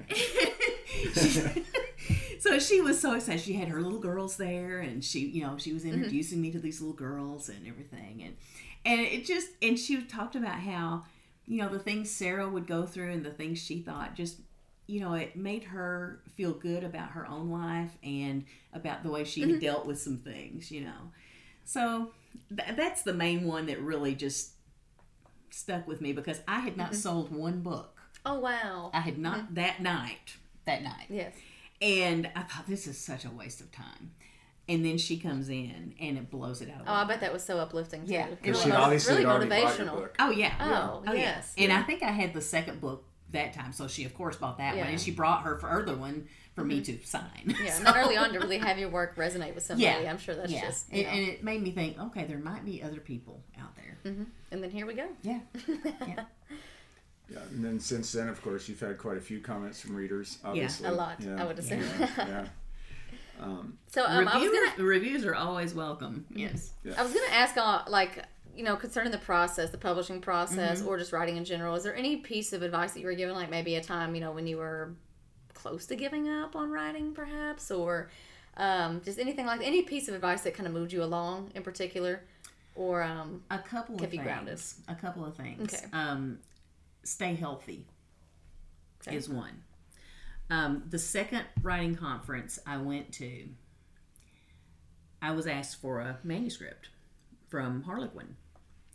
so 2.38 2.58
she 2.58 2.80
was 2.80 3.00
so 3.00 3.14
excited. 3.14 3.40
She 3.40 3.54
had 3.54 3.68
her 3.68 3.80
little 3.80 3.98
girls 3.98 4.36
there, 4.36 4.80
and 4.80 5.04
she, 5.04 5.20
you 5.20 5.42
know, 5.42 5.56
she 5.58 5.72
was 5.72 5.82
mm-hmm. 5.82 5.94
introducing 5.94 6.40
me 6.40 6.52
to 6.52 6.60
these 6.60 6.80
little 6.80 6.96
girls 6.96 7.48
and 7.48 7.66
everything, 7.66 8.22
and 8.22 8.36
and 8.84 9.00
it 9.00 9.24
just, 9.24 9.48
and 9.62 9.78
she 9.78 10.02
talked 10.02 10.36
about 10.36 10.60
how, 10.60 11.04
you 11.46 11.60
know, 11.60 11.68
the 11.68 11.78
things 11.78 12.10
Sarah 12.10 12.48
would 12.48 12.66
go 12.66 12.86
through 12.86 13.10
and 13.10 13.24
the 13.24 13.30
things 13.30 13.58
she 13.58 13.80
thought 13.80 14.14
just, 14.14 14.40
you 14.86 15.00
know, 15.00 15.14
it 15.14 15.36
made 15.36 15.64
her 15.64 16.20
feel 16.36 16.52
good 16.52 16.84
about 16.84 17.10
her 17.10 17.26
own 17.26 17.50
life 17.50 17.96
and 18.02 18.44
about 18.72 19.02
the 19.02 19.10
way 19.10 19.24
she 19.24 19.42
had 19.42 19.60
dealt 19.60 19.86
with 19.86 20.00
some 20.00 20.18
things, 20.18 20.70
you 20.70 20.82
know. 20.82 21.12
So 21.64 22.10
th- 22.54 22.76
that's 22.76 23.02
the 23.02 23.14
main 23.14 23.46
one 23.46 23.66
that 23.66 23.80
really 23.80 24.14
just 24.14 24.52
stuck 25.50 25.86
with 25.86 26.00
me 26.00 26.12
because 26.12 26.40
I 26.48 26.60
had 26.60 26.76
not 26.76 26.88
mm-hmm. 26.88 26.96
sold 26.96 27.32
one 27.32 27.60
book. 27.60 27.98
oh 28.26 28.38
wow. 28.38 28.90
I 28.92 29.00
had 29.00 29.18
not 29.18 29.38
mm-hmm. 29.38 29.54
that 29.54 29.80
night. 29.80 30.36
That 30.64 30.82
night. 30.82 31.06
Yes. 31.08 31.34
And 31.80 32.30
I 32.34 32.42
thought 32.42 32.66
this 32.66 32.86
is 32.86 32.98
such 32.98 33.24
a 33.24 33.30
waste 33.30 33.60
of 33.60 33.70
time. 33.70 34.12
And 34.68 34.84
then 34.84 34.96
she 34.96 35.18
comes 35.18 35.50
in 35.50 35.94
and 36.00 36.16
it 36.16 36.30
blows 36.30 36.62
it 36.62 36.70
out 36.70 36.84
Oh, 36.86 36.92
I 36.94 37.04
bet 37.04 37.20
that 37.20 37.32
was 37.32 37.42
so 37.44 37.58
uplifting 37.58 38.06
too. 38.06 38.12
Yeah. 38.14 38.26
It 38.28 38.40
Because 38.42 38.56
was 38.56 38.64
she'd 38.64 38.72
obviously 38.72 39.12
really 39.16 39.24
had 39.26 39.32
already 39.32 39.48
bought 39.50 39.78
your 39.78 39.86
motivational. 39.88 39.94
book. 39.96 40.16
Oh 40.18 40.30
yeah. 40.30 40.54
Oh, 40.60 41.02
yeah. 41.06 41.12
yes. 41.14 41.54
And 41.58 41.68
Yeah. 41.68 41.78
I 41.78 41.82
think 41.82 42.02
I 42.02 42.10
had 42.10 42.32
the 42.32 42.40
second 42.40 42.80
book 42.80 43.04
that 43.32 43.52
time, 43.52 43.72
so 43.72 43.88
she 43.88 44.04
of 44.04 44.14
course 44.14 44.36
bought 44.36 44.56
that 44.58 44.68
one, 44.70 44.76
Yeah. 44.78 44.82
Mm-hmm. 44.84 44.92
and 44.92 45.00
she 45.00 45.10
brought 45.10 45.42
her 45.42 45.56
further 45.58 45.94
one 45.96 46.28
for 46.54 46.64
me 46.64 46.80
to 46.82 46.98
sign. 47.04 47.54
Yeah, 47.62 47.72
So- 47.74 47.84
and 47.86 47.96
early 47.96 48.16
on 48.16 48.32
to 48.32 48.38
really 48.38 48.58
have 48.58 48.78
your 48.78 48.88
work 48.88 49.16
resonate 49.16 49.54
with 49.54 49.64
somebody. 49.64 49.84
Yeah. 50.02 50.10
I'm 50.10 50.18
sure 50.18 50.34
that's 50.34 50.50
yeah. 50.52 50.62
just. 50.62 50.88
and, 50.88 50.98
You 50.98 51.04
know. 51.04 51.10
and 51.10 51.28
it 51.28 51.44
made 51.44 51.62
me 51.62 51.70
think, 51.72 51.98
okay, 52.00 52.24
there 52.24 52.38
might 52.38 52.64
be 52.64 52.82
other 52.82 53.00
people 53.00 53.42
out 53.60 53.74
there. 53.76 53.98
and 54.50 54.62
then 54.62 54.70
here 54.70 54.86
we 54.86 54.94
go. 54.94 55.08
Yeah. 55.22 55.40
Yeah. 56.06 56.24
Yeah, 57.30 57.38
and 57.52 57.64
then 57.64 57.80
since 57.80 58.12
then, 58.12 58.28
of 58.28 58.40
course, 58.42 58.68
you've 58.68 58.80
had 58.80 58.98
quite 58.98 59.16
a 59.16 59.20
few 59.20 59.40
comments 59.40 59.80
from 59.80 59.96
readers. 59.96 60.38
Obviously, 60.44 60.86
A 60.86 60.92
lot, 60.92 61.16
Yeah, 61.20 61.42
I 61.42 61.46
would 61.46 61.58
assume. 61.58 61.82
Yeah, 61.98 62.08
yeah. 62.18 62.46
Um, 63.40 63.78
So 63.88 64.04
um, 64.06 64.24
gonna, 64.24 64.72
Reviews 64.78 65.24
are 65.24 65.34
always 65.34 65.74
welcome. 65.74 66.24
Yes. 66.34 66.72
I 66.96 67.02
was 67.02 67.12
gonna 67.12 67.32
ask, 67.32 67.56
uh, 67.56 67.82
like, 67.88 68.24
you 68.56 68.62
know, 68.64 68.76
concerning 68.76 69.10
the 69.12 69.18
process, 69.18 69.70
the 69.70 69.78
publishing 69.78 70.20
process, 70.20 70.78
Mm-hmm. 70.80 70.88
or 70.88 70.98
just 70.98 71.12
writing 71.12 71.36
in 71.36 71.44
general. 71.44 71.74
Is 71.74 71.82
there 71.82 71.94
any 71.96 72.16
piece 72.18 72.52
of 72.52 72.62
advice 72.62 72.92
that 72.92 73.00
you 73.00 73.06
were 73.06 73.14
given, 73.14 73.34
like 73.34 73.50
maybe 73.50 73.74
a 73.76 73.82
time, 73.82 74.14
you 74.14 74.20
know, 74.20 74.32
when 74.32 74.46
you 74.46 74.56
were 74.58 74.94
close 75.54 75.86
to 75.86 75.96
giving 75.96 76.28
up 76.28 76.54
on 76.56 76.70
writing, 76.70 77.12
perhaps, 77.12 77.70
or 77.70 78.10
um, 78.56 79.00
just 79.04 79.18
anything 79.18 79.46
like 79.46 79.60
any 79.62 79.82
piece 79.82 80.08
of 80.08 80.14
advice 80.14 80.42
that 80.42 80.54
kind 80.54 80.66
of 80.68 80.72
moved 80.72 80.92
you 80.92 81.02
along 81.02 81.50
in 81.54 81.62
particular, 81.62 82.22
or 82.76 83.02
um, 83.02 83.42
A 83.50 83.58
couple 83.58 83.96
Kept 83.96 84.08
of 84.08 84.14
you 84.14 84.20
things. 84.20 84.24
grounded. 84.24 84.60
A 84.88 84.94
couple 84.94 85.24
of 85.24 85.36
things. 85.36 85.74
Okay. 85.74 85.86
Um, 85.92 86.38
stay 87.02 87.34
healthy 87.34 87.86
Okay. 89.06 89.16
is 89.16 89.28
one. 89.28 89.62
Um, 90.50 90.84
the 90.90 90.98
second 90.98 91.44
writing 91.62 91.94
conference 91.94 92.58
I 92.66 92.76
went 92.76 93.12
to, 93.14 93.48
I 95.22 95.32
was 95.32 95.46
asked 95.46 95.80
for 95.80 96.00
a 96.00 96.18
manuscript 96.22 96.90
from 97.48 97.82
Harlequin, 97.82 98.36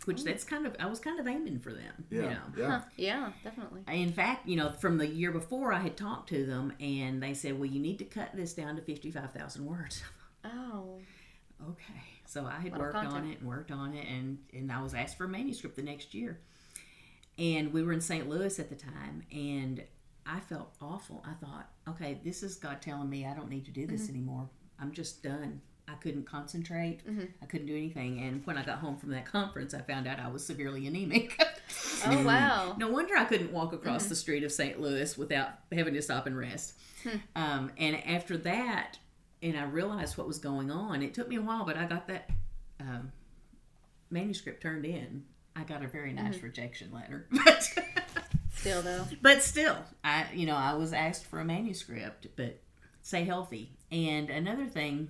which 0.05 0.23
that's 0.23 0.43
kind 0.43 0.65
of 0.67 0.75
I 0.79 0.85
was 0.85 0.99
kind 0.99 1.19
of 1.19 1.27
aiming 1.27 1.59
for 1.59 1.73
them. 1.73 2.05
yeah, 2.11 2.21
You 2.21 2.29
know. 2.29 2.39
yeah. 2.57 2.81
yeah, 2.97 3.31
definitely. 3.43 3.81
In 3.91 4.11
fact, 4.13 4.47
you 4.47 4.55
know, 4.57 4.71
from 4.71 4.97
the 4.97 5.07
year 5.07 5.31
before, 5.31 5.73
I 5.73 5.79
had 5.79 5.97
talked 5.97 6.29
to 6.29 6.45
them, 6.45 6.73
and 6.79 7.21
they 7.21 7.33
said, 7.33 7.57
"Well, 7.59 7.69
you 7.69 7.79
need 7.79 7.97
to 7.99 8.05
cut 8.05 8.29
this 8.35 8.53
down 8.53 8.75
to 8.75 8.81
fifty-five 8.81 9.31
thousand 9.33 9.65
words." 9.65 10.03
Oh, 10.45 10.99
Okay. 11.61 12.01
So 12.25 12.45
I 12.45 12.59
had 12.61 12.71
Lot 12.71 12.79
of 12.79 12.93
worked 12.93 12.95
on 12.95 13.27
it 13.29 13.39
and 13.39 13.47
worked 13.49 13.71
on 13.71 13.93
it, 13.93 14.07
and, 14.07 14.37
and 14.53 14.71
I 14.71 14.81
was 14.81 14.93
asked 14.93 15.17
for 15.17 15.25
a 15.25 15.27
manuscript 15.27 15.75
the 15.75 15.81
next 15.81 16.13
year. 16.13 16.39
And 17.37 17.73
we 17.73 17.83
were 17.83 17.91
in 17.91 17.99
St. 17.99 18.29
Louis 18.29 18.57
at 18.57 18.69
the 18.69 18.75
time, 18.77 19.23
and 19.33 19.83
I 20.31 20.39
felt 20.41 20.75
awful. 20.81 21.23
I 21.25 21.33
thought, 21.43 21.69
okay, 21.87 22.19
this 22.23 22.43
is 22.43 22.55
God 22.55 22.81
telling 22.81 23.09
me 23.09 23.25
I 23.25 23.33
don't 23.33 23.49
need 23.49 23.65
to 23.65 23.71
do 23.71 23.87
this 23.87 24.03
mm-hmm. 24.03 24.15
anymore. 24.15 24.49
I'm 24.79 24.91
just 24.91 25.23
done. 25.23 25.61
I 25.87 25.95
couldn't 25.95 26.25
concentrate. 26.25 27.05
Mm-hmm. 27.09 27.25
I 27.41 27.45
couldn't 27.47 27.65
do 27.65 27.75
anything. 27.75 28.19
And 28.21 28.45
when 28.45 28.55
I 28.57 28.63
got 28.63 28.77
home 28.77 28.97
from 28.97 29.09
that 29.09 29.25
conference, 29.25 29.73
I 29.73 29.81
found 29.81 30.07
out 30.07 30.19
I 30.19 30.27
was 30.27 30.45
severely 30.45 30.85
anemic. 30.85 31.41
oh 32.05 32.23
wow. 32.25 32.75
No 32.77 32.89
wonder 32.89 33.17
I 33.17 33.25
couldn't 33.25 33.51
walk 33.51 33.73
across 33.73 34.03
mm-hmm. 34.03 34.09
the 34.09 34.15
street 34.15 34.43
of 34.43 34.51
St. 34.51 34.79
Louis 34.79 35.17
without 35.17 35.49
having 35.71 35.95
to 35.95 36.01
stop 36.01 36.27
and 36.27 36.37
rest. 36.37 36.75
Hmm. 37.03 37.17
Um, 37.35 37.71
and 37.77 37.95
after 38.05 38.37
that, 38.37 38.99
and 39.41 39.57
I 39.57 39.63
realized 39.63 40.17
what 40.17 40.27
was 40.27 40.37
going 40.37 40.69
on. 40.69 41.01
It 41.01 41.13
took 41.13 41.27
me 41.27 41.37
a 41.37 41.41
while, 41.41 41.65
but 41.65 41.77
I 41.77 41.85
got 41.85 42.07
that 42.07 42.29
um, 42.79 43.11
manuscript 44.09 44.61
turned 44.61 44.85
in. 44.85 45.23
I 45.55 45.63
got 45.63 45.83
a 45.83 45.87
very 45.87 46.13
nice 46.13 46.41
rejection 46.41 46.91
letter, 46.93 47.27
but 47.31 47.69
Still 48.61 48.81
though. 48.81 49.05
but 49.21 49.41
still, 49.43 49.77
I 50.03 50.25
you 50.33 50.45
know 50.45 50.55
I 50.55 50.73
was 50.73 50.91
asked 50.93 51.25
for 51.25 51.39
a 51.39 51.45
manuscript, 51.45 52.27
but 52.35 52.59
say 53.01 53.23
healthy. 53.23 53.71
And 53.91 54.29
another 54.29 54.65
thing, 54.67 55.09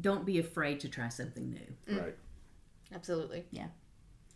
don't 0.00 0.24
be 0.24 0.38
afraid 0.38 0.80
to 0.80 0.88
try 0.88 1.08
something 1.08 1.50
new. 1.50 1.96
Right. 1.98 2.14
Absolutely. 2.94 3.44
Yeah. 3.50 3.66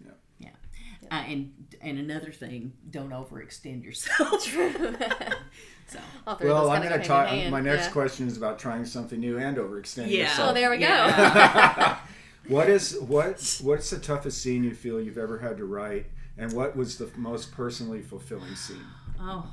Yeah. 0.05 0.11
Yeah. 0.39 1.09
Uh, 1.11 1.15
and 1.29 1.53
and 1.81 1.99
another 1.99 2.33
thing, 2.33 2.73
don't 2.91 3.11
overextend 3.11 3.85
yourself. 3.85 4.43
so 5.87 5.99
All 6.27 6.39
Well, 6.43 6.71
I'm 6.71 6.83
going 6.83 7.01
to 7.01 7.07
talk. 7.07 7.27
hand 7.29 7.37
in 7.37 7.43
hand. 7.45 7.53
My 7.53 7.61
next 7.61 7.87
Yeah. 7.87 7.93
question 7.93 8.27
is 8.27 8.37
about 8.37 8.59
trying 8.59 8.85
something 8.85 9.21
new 9.21 9.39
and 9.39 9.57
overextending 9.57 10.11
Yeah. 10.11 10.23
yourself. 10.23 10.51
Oh, 10.51 10.55
there 10.55 10.71
we 10.71 10.79
go. 10.79 10.85
Yeah. 10.87 11.99
What 12.51 12.69
is 12.69 12.99
what? 13.01 13.61
What's 13.63 13.91
the 13.91 13.99
toughest 13.99 14.43
scene 14.43 14.65
you 14.65 14.75
feel 14.75 15.01
you've 15.01 15.19
ever 15.19 15.39
had 15.39 15.57
to 15.59 15.65
write, 15.65 16.07
and 16.37 16.53
what 16.53 16.77
was 16.77 16.99
the 16.99 17.09
most 17.17 17.53
personally 17.53 18.03
fulfilling 18.03 18.57
scene? 18.57 18.85
oh, 19.21 19.47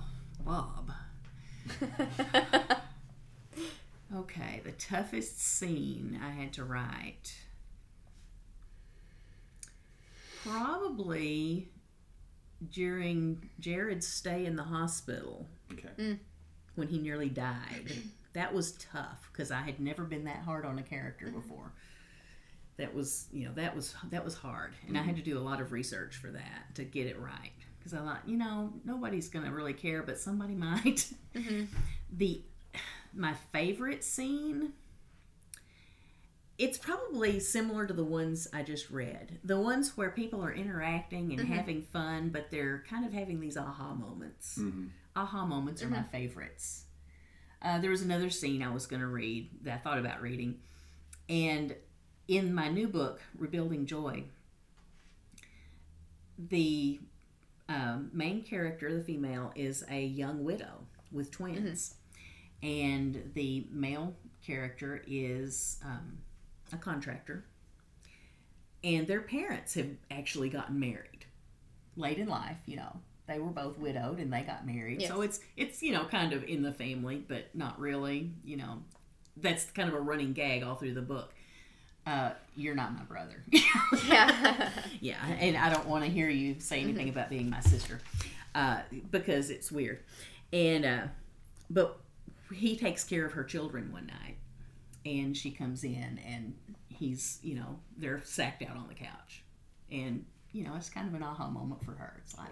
Bob. 0.43 0.91
Okay, 4.15 4.61
the 4.63 4.71
toughest 4.71 5.41
scene 5.41 6.17
I 6.23 6.29
had 6.29 6.53
to 6.53 6.63
write. 6.63 7.35
Probably 10.45 11.67
during 12.71 13.49
Jared's 13.59 14.07
stay 14.07 14.45
in 14.45 14.55
the 14.55 14.63
hospital 14.63 15.45
Okay. 15.73 15.89
Mm. 15.99 16.19
when 16.75 16.87
he 16.87 16.99
nearly 16.99 17.27
died. 17.29 17.91
That 18.31 18.53
was 18.53 18.71
tough 18.73 19.29
because 19.33 19.51
I 19.51 19.61
had 19.61 19.81
never 19.81 20.03
been 20.05 20.23
that 20.23 20.43
hard 20.43 20.65
on 20.65 20.79
a 20.79 20.83
character 20.83 21.27
before. 21.27 21.73
That 22.77 22.93
was, 22.93 23.27
you 23.31 23.45
know, 23.45 23.53
that 23.55 23.75
was 23.75 23.95
that 24.11 24.23
was 24.23 24.35
hard, 24.35 24.73
and 24.87 24.97
I 24.97 25.01
had 25.01 25.15
to 25.15 25.21
do 25.23 25.37
a 25.37 25.41
lot 25.41 25.59
of 25.61 25.71
research 25.71 26.15
for 26.17 26.29
that 26.31 26.75
to 26.75 26.83
get 26.83 27.07
it 27.07 27.19
right. 27.19 27.51
Because 27.79 27.93
I 27.93 27.97
thought, 27.97 28.21
you 28.27 28.37
know, 28.37 28.71
nobody's 28.85 29.29
gonna 29.29 29.51
really 29.51 29.73
care, 29.73 30.03
but 30.03 30.19
somebody 30.19 30.53
might. 30.67 31.11
The 32.11 32.41
my 33.13 33.33
favorite 33.51 34.03
scene. 34.03 34.73
It's 36.57 36.77
probably 36.79 37.39
similar 37.39 37.85
to 37.85 37.93
the 37.93 38.03
ones 38.03 38.47
I 38.51 38.63
just 38.63 38.89
read. 38.89 39.37
The 39.43 39.59
ones 39.59 39.95
where 39.95 40.09
people 40.09 40.43
are 40.43 40.51
interacting 40.51 41.31
and 41.39 41.47
having 41.47 41.83
fun, 41.83 42.29
but 42.29 42.49
they're 42.49 42.83
kind 42.89 43.05
of 43.05 43.13
having 43.13 43.39
these 43.39 43.57
aha 43.57 43.93
moments 43.93 44.57
Mm-hmm. 44.59 44.87
aha 45.15 45.45
moments 45.45 45.83
are 45.83 45.87
my 45.87 46.01
favorites. 46.01 46.85
Uh, 47.61 47.77
there 47.79 47.91
was 47.91 48.01
another 48.01 48.31
scene 48.31 48.63
I 48.63 48.71
was 48.71 48.87
going 48.87 49.01
to 49.01 49.07
read 49.07 49.49
that 49.63 49.75
I 49.75 49.77
thought 49.77 49.99
about 49.99 50.21
reading, 50.21 50.55
and 51.29 51.75
in 52.27 52.53
my 52.53 52.69
new 52.69 52.87
book, 52.87 53.21
Rebuilding 53.37 53.85
Joy, 53.85 54.23
the 56.37 56.99
um, 57.69 58.09
main 58.13 58.43
character, 58.43 58.93
the 58.93 59.03
female, 59.03 59.51
is 59.55 59.83
a 59.89 60.05
young 60.05 60.43
widow 60.43 60.85
with 61.11 61.31
twins, 61.31 61.95
and 62.61 63.31
the 63.33 63.67
male 63.71 64.13
character 64.45 65.03
is 65.07 65.77
um, 65.83 66.17
a 66.71 66.77
contractor, 66.77 67.45
and 68.83 69.07
their 69.07 69.21
parents 69.21 69.73
have 69.73 69.89
actually 70.11 70.49
gotten 70.49 70.79
married 70.79 71.25
late 71.97 72.19
in 72.19 72.27
life, 72.27 72.57
you 72.65 72.77
know, 72.77 72.95
they 73.27 73.39
were 73.39 73.49
both 73.49 73.77
widowed 73.77 74.19
and 74.19 74.31
they 74.31 74.41
got 74.41 74.65
married. 74.65 75.01
So 75.01 75.21
it's 75.21 75.41
it's 75.57 75.83
you 75.83 75.91
know 75.91 76.05
kind 76.05 76.31
of 76.31 76.43
in 76.45 76.61
the 76.61 76.71
family, 76.71 77.23
but 77.27 77.53
not 77.53 77.79
really. 77.79 78.31
You 78.45 78.57
know, 78.57 78.83
that's 79.35 79.65
kind 79.71 79.89
of 79.89 79.95
a 79.95 79.99
running 79.99 80.33
gag 80.33 80.63
all 80.63 80.75
through 80.75 80.93
the 80.93 81.01
book. 81.01 81.33
Uh, 82.07 82.31
you're 82.55 82.73
not 82.73 82.95
my 82.95 83.03
brother. 83.03 83.43
yeah. 84.07 84.69
yeah, 85.01 85.25
and 85.39 85.57
I 85.57 85.69
don't 85.69 85.85
want 85.87 86.05
to 86.05 86.09
hear 86.09 86.29
you 86.29 86.55
say 86.59 86.79
anything 86.79 87.09
about 87.09 87.29
being 87.29 87.49
my 87.49 87.59
sister 87.59 87.99
uh, 88.55 88.79
because 89.11 89.49
it's 89.49 89.69
weird. 89.69 89.99
And 90.53 90.85
uh, 90.85 91.01
but 91.69 91.99
he 92.53 92.77
takes 92.77 93.03
care 93.03 93.25
of 93.25 93.33
her 93.33 93.43
children 93.43 93.91
one 93.91 94.07
night, 94.07 94.37
and 95.05 95.35
she 95.35 95.51
comes 95.51 95.83
in, 95.83 96.19
and 96.25 96.55
he's 96.87 97.39
you 97.43 97.55
know 97.55 97.77
they're 97.97 98.21
sacked 98.23 98.63
out 98.63 98.77
on 98.77 98.87
the 98.87 98.93
couch, 98.93 99.43
and 99.91 100.23
you 100.53 100.63
know 100.63 100.75
it's 100.77 100.89
kind 100.89 101.09
of 101.09 101.13
an 101.13 101.23
aha 101.23 101.49
moment 101.49 101.83
for 101.83 101.91
her. 101.91 102.13
It's 102.23 102.37
like 102.37 102.47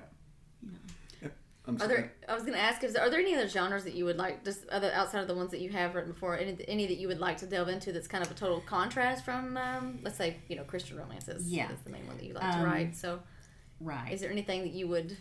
I'm 1.67 1.77
sorry. 1.79 1.89
there? 1.95 2.13
I 2.29 2.33
was 2.33 2.43
going 2.43 2.53
to 2.53 2.59
ask, 2.59 2.83
is 2.83 2.95
are 2.95 3.09
there 3.09 3.19
any 3.19 3.33
other 3.35 3.47
genres 3.47 3.83
that 3.85 3.93
you 3.93 4.05
would 4.05 4.17
like, 4.17 4.43
just 4.45 4.67
other 4.69 4.91
outside 4.93 5.21
of 5.21 5.27
the 5.27 5.33
ones 5.35 5.51
that 5.51 5.61
you 5.61 5.69
have 5.71 5.95
written 5.95 6.11
before, 6.11 6.37
any, 6.37 6.57
any 6.67 6.85
that 6.87 6.97
you 6.97 7.07
would 7.07 7.19
like 7.19 7.37
to 7.37 7.45
delve 7.45 7.69
into 7.69 7.91
that's 7.91 8.07
kind 8.07 8.23
of 8.23 8.29
a 8.31 8.33
total 8.35 8.61
contrast 8.61 9.25
from, 9.25 9.57
um, 9.57 9.99
let's 10.03 10.17
say, 10.17 10.37
you 10.47 10.55
know, 10.55 10.63
Christian 10.63 10.97
romances? 10.97 11.47
Yeah. 11.51 11.67
that's 11.67 11.81
the 11.83 11.89
main 11.89 12.05
one 12.07 12.17
that 12.17 12.25
you 12.25 12.33
like 12.33 12.51
to 12.51 12.57
Um, 12.59 12.63
write. 12.65 12.95
So, 12.95 13.19
right. 13.79 14.11
is 14.11 14.21
there 14.21 14.29
anything 14.31 14.61
that 14.61 14.71
you 14.73 14.87
would? 14.87 15.17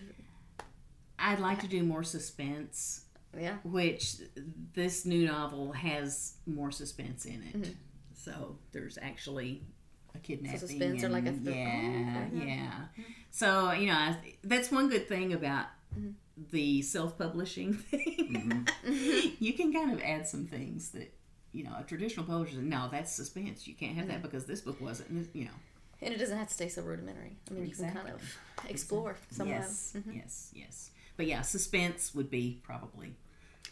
I'd 1.19 1.41
like 1.41 1.61
to 1.61 1.69
do 1.69 1.83
more 1.83 2.03
suspense, 2.03 3.05
Yeah. 3.39 3.57
which 3.65 4.17
this 4.75 5.07
new 5.07 5.27
novel 5.27 5.73
has 5.73 6.35
more 6.47 6.71
suspense 6.71 7.25
in 7.25 7.43
it. 7.43 7.57
Mm-hmm. 7.63 7.73
So 8.15 8.59
there's 8.73 8.99
actually 9.01 9.63
a 10.15 10.19
kidnapping. 10.19 10.59
suspense 10.61 11.05
or 11.05 11.09
like 11.09 11.25
a 11.27 11.29
and- 11.29 11.45
thr- 11.45 11.51
yeah, 11.51 12.17
oh, 12.33 12.37
okay. 12.37 12.47
yeah. 12.47 12.85
So 13.31 13.73
you 13.73 13.87
know 13.87 13.95
I, 13.95 14.17
that's 14.43 14.71
one 14.71 14.89
good 14.89 15.09
thing 15.09 15.33
about 15.33 15.67
Mm-hmm. 15.97 16.11
The 16.51 16.83
self-publishing 16.83 17.75
thing. 17.91 18.67
Mm-hmm. 18.85 19.29
you 19.39 19.53
can 19.53 19.73
kind 19.73 19.93
of 19.93 20.01
add 20.03 20.27
some 20.27 20.47
things 20.47 20.91
that 20.91 21.13
you 21.53 21.65
know 21.65 21.73
a 21.79 21.85
traditional 21.85 22.27
publisher. 22.27 22.59
No, 22.59 22.89
that's 22.91 23.13
suspense. 23.13 23.67
You 23.67 23.75
can't 23.75 23.95
have 23.97 24.07
Mm-hmm. 24.07 24.13
that 24.15 24.23
because 24.23 24.45
this 24.47 24.61
book 24.61 24.81
wasn't. 24.81 25.29
You 25.35 25.45
know. 25.47 25.51
And 26.03 26.13
it 26.13 26.19
doesn't 26.19 26.37
have 26.37 26.49
to 26.49 26.55
stay 26.55 26.69
so 26.69 26.83
rudimentary. 26.83 27.37
I 27.51 27.55
mean, 27.55 27.67
you 27.67 27.75
can 27.75 27.93
kind 27.93 28.09
of 28.09 28.21
explore 28.69 29.17
some 29.31 29.49
yes, 29.49 29.95
of 29.95 30.05
them. 30.05 30.15
yes, 30.17 30.51
yes. 30.55 30.91
But 31.17 31.27
yeah, 31.27 31.41
suspense 31.43 32.15
would 32.15 32.29
be 32.31 32.61
probably. 32.63 33.15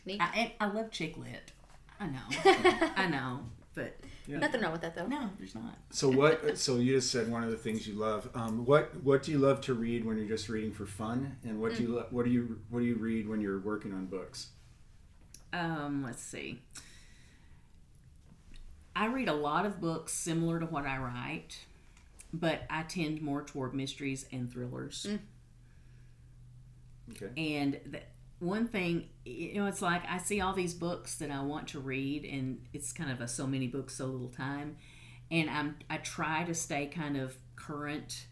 Neat. 0.06 0.20
I, 0.20 0.54
I 0.60 0.66
love 0.66 0.90
chick 0.90 1.16
lit. 1.18 1.52
I 2.00 2.06
know, 2.06 2.20
I 2.96 3.06
know, 3.08 3.40
but 3.74 3.96
Nothing 4.28 4.60
wrong 4.60 4.72
with 4.72 4.82
that, 4.82 4.94
though. 4.94 5.06
no, 5.06 5.30
there's 5.38 5.54
not. 5.54 5.76
So 5.90 6.08
what? 6.08 6.56
So 6.56 6.76
you 6.76 6.94
just 6.94 7.10
said 7.10 7.30
one 7.30 7.42
of 7.42 7.50
the 7.50 7.56
things 7.56 7.86
you 7.86 7.94
love. 7.94 8.28
Um, 8.34 8.64
what 8.64 9.02
What 9.02 9.22
do 9.24 9.32
you 9.32 9.38
love 9.38 9.60
to 9.62 9.74
read 9.74 10.04
when 10.04 10.16
you're 10.16 10.28
just 10.28 10.48
reading 10.48 10.72
for 10.72 10.86
fun? 10.86 11.36
And 11.44 11.60
what 11.60 11.74
do 11.76 11.82
you 11.82 11.88
lo- 11.96 12.06
What 12.10 12.24
do 12.24 12.30
you 12.30 12.60
What 12.70 12.80
do 12.80 12.86
you 12.86 12.94
read 12.96 13.28
when 13.28 13.40
you're 13.40 13.58
working 13.58 13.92
on 13.92 14.06
books? 14.06 14.48
Um, 15.52 16.02
let's 16.04 16.22
see. 16.22 16.60
I 18.94 19.06
read 19.06 19.28
a 19.28 19.34
lot 19.34 19.66
of 19.66 19.80
books 19.80 20.12
similar 20.12 20.60
to 20.60 20.66
what 20.66 20.86
I 20.86 20.98
write, 20.98 21.58
but 22.32 22.62
I 22.70 22.82
tend 22.84 23.22
more 23.22 23.42
toward 23.42 23.74
mysteries 23.74 24.26
and 24.32 24.52
thrillers. 24.52 25.06
Okay. 27.10 27.30
And 27.56 27.80
the, 27.86 28.00
one 28.42 28.66
thing, 28.66 29.08
you 29.24 29.54
know, 29.54 29.66
it's 29.66 29.80
like 29.82 30.02
I 30.08 30.18
see 30.18 30.40
all 30.40 30.52
these 30.52 30.74
books 30.74 31.14
that 31.16 31.30
I 31.30 31.40
want 31.42 31.68
to 31.68 31.80
read, 31.80 32.24
and 32.24 32.60
it's 32.72 32.92
kind 32.92 33.10
of 33.10 33.20
a 33.20 33.28
so 33.28 33.46
many 33.46 33.68
books, 33.68 33.94
so 33.94 34.06
little 34.06 34.28
time. 34.28 34.76
And 35.30 35.48
I'm 35.48 35.76
I 35.88 35.98
try 35.98 36.44
to 36.44 36.54
stay 36.54 36.86
kind 36.86 37.16
of 37.16 37.36
current 37.56 38.26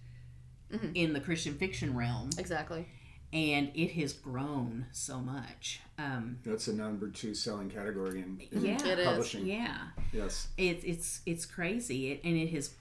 in 0.94 1.12
the 1.12 1.20
Christian 1.20 1.54
fiction 1.54 1.96
realm, 1.96 2.30
Exactly. 2.38 2.86
and 3.32 3.70
it 3.74 3.90
has 3.92 4.12
grown 4.12 4.86
so 4.92 5.18
much. 5.18 5.80
Um, 5.98 6.38
That's 6.44 6.68
a 6.68 6.72
number 6.74 7.08
two 7.08 7.34
selling 7.34 7.70
category 7.70 8.20
in, 8.20 8.40
in 8.52 8.64
yeah, 8.64 8.86
It 8.86 8.98
is. 9.00 9.06
publishing. 9.06 9.46
yeah. 9.46 9.78
Yes. 10.12 10.48
It's 10.58 10.84
it's 10.84 11.20
it's 11.26 11.46
crazy, 11.46 12.12
it, 12.12 12.20
and 12.24 12.36
it 12.36 12.50
has 12.50 12.74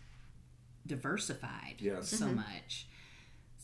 diversified 0.85 1.75
Yes. 1.79 2.09
so 2.09 2.27
much. 2.27 2.87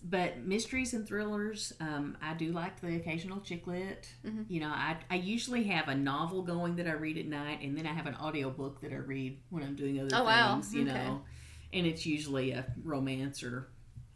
But 0.08 0.45
mysteries 0.45 0.93
and 0.93 1.08
thrillers, 1.08 1.74
um, 1.80 2.16
I 2.22 2.36
do 2.36 2.51
like 2.51 2.80
the 2.80 2.95
occasional 2.95 3.39
chick 3.41 3.66
lit. 3.66 4.08
You 4.47 4.60
know, 4.60 4.68
I, 4.70 4.97
I 5.10 5.16
usually 5.16 5.64
have 5.64 5.88
a 5.88 5.95
novel 5.95 6.43
going 6.43 6.76
that 6.76 6.86
I 6.86 6.91
read 6.91 7.18
at 7.18 7.26
night, 7.26 7.62
and 7.64 7.76
then 7.76 7.88
I 7.88 7.93
have 7.93 8.06
an 8.06 8.16
audiobook 8.16 8.82
that 8.82 8.91
I 8.91 8.97
read 8.97 9.39
when 9.49 9.64
I'm 9.64 9.76
doing 9.76 9.99
other 9.99 10.10
Oh, 10.14 10.24
wow. 10.24 10.53
things, 10.56 10.76
you 10.76 10.84
Okay. 10.84 10.93
know. 10.93 11.24
And 11.74 11.88
it's 11.88 12.06
usually 12.06 12.51
a 12.51 12.66
romance 12.84 13.41
or 13.41 13.68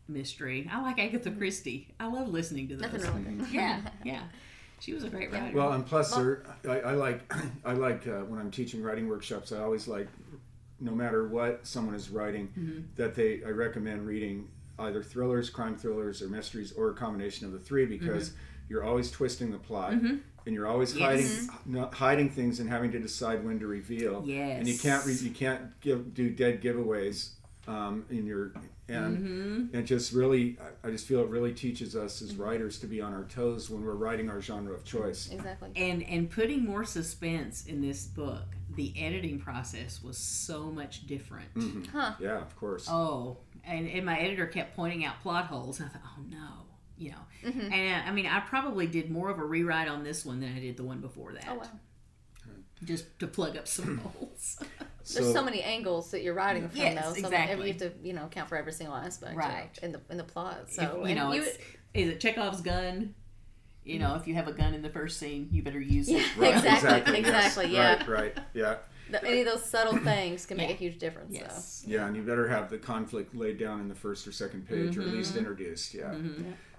mystery. 0.08 0.70
I 0.72 0.80
like 0.84 1.00
Agatha 1.00 1.32
Christie. 1.32 1.96
I 2.00 2.06
love 2.08 2.28
listening 2.28 2.68
to 2.68 2.76
those. 2.76 2.92
Nothing 2.94 3.02
wrong 3.02 3.38
with. 3.40 3.52
Yeah, 3.52 3.82
yeah. 4.04 4.22
She 4.80 4.94
was 4.94 5.04
a 5.04 5.10
great 5.10 5.32
writer. 5.32 5.58
Well, 5.58 5.72
and 5.74 5.84
plus, 5.86 6.14
there, 6.14 6.46
I, 6.68 6.82
I 6.82 6.94
like 6.94 7.34
I 7.66 7.74
like 7.74 8.08
uh, 8.08 8.20
when 8.28 8.40
I'm 8.40 8.52
teaching 8.52 8.84
writing 8.84 9.10
workshops. 9.10 9.52
I 9.52 9.60
always 9.60 9.88
like, 9.88 10.08
no 10.80 10.92
matter 10.92 11.28
what 11.28 11.66
someone 11.66 11.96
is 11.96 12.12
writing, 12.12 12.86
that 12.96 13.16
they 13.16 13.42
I 13.44 13.50
recommend 13.50 14.06
reading 14.06 14.50
either 14.80 15.04
thrillers, 15.04 15.50
crime 15.50 15.76
thrillers, 15.76 16.22
or 16.22 16.28
mysteries, 16.30 16.72
or 16.74 16.90
a 16.90 16.94
combination 16.94 17.46
of 17.46 17.54
the 17.54 17.60
three 17.60 17.86
mm-hmm. 17.86 18.06
because 18.06 18.34
you're 18.68 18.84
always 18.84 19.12
twisting 19.12 19.52
the 19.52 19.58
plot. 19.58 19.94
Mm-hmm. 19.94 20.18
And 20.46 20.56
you're 20.56 20.68
always 20.68 20.96
Yes. 20.96 21.06
hiding, 21.08 21.26
mm-hmm. 21.26 21.74
not 21.76 21.94
hiding 21.94 22.30
things, 22.30 22.60
and 22.60 22.70
having 22.70 22.92
to 22.94 23.00
decide 23.00 23.46
when 23.46 23.60
to 23.60 23.68
reveal. 23.68 24.24
Yes. 24.26 24.60
And 24.60 24.68
you 24.68 24.78
can't 24.80 25.06
re- 25.06 25.14
you 25.14 25.32
can't 25.32 25.80
give 25.82 26.14
do 26.14 26.30
dead 26.32 26.62
giveaways 26.62 27.32
um, 27.68 28.06
in 28.10 28.26
your 28.26 28.54
and 28.88 29.18
Mm-hmm. 29.18 29.76
and 29.78 29.86
just 29.86 30.12
really 30.14 30.58
I- 30.84 30.88
I 30.88 30.92
just 30.92 31.06
feel 31.06 31.20
it 31.20 31.28
really 31.30 31.54
teaches 31.54 31.96
us 31.96 32.24
as 32.24 32.36
writers 32.36 32.80
to 32.80 32.88
be 32.88 33.00
on 33.02 33.14
our 33.14 33.26
toes 33.26 33.70
when 33.70 33.84
we're 33.84 33.94
writing 33.94 34.28
our 34.30 34.42
genre 34.42 34.74
of 34.74 34.84
choice. 34.86 35.30
Exactly. 35.32 35.70
and 35.76 36.02
and 36.04 36.32
putting 36.32 36.66
more 36.66 36.84
suspense 36.86 37.66
in 37.68 37.82
this 37.82 38.06
book 38.06 38.46
the 38.76 38.94
editing 38.98 39.40
process 39.40 40.02
was 40.02 40.18
so 40.18 40.72
much 40.72 41.06
different 41.06 41.50
Huh. 41.92 42.14
Yeah, 42.20 42.38
of 42.42 42.56
course. 42.56 42.88
oh 42.90 43.38
and, 43.70 43.88
and 43.88 44.06
my 44.06 44.18
editor 44.20 44.46
kept 44.46 44.76
pointing 44.76 45.06
out 45.06 45.20
plot 45.22 45.46
holes 45.46 45.80
and 45.80 45.90
i 45.90 45.92
thought 45.92 46.02
oh 46.06 46.22
no 46.30 46.66
you 46.98 47.12
know 47.12 47.50
mm-hmm. 47.50 47.74
and 47.74 48.04
uh, 48.04 48.10
i 48.10 48.12
mean 48.12 48.26
i 48.26 48.40
probably 48.40 48.88
did 48.88 49.10
more 49.10 49.30
of 49.30 49.40
a 49.40 49.44
rewrite 49.44 49.88
on 49.88 50.04
this 50.04 50.26
one 50.26 50.40
than 50.40 50.56
i 50.56 50.60
did 50.60 50.78
the 50.78 50.84
one 50.84 51.00
before 51.00 51.34
that 51.34 51.48
Oh 51.48 51.56
wow. 51.56 51.68
just 52.84 53.20
to 53.20 53.28
plug 53.28 53.58
up 53.58 53.68
some 53.68 53.98
hmm. 53.98 54.08
holes 54.08 54.60
There's 55.14 55.34
so 55.34 55.44
many 55.44 55.64
angles 55.64 56.12
that 56.12 56.22
you're 56.22 56.36
writing 56.36 56.70
from 56.70 56.78
Yes, 56.78 57.04
though, 57.04 57.14
so 57.14 57.28
exactly. 57.28 57.68
you 57.68 57.74
have 57.74 57.82
to 57.82 57.92
you 58.04 58.14
know 58.14 58.26
account 58.26 58.48
for 58.48 58.58
every 58.58 58.74
single 58.74 58.96
aspect, 58.96 59.32
of- 59.32 59.38
Right. 59.38 59.70
in 59.82 59.92
the 59.92 60.02
in 60.10 60.18
the 60.18 60.24
plot. 60.24 60.60
If, 60.68 60.74
So 60.74 61.04
you 61.06 61.16
know 61.16 61.34
you- 61.34 61.42
it's, 61.42 61.58
is 61.96 62.10
it 62.10 62.20
chekhov's 62.20 62.62
gun 62.62 63.16
you 63.84 63.98
know 63.98 64.10
mm-hmm. 64.10 64.22
if 64.22 64.28
you 64.28 64.36
have 64.36 64.48
a 64.48 64.54
gun 64.54 64.74
in 64.74 64.82
the 64.82 64.90
first 64.90 65.18
scene 65.18 65.50
you 65.52 65.64
better 65.64 65.80
use 65.80 66.10
it 66.10 66.22
Yeah. 66.40 66.58
Exactly, 66.58 67.20
yes. 67.22 67.26
exactly, 67.26 67.74
yeah. 67.74 67.96
Right, 67.96 68.08
right, 68.08 68.38
yeah, 68.54 68.76
the- 69.12 69.24
any 69.26 69.41
of 69.41 69.45
those 69.47 69.66
subtle 69.66 69.97
things 70.03 70.45
can 70.45 70.57
make 70.57 70.70
Yeah. 70.70 70.76
a 70.76 70.78
huge 70.78 70.97
difference. 70.99 71.34
yes 71.34 71.84
yeah, 71.88 72.07
and 72.07 72.16
you 72.16 72.22
better 72.24 72.47
have 72.47 72.70
the 72.70 72.78
conflict 72.78 73.34
laid 73.36 73.57
down 73.57 73.80
in 73.80 73.88
the 73.88 73.95
first 73.95 74.28
or 74.28 74.32
second 74.32 74.68
page, 74.68 74.97
or 74.97 75.01
at 75.01 75.07
least 75.07 75.32
Mm-hmm. 75.32 75.39
introduced. 75.39 75.93
Yeah. 75.93 76.16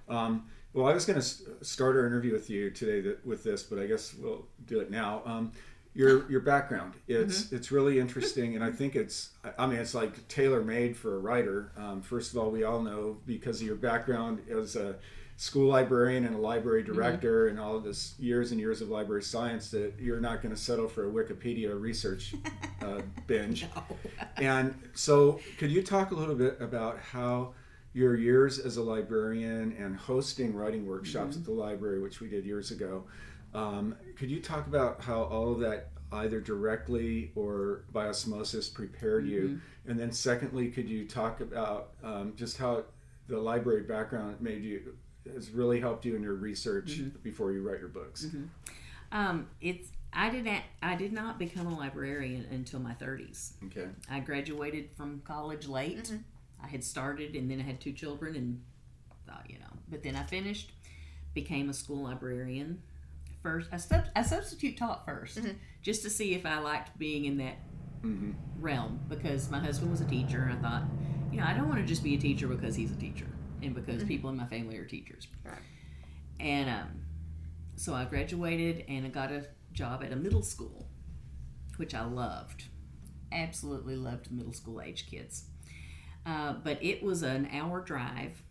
Um, 0.08 0.46
well, 0.72 0.86
I 0.86 0.94
was 0.94 1.04
going 1.04 1.20
to 1.20 1.64
start 1.64 1.96
our 1.96 2.06
interview 2.06 2.32
with 2.32 2.48
you 2.48 2.70
today 2.70 3.00
that, 3.00 3.26
with 3.26 3.42
this, 3.42 3.62
but 3.64 3.78
I 3.78 3.86
guess 3.86 4.14
we'll 4.14 4.46
do 4.66 4.80
it 4.80 4.90
now. 4.90 5.22
Um, 5.26 5.52
your 5.92 6.30
your 6.30 6.38
background 6.40 6.94
it's 7.08 7.42
Mm-hmm. 7.44 7.56
it's 7.56 7.72
really 7.72 7.98
interesting, 7.98 8.54
and 8.54 8.62
I 8.62 8.70
think 8.70 8.94
it's 8.94 9.30
I- 9.44 9.64
I 9.64 9.66
mean 9.66 9.80
it's 9.80 9.94
like 9.94 10.28
tailor 10.28 10.62
made 10.62 10.96
for 10.96 11.16
a 11.16 11.18
writer. 11.18 11.72
Um, 11.76 12.00
first 12.02 12.30
of 12.32 12.38
all, 12.38 12.50
we 12.52 12.62
all 12.62 12.80
know 12.80 13.18
because 13.26 13.60
of 13.60 13.66
your 13.66 13.74
background 13.76 14.40
as 14.48 14.76
a 14.76 14.94
school 15.41 15.68
librarian 15.68 16.26
and 16.26 16.34
a 16.34 16.38
library 16.38 16.82
Mm-hmm. 16.82 16.93
director 16.93 17.49
and 17.49 17.59
all 17.59 17.74
of 17.74 17.82
this 17.82 18.14
years 18.18 18.53
and 18.53 18.61
years 18.61 18.82
of 18.82 18.91
library 18.91 19.22
science 19.22 19.70
that 19.70 19.95
you're 19.99 20.20
not 20.20 20.43
going 20.43 20.55
to 20.55 20.61
settle 20.61 20.86
for 20.86 21.09
a 21.09 21.11
Wikipedia 21.11 21.80
research 21.80 22.34
uh, 22.82 23.01
binge. 23.26 23.66
And 24.36 24.74
so, 24.95 25.41
could 25.59 25.70
you 25.70 25.82
talk 25.82 26.11
a 26.11 26.14
little 26.14 26.34
bit 26.34 26.59
about 26.61 26.99
how 26.99 27.55
your 27.95 28.16
years 28.16 28.59
as 28.59 28.76
a 28.76 28.82
librarian 28.82 29.74
and 29.78 29.97
hosting 29.97 30.55
writing 30.55 30.86
workshops 30.86 31.36
at 31.36 31.45
the 31.45 31.53
library, 31.53 32.01
which 32.01 32.20
we 32.20 32.28
did 32.28 32.45
years 32.45 32.70
ago, 32.70 33.05
um, 33.55 33.97
could 34.16 34.30
you 34.30 34.41
talk 34.41 34.66
about 34.66 35.03
how 35.03 35.22
all 35.24 35.53
of 35.53 35.61
that 35.61 35.88
either 36.12 36.41
directly 36.41 37.32
or 37.34 37.84
by 37.93 38.09
osmosis 38.09 38.68
prepared 38.68 39.26
you? 39.26 39.61
And 39.86 39.99
then, 39.99 40.12
secondly, 40.12 40.70
could 40.70 40.88
you 40.88 41.07
talk 41.07 41.41
about 41.41 41.93
um, 42.03 42.34
just 42.36 42.57
how 42.59 42.84
the 43.28 43.38
library 43.38 43.82
background 43.82 44.41
made 44.41 44.62
you 44.62 44.95
has 45.34 45.50
really 45.50 45.80
helped 45.80 46.04
you 46.04 46.16
in 46.16 46.22
your 46.22 46.34
research 46.34 46.98
mm-hmm. 46.98 47.18
before 47.22 47.52
you 47.52 47.62
write 47.62 47.80
your 47.80 47.88
books? 47.88 48.24
Mm-hmm. 48.24 48.44
um, 49.12 49.48
it's 49.60 49.88
I 50.12 50.30
did 50.30 50.44
not 50.44 50.62
I 50.82 50.96
did 50.96 51.12
not 51.12 51.38
become 51.38 51.66
a 51.66 51.76
librarian 51.76 52.46
until 52.50 52.80
my 52.80 52.94
30s. 52.94 53.52
Okay. 53.66 53.88
I 54.10 54.20
graduated 54.20 54.90
from 54.96 55.22
college 55.24 55.68
late. 55.68 56.04
Mm-hmm. 56.04 56.16
I 56.62 56.68
had 56.68 56.84
started 56.84 57.34
and 57.34 57.50
then 57.50 57.60
I 57.60 57.62
had 57.62 57.80
two 57.80 57.92
children 57.92 58.36
and 58.36 58.60
thought, 59.26 59.46
you 59.48 59.58
know, 59.58 59.72
but 59.88 60.02
then 60.02 60.16
I 60.16 60.24
finished, 60.24 60.72
became 61.32 61.70
a 61.70 61.72
school 61.72 62.04
librarian. 62.04 62.82
First, 63.42 63.70
I, 63.72 63.78
sub- 63.78 64.10
I 64.14 64.22
substitute 64.22 64.76
taught 64.76 65.06
1st 65.06 65.54
just 65.82 66.02
to 66.02 66.10
see 66.10 66.34
if 66.34 66.44
I 66.44 66.58
liked 66.58 66.98
being 66.98 67.24
in 67.24 67.38
that 67.38 67.56
hmm 68.02 68.32
realm 68.58 69.00
because 69.08 69.50
my 69.50 69.58
husband 69.58 69.90
was 69.90 70.02
a 70.02 70.04
teacher 70.04 70.42
and 70.42 70.52
I 70.52 70.56
thought, 70.56 70.82
you 71.32 71.38
know, 71.38 71.46
I 71.46 71.54
don't 71.54 71.68
want 71.68 71.80
to 71.80 71.86
just 71.86 72.02
be 72.02 72.14
a 72.14 72.18
teacher 72.18 72.46
because 72.46 72.74
he's 72.74 72.92
a 72.92 72.96
teacher 72.96 73.26
and 73.62 73.74
because 73.74 74.04
people 74.04 74.30
in 74.30 74.36
my 74.36 74.46
family 74.46 74.76
are 74.78 74.84
teachers. 74.84 75.26
Right. 75.44 75.58
And 76.38 76.68
um, 76.70 76.88
so 77.76 77.94
I 77.94 78.04
graduated 78.04 78.84
and 78.88 79.06
I 79.06 79.08
got 79.08 79.30
a 79.30 79.46
job 79.72 80.02
at 80.02 80.12
a 80.12 80.16
middle 80.16 80.42
school, 80.42 80.88
which 81.76 81.94
I 81.94 82.04
loved. 82.04 82.64
Absolutely 83.32 83.96
loved 83.96 84.30
middle 84.32 84.52
school 84.52 84.80
age 84.80 85.06
kids. 85.11 85.44
Uh, 86.26 86.54
but 86.64 86.82
it 86.82 87.02
was 87.02 87.22
an 87.22 87.48
hour 87.52 87.80
drive, 87.80 88.42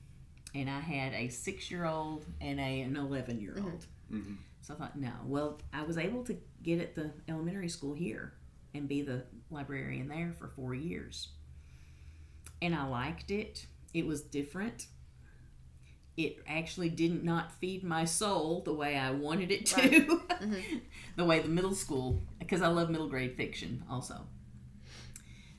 and 0.56 0.70
I 0.70 0.80
had 0.80 1.14
a 1.14 1.28
six 1.30 1.70
year 1.70 1.86
old 1.86 2.26
and 2.42 2.60
a, 2.60 2.82
an 2.82 2.96
11 2.98 3.40
year 3.40 3.56
old. 3.62 3.86
Mhm. 4.12 4.38
So 4.62 4.74
I 4.74 4.78
thought, 4.78 4.98
no. 5.00 5.12
Well, 5.26 5.60
I 5.74 5.84
was 5.84 5.98
able 5.98 6.24
to 6.26 6.38
get 6.64 6.80
at 6.80 6.96
the 6.96 7.12
elementary 7.28 7.70
school 7.70 7.94
here 7.94 8.34
and 8.74 8.88
be 8.88 9.02
the 9.02 9.24
librarian 9.52 10.08
there 10.08 10.34
for 10.38 10.48
four 10.48 10.74
years. 10.76 11.30
And 12.62 12.76
I 12.76 12.86
liked 12.88 13.32
it. 13.32 13.66
It 13.94 14.06
was 14.06 14.22
different. 14.22 14.88
It 16.20 16.40
actually 16.46 16.90
did 16.90 17.24
not 17.24 17.54
feed 17.62 17.82
my 17.82 18.04
soul 18.04 18.62
the 18.66 18.74
way 18.74 18.98
I 18.98 19.12
wanted 19.12 19.52
it 19.52 19.66
to. 19.68 20.22
the 21.16 21.24
way 21.24 21.40
the 21.40 21.48
middle 21.48 21.74
school, 21.74 22.22
because 22.40 22.62
I 22.62 22.68
love 22.68 22.90
middle 22.90 23.08
grade 23.08 23.38
fiction 23.38 23.86
also. 23.90 24.28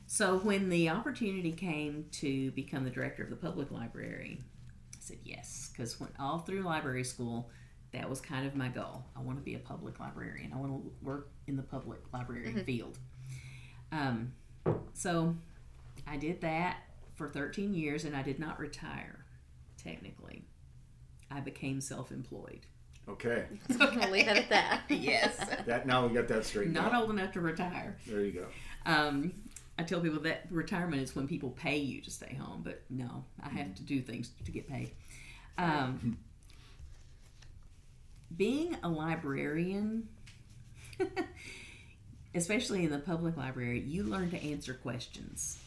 So 0.06 0.36
when 0.36 0.68
the 0.68 0.90
opportunity 0.90 1.52
came 1.52 2.04
to 2.12 2.50
become 2.50 2.84
the 2.84 2.90
director 2.90 3.22
of 3.22 3.30
the 3.30 3.36
public 3.36 3.70
library, 3.70 4.38
I 4.92 4.98
said 4.98 5.16
yes, 5.24 5.70
because 5.72 5.98
when 5.98 6.10
all 6.18 6.40
through 6.40 6.60
library 6.60 7.04
school, 7.04 7.48
that 7.94 8.10
was 8.10 8.20
kind 8.20 8.46
of 8.46 8.54
my 8.54 8.68
goal. 8.68 9.06
I 9.16 9.20
want 9.20 9.38
to 9.38 9.42
be 9.42 9.54
a 9.54 9.60
public 9.60 9.98
librarian. 9.98 10.52
I 10.52 10.58
want 10.58 10.72
to 10.72 10.92
work 11.00 11.30
in 11.46 11.56
the 11.56 11.62
public 11.62 12.00
library 12.12 12.52
field. 12.66 12.98
Um, 13.92 14.34
so 14.92 15.34
I 16.06 16.18
did 16.18 16.42
that 16.42 16.80
for 17.14 17.28
13 17.28 17.72
years, 17.72 18.04
and 18.04 18.14
I 18.14 18.22
did 18.22 18.38
not 18.38 18.60
retire. 18.60 19.24
Technically, 19.82 20.44
I 21.30 21.40
became 21.40 21.80
self-employed. 21.80 22.60
Okay. 23.08 23.44
We'll 23.78 24.10
leave 24.10 24.28
it 24.28 24.36
at 24.36 24.48
that. 24.50 24.82
yes, 24.88 25.36
That 25.66 25.86
now 25.86 26.06
we 26.06 26.14
got 26.14 26.28
that 26.28 26.44
straight. 26.44 26.70
not 26.70 26.94
old 26.94 27.10
enough 27.10 27.32
to 27.32 27.40
retire. 27.40 27.96
There 28.06 28.20
you 28.24 28.32
go. 28.32 28.46
Um, 28.86 29.32
I 29.78 29.82
tell 29.82 30.00
people 30.00 30.20
that 30.20 30.46
retirement 30.50 31.02
is 31.02 31.16
when 31.16 31.26
people 31.26 31.50
pay 31.50 31.78
you 31.78 32.00
to 32.02 32.10
stay 32.10 32.34
home, 32.34 32.60
but 32.62 32.82
no, 32.90 33.24
I 33.42 33.48
have 33.48 33.74
to 33.76 33.82
do 33.82 34.00
things 34.02 34.30
to 34.44 34.50
get 34.52 34.68
paid. 34.68 34.90
Um, 35.58 36.18
being 38.36 38.76
a 38.82 38.88
librarian, 38.88 40.08
especially 42.34 42.84
in 42.84 42.90
the 42.90 42.98
public 42.98 43.36
library, 43.36 43.80
you 43.80 44.04
learn 44.04 44.30
to 44.30 44.42
answer 44.42 44.74
questions. 44.74 45.58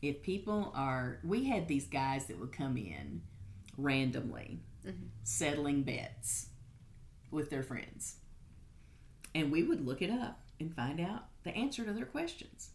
If 0.00 0.22
people 0.22 0.72
are, 0.76 1.18
we 1.24 1.44
had 1.44 1.66
these 1.66 1.86
guys 1.86 2.26
that 2.26 2.38
would 2.38 2.52
come 2.52 2.76
in 2.76 3.22
randomly, 3.76 4.60
settling 5.24 5.82
bets 5.82 6.48
with 7.30 7.50
their 7.50 7.62
friends. 7.62 8.16
And 9.34 9.52
we 9.52 9.62
would 9.62 9.84
look 9.84 10.02
it 10.02 10.10
up 10.10 10.40
and 10.60 10.74
find 10.74 11.00
out 11.00 11.26
the 11.44 11.54
answer 11.56 11.84
to 11.84 11.92
their 11.92 12.06
questions. 12.06 12.70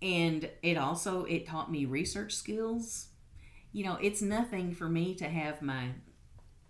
And 0.00 0.48
it 0.62 0.76
also 0.76 1.24
it 1.24 1.46
taught 1.46 1.70
me 1.70 1.84
research 1.84 2.34
skills. 2.34 3.08
You 3.72 3.84
know 3.84 3.98
it's 4.00 4.22
nothing 4.22 4.74
for 4.74 4.88
me 4.88 5.14
to 5.16 5.24
have 5.24 5.60
my 5.62 5.88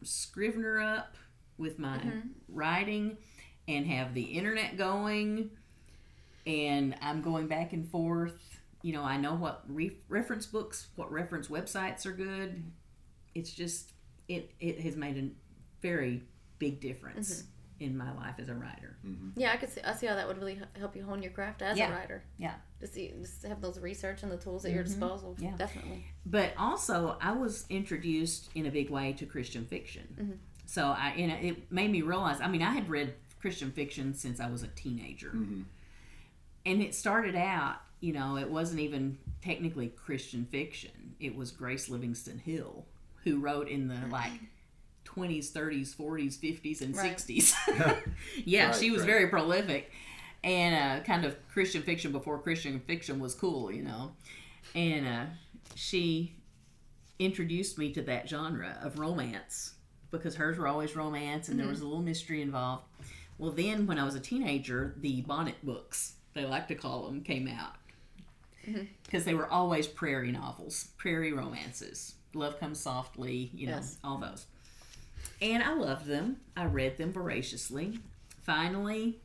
scrivener 0.02 0.80
up 0.80 1.16
with 1.56 1.78
my 1.78 1.98
mm-hmm. 1.98 2.20
writing 2.48 3.18
and 3.66 3.86
have 3.86 4.14
the 4.14 4.22
internet 4.22 4.76
going. 4.76 5.50
And 6.46 6.94
i'm 7.02 7.20
going 7.20 7.46
back 7.46 7.72
and 7.72 7.88
forth. 7.88 8.60
You 8.82 8.94
know 8.94 9.02
i 9.02 9.16
know 9.16 9.34
what 9.34 9.64
re- 9.68 9.98
reference 10.08 10.46
books 10.46 10.88
what 10.96 11.12
reference 11.12 11.48
websites 11.48 12.06
are 12.06 12.12
good. 12.12 12.64
It's 13.34 13.52
just 13.52 13.92
it 14.28 14.52
it 14.60 14.80
has 14.80 14.96
made 14.96 15.16
a 15.16 15.28
very 15.80 16.22
big 16.58 16.80
difference 16.80 17.42
mm-hmm. 17.42 17.84
in 17.84 17.96
my 17.96 18.12
life 18.14 18.34
as 18.38 18.48
a 18.48 18.54
writer 18.54 18.96
mm-hmm. 19.06 19.30
Yeah, 19.36 19.52
I 19.52 19.56
could 19.56 19.70
see. 19.70 19.80
I 19.82 19.94
see 19.94 20.06
how 20.06 20.14
that 20.14 20.26
would 20.26 20.38
really 20.38 20.60
help 20.78 20.96
you 20.96 21.04
hone 21.04 21.22
your 21.22 21.32
craft 21.32 21.62
as 21.62 21.78
Yeah. 21.78 21.90
a 21.90 21.92
writer. 21.94 22.24
yeah 22.36 22.54
Just, 22.80 22.94
see, 22.94 23.12
just 23.20 23.44
have 23.44 23.60
those 23.60 23.78
research 23.78 24.22
and 24.22 24.32
the 24.32 24.36
tools 24.36 24.64
at 24.64 24.72
your 24.72 24.82
mm-hmm. 24.82 24.92
disposal. 24.92 25.36
Yeah. 25.38 25.56
Definitely. 25.56 26.04
but 26.26 26.52
also 26.58 27.16
I 27.20 27.32
was 27.32 27.64
introduced 27.70 28.50
in 28.54 28.66
a 28.66 28.70
big 28.70 28.90
way 28.90 29.12
to 29.14 29.26
Christian 29.26 29.64
fiction. 29.66 30.40
So 30.68 30.88
I, 30.88 31.14
and 31.16 31.32
it 31.32 31.72
made 31.72 31.90
me 31.90 32.02
realize. 32.02 32.42
I 32.42 32.48
mean, 32.48 32.60
I 32.62 32.72
had 32.72 32.90
read 32.90 33.14
Christian 33.40 33.72
fiction 33.72 34.12
since 34.12 34.38
I 34.38 34.50
was 34.50 34.62
a 34.62 34.66
teenager, 34.68 35.30
and 35.30 35.66
it 36.66 36.94
started 36.94 37.34
out. 37.34 37.76
You 38.00 38.12
know, 38.12 38.36
it 38.36 38.50
wasn't 38.50 38.80
even 38.80 39.16
technically 39.42 39.88
Christian 39.88 40.44
fiction. 40.44 41.14
It 41.18 41.34
was 41.34 41.50
Grace 41.50 41.88
Livingston 41.88 42.38
Hill 42.38 42.84
who 43.24 43.38
wrote 43.40 43.68
in 43.68 43.88
the 43.88 43.98
like. 44.10 44.32
20s, 45.04 45.50
30s, 45.50 45.96
40s, 45.96 46.36
50s, 46.38 46.80
and 46.82 46.94
Right. 46.96 47.16
60s. 47.16 47.54
yeah, 48.44 48.66
Right, 48.66 48.74
she 48.76 48.90
was 48.90 49.00
right. 49.00 49.06
very 49.06 49.26
prolific 49.28 49.90
and 50.44 51.00
uh, 51.00 51.04
kind 51.04 51.24
of 51.24 51.36
Christian 51.48 51.82
fiction 51.82 52.12
before 52.12 52.38
Christian 52.38 52.78
fiction 52.80 53.18
was 53.18 53.34
cool, 53.34 53.72
you 53.72 53.82
know. 53.82 54.12
And 54.74 55.06
uh, 55.08 55.24
she 55.74 56.36
introduced 57.18 57.78
me 57.78 57.90
to 57.94 58.02
that 58.02 58.28
genre 58.28 58.78
of 58.82 58.98
romance 58.98 59.74
because 60.10 60.36
hers 60.36 60.56
were 60.58 60.68
always 60.68 60.94
romance 60.94 61.48
and 61.48 61.58
there 61.58 61.66
was 61.66 61.80
a 61.80 61.84
little 61.84 62.02
mystery 62.02 62.40
involved. 62.42 62.84
Well, 63.38 63.50
then 63.50 63.86
when 63.86 63.98
I 63.98 64.04
was 64.04 64.14
a 64.14 64.20
teenager, 64.20 64.94
the 64.98 65.22
bonnet 65.22 65.56
books, 65.64 66.12
they 66.34 66.44
like 66.44 66.68
to 66.68 66.74
call 66.74 67.06
them, 67.06 67.22
came 67.22 67.48
out 67.48 67.74
because 69.04 69.24
they 69.24 69.34
were 69.34 69.48
always 69.48 69.86
prairie 69.86 70.30
novels, 70.32 70.88
prairie 70.98 71.32
romances. 71.32 72.14
Love 72.34 72.58
Comes 72.60 72.80
Softly, 72.80 73.50
you 73.54 73.66
know, 73.66 73.76
Yes. 73.76 73.98
all 74.04 74.18
those. 74.18 74.46
And 75.40 75.62
I 75.62 75.74
loved 75.74 76.06
them. 76.06 76.38
I 76.56 76.64
read 76.66 76.98
them 76.98 77.12
voraciously. 77.12 78.00
Finally, 78.42 79.20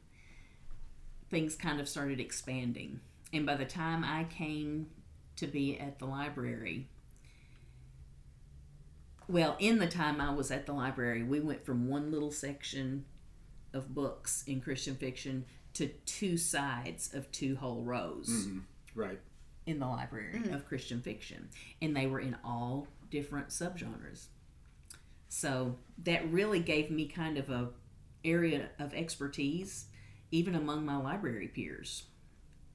things 1.29 1.55
kind 1.55 1.79
of 1.79 1.87
started 1.87 2.19
expanding. 2.19 2.99
And 3.31 3.45
by 3.45 3.55
the 3.55 3.65
time 3.65 4.03
I 4.03 4.25
came 4.25 4.87
to 5.37 5.47
be 5.47 5.77
at 5.79 5.99
the 5.99 6.05
library, 6.05 6.87
well, 9.27 9.55
in 9.59 9.79
the 9.79 9.87
time 9.87 10.19
I 10.19 10.33
was 10.33 10.51
at 10.51 10.65
the 10.65 10.73
library, 10.73 11.23
we 11.23 11.39
went 11.39 11.65
from 11.65 11.87
one 11.87 12.11
little 12.11 12.31
section 12.31 13.05
of 13.73 13.93
books 13.95 14.43
in 14.45 14.61
Christian 14.61 14.95
fiction 14.95 15.45
to 15.73 15.87
two 16.05 16.37
sides 16.37 17.13
of 17.13 17.31
two 17.31 17.55
whole 17.55 17.81
rows 17.81 18.29
mm-hmm. 18.29 18.59
Right. 18.95 19.19
In 19.65 19.79
the 19.79 19.87
library 19.87 20.41
of 20.51 20.67
Christian 20.67 21.01
fiction, 21.01 21.49
and 21.81 21.95
they 21.95 22.07
were 22.07 22.19
in 22.19 22.35
all 22.43 22.87
different 23.09 23.49
subgenres. 23.49 24.27
So 25.29 25.77
that 26.03 26.31
really 26.31 26.59
gave 26.59 26.91
me 26.91 27.07
kind 27.07 27.37
of 27.37 27.49
a 27.49 27.69
area 28.25 28.69
of 28.79 28.93
expertise, 28.93 29.85
even 30.31 30.55
among 30.55 30.85
my 30.85 30.97
library 30.97 31.47
peers. 31.47 32.03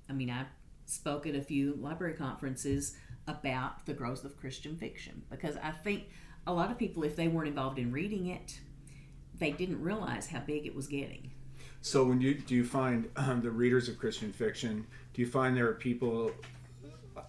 I 0.09 0.13
mean, 0.13 0.31
I 0.31 0.47
spoke 0.87 1.27
at 1.27 1.35
a 1.35 1.43
few 1.43 1.75
library 1.81 2.15
conferences 2.15 2.97
about 3.27 3.85
the 3.87 3.93
growth 3.93 4.25
of 4.25 4.39
Christian 4.39 4.77
fiction 4.77 5.23
because 5.31 5.57
I 5.63 5.71
think 5.71 6.05
a 6.47 6.53
lot 6.53 6.71
of 6.71 6.79
people, 6.79 7.03
if 7.05 7.15
they 7.15 7.29
weren't 7.29 7.49
involved 7.49 7.79
in 7.79 7.93
reading 7.93 8.27
it, 8.27 8.61
they 9.39 9.51
didn't 9.51 9.83
realize 9.83 10.29
how 10.29 10.41
big 10.41 10.67
it 10.67 10.75
was 10.75 10.87
getting. 10.87 11.31
So 11.81 12.05
when 12.05 12.21
you 12.21 12.35
do 12.35 12.55
you 12.55 12.65
find 12.65 13.09
um, 13.17 13.41
the 13.43 13.51
readers 13.51 13.89
of 13.89 13.99
Christian 13.99 14.33
fiction, 14.33 14.87
do 15.15 15.23
you 15.23 15.29
find 15.29 15.57
there 15.57 15.69
are 15.69 15.75
people? 15.75 16.33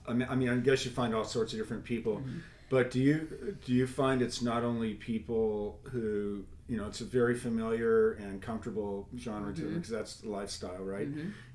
I 0.09 0.13
mean, 0.13 0.27
I 0.29 0.35
mean, 0.35 0.49
I 0.49 0.57
guess 0.57 0.83
you 0.85 0.91
find 0.91 1.13
all 1.13 1.23
sorts 1.23 1.53
of 1.53 1.59
different 1.59 1.83
people, 1.83 2.21
but 2.69 2.91
do 2.91 2.99
you 2.99 3.57
do 3.65 3.73
you 3.73 3.87
find 3.87 4.21
it's 4.21 4.41
not 4.41 4.63
only 4.63 4.95
people 4.95 5.79
who 5.91 6.43
you 6.67 6.77
know 6.77 6.87
it's 6.87 7.01
a 7.01 7.05
very 7.05 7.35
familiar 7.35 8.13
and 8.13 8.41
comfortable 8.41 9.07
genre 9.17 9.53
to 9.53 9.61
because 9.75 9.89
that's 9.89 10.15
the 10.17 10.29
lifestyle, 10.29 10.83
right? 10.83 11.07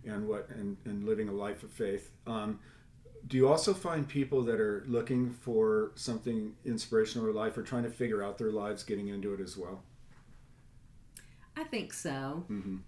And 0.06 0.28
what 0.28 0.48
and, 0.50 0.76
and 0.84 1.04
living 1.04 1.28
a 1.28 1.32
life 1.32 1.62
of 1.62 1.70
faith. 1.70 2.10
Um, 2.26 2.60
do 3.26 3.36
you 3.38 3.48
also 3.48 3.72
find 3.72 4.06
people 4.06 4.42
that 4.42 4.60
are 4.60 4.84
looking 4.86 5.30
for 5.30 5.92
something 5.94 6.54
inspirational 6.64 7.26
in 7.28 7.34
life 7.34 7.56
or 7.56 7.62
trying 7.62 7.84
to 7.84 7.90
figure 7.90 8.22
out 8.22 8.36
their 8.38 8.50
lives 8.52 8.82
getting 8.84 9.08
into 9.08 9.32
it 9.32 9.40
as 9.40 9.56
well? 9.56 9.82
I 11.56 11.64
think 11.64 11.92
so. 11.92 12.44
Mhm. 12.50 12.80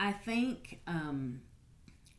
I 0.00 0.12
think 0.12 0.80
um, 0.86 1.42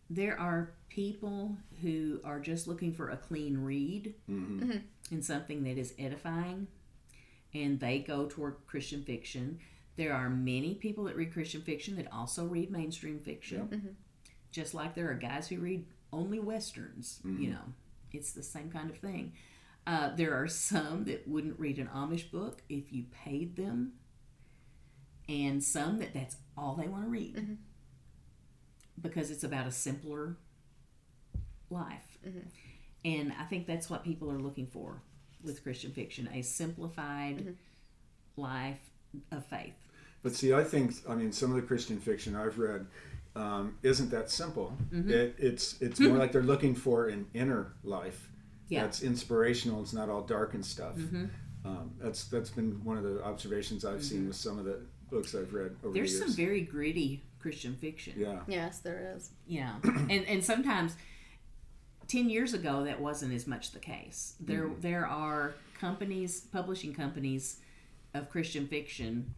there 0.10 0.40
are 0.40 0.72
people 0.94 1.56
who 1.82 2.20
are 2.24 2.40
just 2.40 2.68
looking 2.68 2.94
for 2.94 3.10
a 3.10 3.18
clean 3.18 3.58
read 3.58 4.14
hmm 4.28 4.72
and 5.12 5.24
something 5.26 5.64
that 5.64 5.78
is 5.78 5.94
edifying, 6.00 6.68
and 7.54 7.80
they 7.80 8.00
go 8.00 8.26
toward 8.28 8.56
Christian 8.68 9.04
fiction. 9.04 9.60
There 9.98 10.14
are 10.14 10.30
many 10.30 10.76
people 10.76 11.04
that 11.06 11.18
read 11.18 11.34
Christian 11.34 11.62
fiction 11.62 11.98
that 11.98 12.08
also 12.12 12.46
read 12.46 12.72
mainstream 12.72 13.20
fiction, 13.20 13.60
just 14.52 14.74
like 14.74 14.96
there 14.96 15.10
are 15.12 15.16
guys 15.16 15.50
who 15.50 15.58
read 15.60 15.86
only 16.14 16.40
westerns. 16.40 17.20
You 17.42 17.50
know, 17.52 17.64
it's 18.14 18.32
the 18.32 18.44
same 18.44 18.70
kind 18.72 18.90
of 18.90 18.98
thing. 18.98 19.34
Uh, 19.86 20.16
there 20.16 20.34
are 20.34 20.48
some 20.48 21.04
that 21.06 21.28
wouldn't 21.28 21.60
read 21.60 21.78
an 21.78 21.90
Amish 21.94 22.32
book 22.32 22.62
if 22.70 22.94
you 22.94 23.06
paid 23.26 23.56
them, 23.58 23.94
and 25.28 25.62
some 25.64 26.00
that 26.00 26.14
that's 26.14 26.38
all 26.58 26.76
they 26.76 26.88
want 26.88 27.04
to 27.06 27.10
read 27.10 27.58
because 29.02 29.32
it's 29.32 29.44
about 29.44 29.68
a 29.68 29.72
simpler 29.72 30.38
life. 31.72 32.18
Mm-hmm. 32.28 32.40
And 33.04 33.34
I 33.40 33.46
think 33.46 33.66
that's 33.66 33.90
what 33.90 34.04
people 34.04 34.32
are 34.32 34.40
looking 34.40 34.68
for 34.68 35.02
with 35.44 35.64
Christian 35.64 35.92
fiction 35.92 36.30
a 36.34 36.42
simplified 36.42 37.38
mm-hmm. 37.38 38.42
life 38.42 38.80
of 39.32 39.46
faith. 39.46 39.74
But 40.24 40.36
see, 40.36 40.54
I 40.54 40.64
think 40.64 40.94
I 41.10 41.16
mean 41.16 41.32
some 41.32 41.50
of 41.50 41.56
the 41.56 41.64
Christian 41.64 42.00
fiction 42.00 42.36
I've 42.36 42.60
read 42.60 42.86
um, 43.36 43.78
isn't 43.82 44.12
that 44.12 44.30
simple. 44.30 44.74
Mm-hmm. 44.94 45.10
It, 45.10 45.36
it's 45.38 45.82
it's 45.82 46.00
more 46.00 46.18
like 46.18 46.32
they're 46.32 46.44
looking 46.44 46.76
for 46.76 47.08
an 47.08 47.26
inner 47.34 47.74
life 47.84 48.30
Yeah. 48.70 48.84
that's 48.84 49.02
inspirational. 49.02 49.82
It's 49.82 49.94
not 49.94 50.10
all 50.10 50.22
dark 50.22 50.54
and 50.54 50.66
stuff. 50.66 50.96
Um, 51.64 51.92
that's 52.00 52.26
that's 52.26 52.50
been 52.50 52.84
one 52.84 52.98
of 52.98 53.04
the 53.04 53.24
observations 53.24 53.86
I've 53.86 54.04
seen 54.04 54.28
with 54.28 54.36
some 54.36 54.58
of 54.58 54.66
the 54.66 54.80
books 55.12 55.36
I've 55.36 55.54
read 55.54 55.76
over 55.84 55.94
There's 55.94 56.20
the 56.20 56.26
some 56.26 56.36
very 56.36 56.62
gritty 56.62 57.24
Christian 57.40 57.76
fiction. 57.76 58.14
yeah, 58.18 58.40
Yes, 58.48 58.80
there 58.80 59.14
is. 59.16 59.32
Yeah, 59.48 59.76
and 59.84 60.26
and 60.28 60.44
sometimes 60.44 60.96
ten 62.12 62.30
years 62.30 62.54
ago 62.54 62.84
that 62.84 63.00
wasn't 63.00 63.34
as 63.34 63.48
much 63.48 63.72
the 63.72 63.80
case. 63.80 64.36
There 64.40 64.64
Mm-hmm. 64.68 64.82
there 64.82 65.06
are 65.08 65.54
companies, 65.80 66.42
publishing 66.52 66.94
companies 66.94 67.58
of 68.14 68.30
Christian 68.30 68.68
fiction 68.68 69.34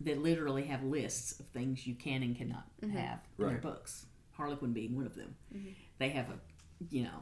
that 0.00 0.18
literally 0.22 0.64
have 0.64 0.82
lists 0.82 1.38
of 1.40 1.46
things 1.46 1.86
you 1.86 1.94
can 1.94 2.22
and 2.22 2.36
cannot 2.36 2.66
mm-hmm. 2.82 2.96
have 2.96 3.20
in 3.38 3.46
their 3.48 3.58
books. 3.58 4.06
Harlequin 4.32 4.72
being 4.72 4.96
one 4.96 5.06
of 5.06 5.14
them. 5.14 5.34
Mm-hmm. 5.54 5.70
They 5.98 6.08
have 6.10 6.26
a, 6.30 6.38
you 6.90 7.04
know, 7.04 7.18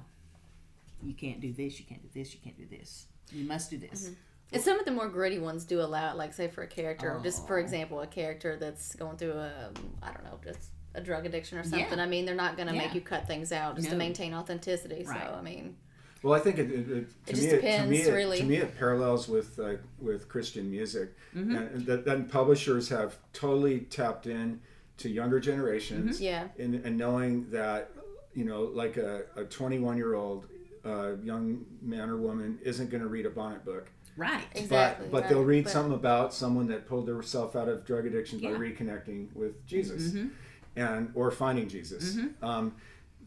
you 1.02 1.14
can't 1.14 1.40
do 1.40 1.52
this, 1.52 1.78
you 1.78 1.84
can't 1.86 2.02
do 2.02 2.08
this, 2.18 2.32
you 2.34 2.40
can't 2.42 2.56
do 2.56 2.66
this. 2.76 3.06
You 3.32 3.44
must 3.44 3.70
do 3.70 3.78
this. 3.78 4.04
Mm-hmm. 4.04 4.14
And 4.54 4.62
some 4.62 4.78
of 4.78 4.84
the 4.84 4.90
more 4.90 5.08
gritty 5.08 5.38
ones 5.38 5.64
do 5.64 5.80
allow 5.80 6.10
it, 6.12 6.16
like 6.16 6.32
say 6.34 6.48
for 6.48 6.62
a 6.62 6.66
character, 6.66 7.18
just 7.22 7.46
for 7.46 7.58
Oh. 7.58 7.62
example, 7.62 8.00
a 8.00 8.06
character 8.06 8.56
that's 8.58 8.94
going 8.96 9.16
through 9.16 9.32
a, 9.32 9.70
I 10.02 10.12
don't 10.12 10.24
know, 10.24 10.38
just 10.44 10.70
a 10.94 11.00
drug 11.00 11.26
addiction 11.26 11.58
or 11.58 11.62
something. 11.62 11.80
Yeah. 11.98 12.02
I 12.02 12.06
mean, 12.06 12.24
they're 12.26 12.34
not 12.34 12.56
going 12.56 12.68
to 12.68 12.74
make 12.74 12.94
you 12.94 13.00
cut 13.00 13.26
things 13.26 13.52
out 13.52 13.76
just 13.76 13.90
to 13.90 13.96
maintain 13.96 14.34
authenticity. 14.34 15.04
Right. 15.06 15.20
So 15.26 15.34
I 15.34 15.40
mean, 15.42 15.76
Well, 16.22 16.34
I 16.34 16.38
think 16.38 16.58
it, 16.58 16.70
it, 16.70 16.90
it, 16.90 17.26
to 17.26 17.32
It 17.32 17.34
just 17.34 17.42
me, 17.42 17.46
it, 17.48 17.50
to 17.50 17.56
depends, 17.56 17.90
me, 17.90 18.02
it, 18.02 18.12
really. 18.12 18.38
to 18.38 18.44
me, 18.44 18.56
it 18.56 18.76
parallels 18.78 19.28
with 19.28 19.58
uh, 19.58 19.74
with 20.00 20.28
Christian 20.28 20.70
music, 20.70 21.14
Mm-hmm. 21.34 21.56
and 21.56 21.86
that 21.86 22.04
then 22.04 22.26
publishers 22.26 22.88
have 22.90 23.16
totally 23.32 23.80
tapped 23.80 24.26
in 24.26 24.60
to 24.98 25.08
younger 25.08 25.40
generations, 25.40 26.16
Mm-hmm. 26.16 26.24
yeah, 26.24 26.48
and, 26.58 26.74
and 26.86 26.96
knowing 26.98 27.48
that 27.50 27.90
you 28.34 28.44
know, 28.44 28.62
like 28.62 28.96
a, 28.96 29.22
a 29.36 29.44
21 29.44 29.96
year 29.96 30.14
old 30.14 30.46
uh, 30.84 31.12
young 31.22 31.64
man 31.82 32.08
or 32.10 32.16
woman 32.16 32.58
isn't 32.62 32.88
going 32.90 33.02
to 33.02 33.08
read 33.08 33.24
a 33.26 33.30
bonnet 33.30 33.64
book, 33.64 33.90
Right. 34.16 34.44
exactly. 34.54 35.06
but 35.06 35.10
but 35.12 35.20
right. 35.22 35.28
they'll 35.30 35.44
read 35.44 35.64
But- 35.64 35.72
something 35.72 35.94
about 35.94 36.32
someone 36.34 36.66
that 36.68 36.86
pulled 36.86 37.06
themselves 37.06 37.56
out 37.56 37.68
of 37.68 37.84
drug 37.86 38.04
addiction 38.06 38.38
by 38.40 38.48
reconnecting 38.50 39.34
with 39.34 39.66
Jesus, 39.66 40.12
Mm-hmm. 40.12 40.28
And 40.76 41.10
or 41.14 41.30
finding 41.30 41.68
Jesus. 41.68 42.16
Um, 42.42 42.74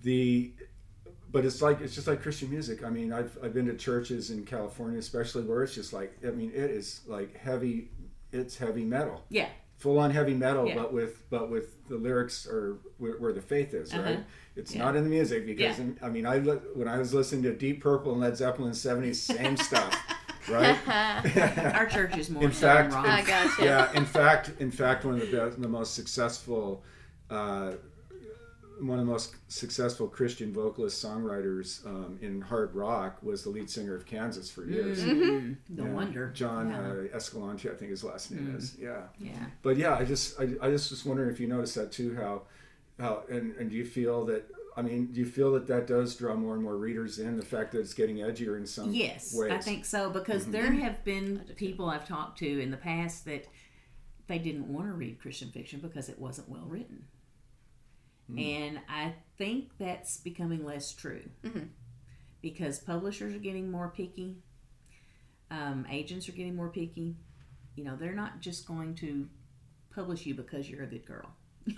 the 0.04 0.52
but 1.32 1.44
it's 1.46 1.62
like 1.62 1.82
it's 1.82 1.94
just 1.96 2.08
like 2.08 2.22
Christian 2.22 2.50
music. 2.50 2.84
I 2.84 2.90
mean, 2.90 3.12
I've 3.12 3.38
I've 3.44 3.54
been 3.54 3.66
to 3.68 3.76
churches 3.76 4.30
in 4.32 4.46
California, 4.46 5.00
especially 5.00 5.44
where 5.44 5.64
it's 5.64 5.76
just 5.76 5.94
like 5.94 6.18
I 6.26 6.32
mean, 6.32 6.52
it 6.54 6.72
is 6.72 7.02
like 7.08 7.36
heavy. 7.38 7.90
It's 8.32 8.58
heavy 8.58 8.84
metal, 8.84 9.24
Yeah. 9.30 9.48
full 9.78 9.98
on 9.98 10.12
heavy 10.12 10.34
metal, 10.34 10.68
Yeah. 10.68 10.76
but 10.76 10.92
with 10.94 11.30
but 11.30 11.50
with 11.50 11.88
the 11.88 11.96
lyrics 11.96 12.46
or 12.48 12.78
where, 12.98 13.14
where 13.14 13.32
the 13.34 13.42
faith 13.42 13.74
is, 13.74 13.94
right? 13.94 14.16
Uh-huh. 14.18 14.22
It's 14.58 14.74
Yeah. 14.76 14.84
not 14.86 14.96
in 14.96 15.04
the 15.04 15.10
music 15.10 15.46
because 15.46 15.80
Yeah. 15.80 15.86
I 16.02 16.10
mean, 16.10 16.26
I 16.26 16.40
when 16.40 16.88
I 16.88 16.98
was 16.98 17.14
listening 17.14 17.44
to 17.44 17.54
Deep 17.54 17.82
Purple 17.82 18.12
and 18.12 18.22
Led 18.22 18.36
Zeppelin 18.38 18.68
in 18.68 18.72
the 18.74 18.78
'70s, 18.78 19.16
same 19.16 19.56
stuff, 19.58 19.94
right? 20.50 20.78
Our 21.76 21.86
church 21.86 22.18
is 22.18 22.30
more 22.30 22.44
In 22.44 22.52
Southern 22.52 22.92
fact, 22.92 22.94
rock. 22.94 23.06
I 23.08 23.22
gotcha. 23.24 23.64
yeah 23.64 23.92
in 23.94 24.06
fact 24.06 24.52
in 24.60 24.72
fact 24.72 25.06
one 25.06 25.16
of 25.16 25.22
the 25.22 25.38
best 25.38 25.62
the 25.62 25.68
most 25.68 25.94
successful 25.94 26.84
uh, 27.30 27.72
one 28.82 29.00
of 29.00 29.06
the 29.06 29.12
most 29.12 29.36
successful 29.48 30.06
christian 30.08 30.52
vocalist 30.54 31.04
songwriters 31.04 31.86
um, 31.86 32.20
in 32.22 32.42
hard 32.42 32.76
rock 32.76 33.18
was 33.24 33.44
the 33.44 33.50
lead 33.50 33.70
singer 33.70 33.96
of 33.96 34.06
kansas 34.06 34.52
for 34.52 34.66
years 34.66 35.02
Mm, 35.04 35.56
no 35.70 35.86
Yeah. 35.86 35.92
wonder. 35.94 36.32
john 36.34 36.70
Yeah. 36.70 36.82
uh, 37.14 37.16
escalante 37.18 37.70
i 37.70 37.74
think 37.74 37.92
his 37.92 38.04
last 38.04 38.32
name 38.32 38.54
is 38.58 38.76
yeah 38.80 39.04
yeah. 39.18 39.46
but 39.62 39.78
yeah 39.78 39.96
i 39.96 40.04
just 40.04 40.40
I, 40.40 40.44
I 40.62 40.70
just 40.70 40.92
was 40.92 41.06
wondering 41.06 41.30
if 41.32 41.40
you 41.40 41.48
noticed 41.48 41.76
that 41.76 41.92
too 41.94 42.16
how 42.16 42.42
how 43.00 43.24
and, 43.30 43.56
and 43.56 43.70
do 43.70 43.76
you 43.78 43.86
feel 43.86 44.26
that 44.26 44.44
I 44.78 44.82
mean, 44.82 45.06
do 45.14 45.22
you 45.22 45.26
feel 45.26 45.54
that 45.54 45.68
that 45.68 45.88
does 45.88 46.18
draw 46.18 46.36
more 46.36 46.54
and 46.54 46.62
more 46.62 46.76
readers 46.76 47.18
in? 47.18 47.38
The 47.38 47.46
fact 47.46 47.72
that 47.72 47.80
it's 47.80 47.94
getting 47.94 48.18
edgier 48.18 48.58
in 48.58 48.66
some 48.68 48.92
Yes, 48.94 49.34
ways. 49.34 49.50
I 49.54 49.58
think 49.60 49.86
so 49.86 50.10
because 50.10 50.48
there 50.48 50.70
have 50.74 51.02
been 51.06 51.46
people 51.56 51.90
I've 51.90 52.06
talked 52.06 52.40
to 52.40 52.60
in 52.62 52.72
the 52.72 52.76
past 52.78 53.24
that 53.24 53.48
they 54.28 54.38
didn't 54.38 54.68
want 54.68 54.88
to 54.90 54.94
read 54.94 55.22
Christian 55.22 55.50
fiction 55.50 55.80
because 55.80 56.10
it 56.10 56.20
wasn't 56.20 56.50
well 56.50 56.66
written. 56.68 57.06
And 58.28 58.80
I 58.90 59.14
think 59.38 59.72
that's 59.78 60.18
becoming 60.18 60.66
less 60.66 60.92
true 60.94 61.22
because 62.42 62.80
publishers 62.80 63.36
are 63.36 63.40
getting 63.40 63.70
more 63.72 63.90
picky, 63.96 64.38
um, 65.52 65.86
agents 65.92 66.28
are 66.28 66.32
getting 66.34 66.56
more 66.56 66.70
picky. 66.70 67.16
You 67.76 67.84
know, 67.84 67.96
they're 67.96 68.14
not 68.14 68.40
just 68.42 68.68
going 68.68 68.96
to 68.96 69.28
publish 69.94 70.26
you 70.26 70.34
because 70.34 70.70
you're 70.70 70.84
a 70.84 70.88
good 70.88 71.06
girl. 71.06 71.30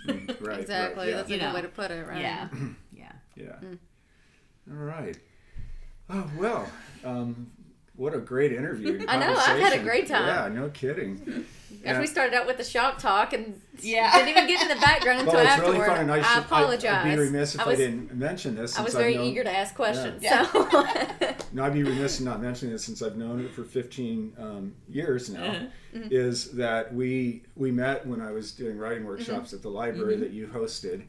Mm, 0.06 0.40
right, 0.46 0.60
exactly. 0.60 1.04
Right, 1.04 1.10
yeah. 1.10 1.16
That's 1.16 1.28
a 1.30 1.32
You 1.34 1.38
good 1.40 1.46
know. 1.46 1.54
way 1.54 1.62
to 1.62 1.68
put 1.68 1.90
it, 1.90 2.06
right? 2.06 2.20
Yeah, 2.20 2.48
yeah. 2.92 3.12
Yeah. 3.36 3.56
All 4.70 4.76
right. 4.76 5.16
Oh 6.10 6.30
well, 6.38 6.66
um, 7.04 7.50
what 7.98 8.14
a 8.14 8.18
great 8.18 8.52
interview. 8.52 9.04
I 9.08 9.18
know, 9.18 9.34
I've 9.34 9.60
had 9.60 9.72
a 9.78 9.82
great 9.82 10.06
time. 10.08 10.26
Yeah, 10.26 10.48
no 10.60 10.68
kidding. 10.70 11.44
After 11.84 11.84
Yeah. 11.84 12.00
we 12.00 12.06
started 12.06 12.34
out 12.34 12.46
with 12.46 12.56
the 12.56 12.64
shop 12.64 12.98
talk 12.98 13.32
and 13.32 13.60
Yeah. 13.80 14.10
didn't 14.16 14.28
even 14.30 14.46
get 14.46 14.62
in 14.62 14.68
the 14.68 14.80
background 14.80 15.18
until 15.22 15.34
Well, 15.34 15.42
it's 15.42 15.52
afterward. 15.52 15.72
really 15.74 15.86
fun, 15.86 16.00
and 16.00 16.10
I, 16.12 16.36
I, 16.36 16.38
apologize. 16.38 17.04
I'd, 17.06 17.10
be 17.16 17.20
remiss 17.20 17.54
if 17.54 17.60
I, 17.60 17.66
was, 17.66 17.78
didn't 17.78 18.14
mention 18.14 18.54
this. 18.56 18.78
I 18.78 18.82
was 18.82 18.92
since 18.92 18.94
I've 19.00 19.02
very 19.02 19.14
known- 19.16 19.26
eager 19.26 19.44
to 19.44 19.50
ask 19.54 19.74
questions. 19.74 20.22
Yeah. 20.22 20.46
So 20.52 21.34
No, 21.52 21.64
I'd 21.64 21.72
be 21.74 21.82
remiss 21.82 22.18
in 22.20 22.24
not 22.24 22.40
mentioning 22.40 22.72
this 22.72 22.84
since 22.84 23.02
I've 23.02 23.16
known 23.16 23.40
it 23.44 23.50
for 23.52 23.64
15 23.64 24.32
um, 24.38 24.74
years 24.88 25.28
now. 25.30 25.44
Uh-huh. 25.44 25.64
Mm-hmm. 25.94 26.08
Is 26.10 26.52
that 26.52 26.94
we 26.94 27.42
we 27.56 27.70
met 27.72 28.06
when 28.06 28.20
I 28.20 28.30
was 28.32 28.52
doing 28.52 28.76
writing 28.76 29.04
workshops 29.06 29.52
at 29.52 29.62
the 29.62 29.70
library 29.70 30.14
Mm-hmm. 30.14 30.22
that 30.22 30.32
you 30.32 30.46
hosted, 30.46 31.04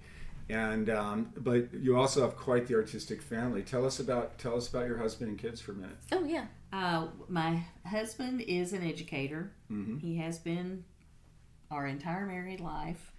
and 0.50 0.90
um, 0.90 1.34
but 1.38 1.74
you 1.74 1.98
also 1.98 2.22
have 2.22 2.38
quite 2.38 2.68
the 2.68 2.76
artistic 2.76 3.22
family. 3.22 3.62
Tell 3.62 3.86
us 3.86 4.00
about 4.00 4.38
tell 4.40 4.56
us 4.56 4.70
about 4.70 4.88
your 4.88 4.98
husband 4.98 5.30
and 5.32 5.38
kids 5.38 5.60
for 5.60 5.74
a 5.74 5.76
minute. 5.76 5.98
Oh 6.14 6.24
yeah. 6.24 6.46
Uh, 6.72 7.08
my 7.28 7.64
husband 7.86 8.42
is 8.42 8.74
an 8.74 8.84
educator. 8.88 9.52
Mm-hmm. 9.72 9.98
He 9.98 10.18
has 10.18 10.38
been 10.38 10.84
our 11.72 11.88
entire 11.88 12.26
married 12.26 12.60
life. 12.60 13.12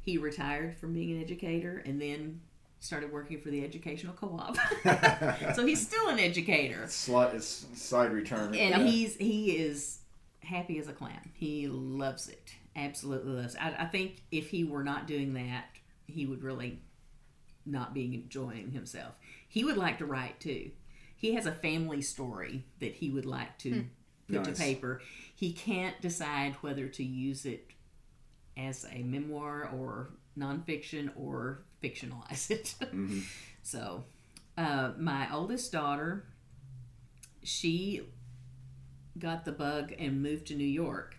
He 0.00 0.18
retired 0.18 0.76
from 0.76 0.94
being 0.94 1.12
an 1.16 1.22
educator 1.22 1.82
and 1.84 2.00
then 2.00 2.40
started 2.80 3.12
working 3.12 3.40
for 3.40 3.50
the 3.50 3.64
educational 3.64 4.14
co-op. 4.14 4.56
so 5.54 5.66
he's 5.66 5.84
still 5.84 6.08
an 6.08 6.18
educator, 6.18 6.86
Slot 6.88 7.34
is 7.34 7.66
side 7.74 8.12
retirement. 8.12 8.56
and 8.56 8.86
he's 8.86 9.16
he 9.16 9.56
is 9.56 9.98
happy 10.42 10.78
as 10.78 10.88
a 10.88 10.92
clam. 10.92 11.30
He 11.34 11.66
loves 11.68 12.28
it, 12.28 12.52
absolutely 12.76 13.32
loves. 13.32 13.54
It. 13.54 13.60
I, 13.62 13.74
I 13.80 13.84
think 13.86 14.22
if 14.30 14.50
he 14.50 14.64
were 14.64 14.84
not 14.84 15.06
doing 15.06 15.34
that, 15.34 15.66
he 16.06 16.24
would 16.26 16.42
really 16.42 16.80
not 17.66 17.92
be 17.94 18.14
enjoying 18.14 18.70
himself. 18.70 19.14
He 19.48 19.64
would 19.64 19.76
like 19.76 19.98
to 19.98 20.06
write 20.06 20.40
too. 20.40 20.70
He 21.18 21.34
has 21.34 21.44
a 21.46 21.52
family 21.52 22.00
story 22.00 22.64
that 22.80 22.94
he 22.94 23.10
would 23.10 23.26
like 23.26 23.58
to 23.58 23.84
put 24.28 24.36
Nice. 24.36 24.46
to 24.46 24.52
paper. 24.52 25.02
He 25.34 25.52
can't 25.52 26.00
decide 26.00 26.54
whether 26.60 26.86
to 26.88 27.04
use 27.04 27.44
it 27.44 27.70
as 28.56 28.86
a 28.90 29.02
memoir 29.02 29.68
or 29.74 30.10
nonfiction 30.38 31.10
or 31.16 31.64
fictionalize 31.82 32.50
it. 32.50 32.74
So, 33.62 34.04
uh, 34.56 34.92
my 34.98 35.30
oldest 35.30 35.72
daughter, 35.72 36.24
she 37.42 38.00
got 39.18 39.44
the 39.44 39.52
bug 39.52 39.92
and 39.98 40.22
moved 40.22 40.46
to 40.46 40.54
New 40.54 40.64
York. 40.64 41.16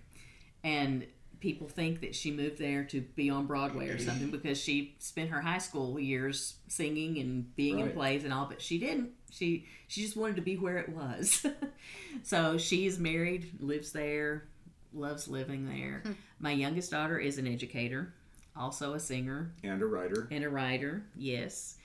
And 0.64 1.06
people 1.40 1.68
think 1.68 2.02
that 2.02 2.16
she 2.16 2.32
moved 2.32 2.58
there 2.58 2.84
to 2.86 3.02
be 3.02 3.30
on 3.30 3.46
Broadway 3.46 3.90
or 3.90 4.00
something 4.00 4.30
because 4.32 4.58
she 4.60 4.96
spent 5.00 5.30
her 5.30 5.42
high 5.42 5.60
school 5.60 6.00
years 6.00 6.56
singing 6.68 7.20
and 7.20 7.56
being 7.56 7.80
in 7.80 7.92
plays 7.92 8.24
and 8.24 8.34
all, 8.34 8.46
but 8.48 8.62
she 8.62 8.80
didn't. 8.80 9.12
She 9.32 9.66
she 9.88 10.02
just 10.02 10.16
wanted 10.18 10.36
to 10.38 10.42
be 10.42 10.56
where 10.58 10.78
it 10.78 10.90
was. 10.90 11.46
so 12.24 12.58
she 12.58 12.86
is 12.86 13.00
married, 13.00 13.52
lives 13.60 13.92
there, 13.92 14.46
loves 14.94 15.28
living 15.28 15.68
there. 15.68 16.04
My 16.40 16.52
youngest 16.52 16.92
daughter 16.92 17.18
is 17.20 17.38
an 17.38 17.48
educator, 17.48 18.14
also 18.56 18.94
a 18.94 19.00
singer 19.00 19.52
and 19.64 19.82
a 19.82 19.86
writer. 19.86 20.28
and 20.32 20.44
a 20.44 20.50
writer. 20.50 21.04
Yes. 21.16 21.76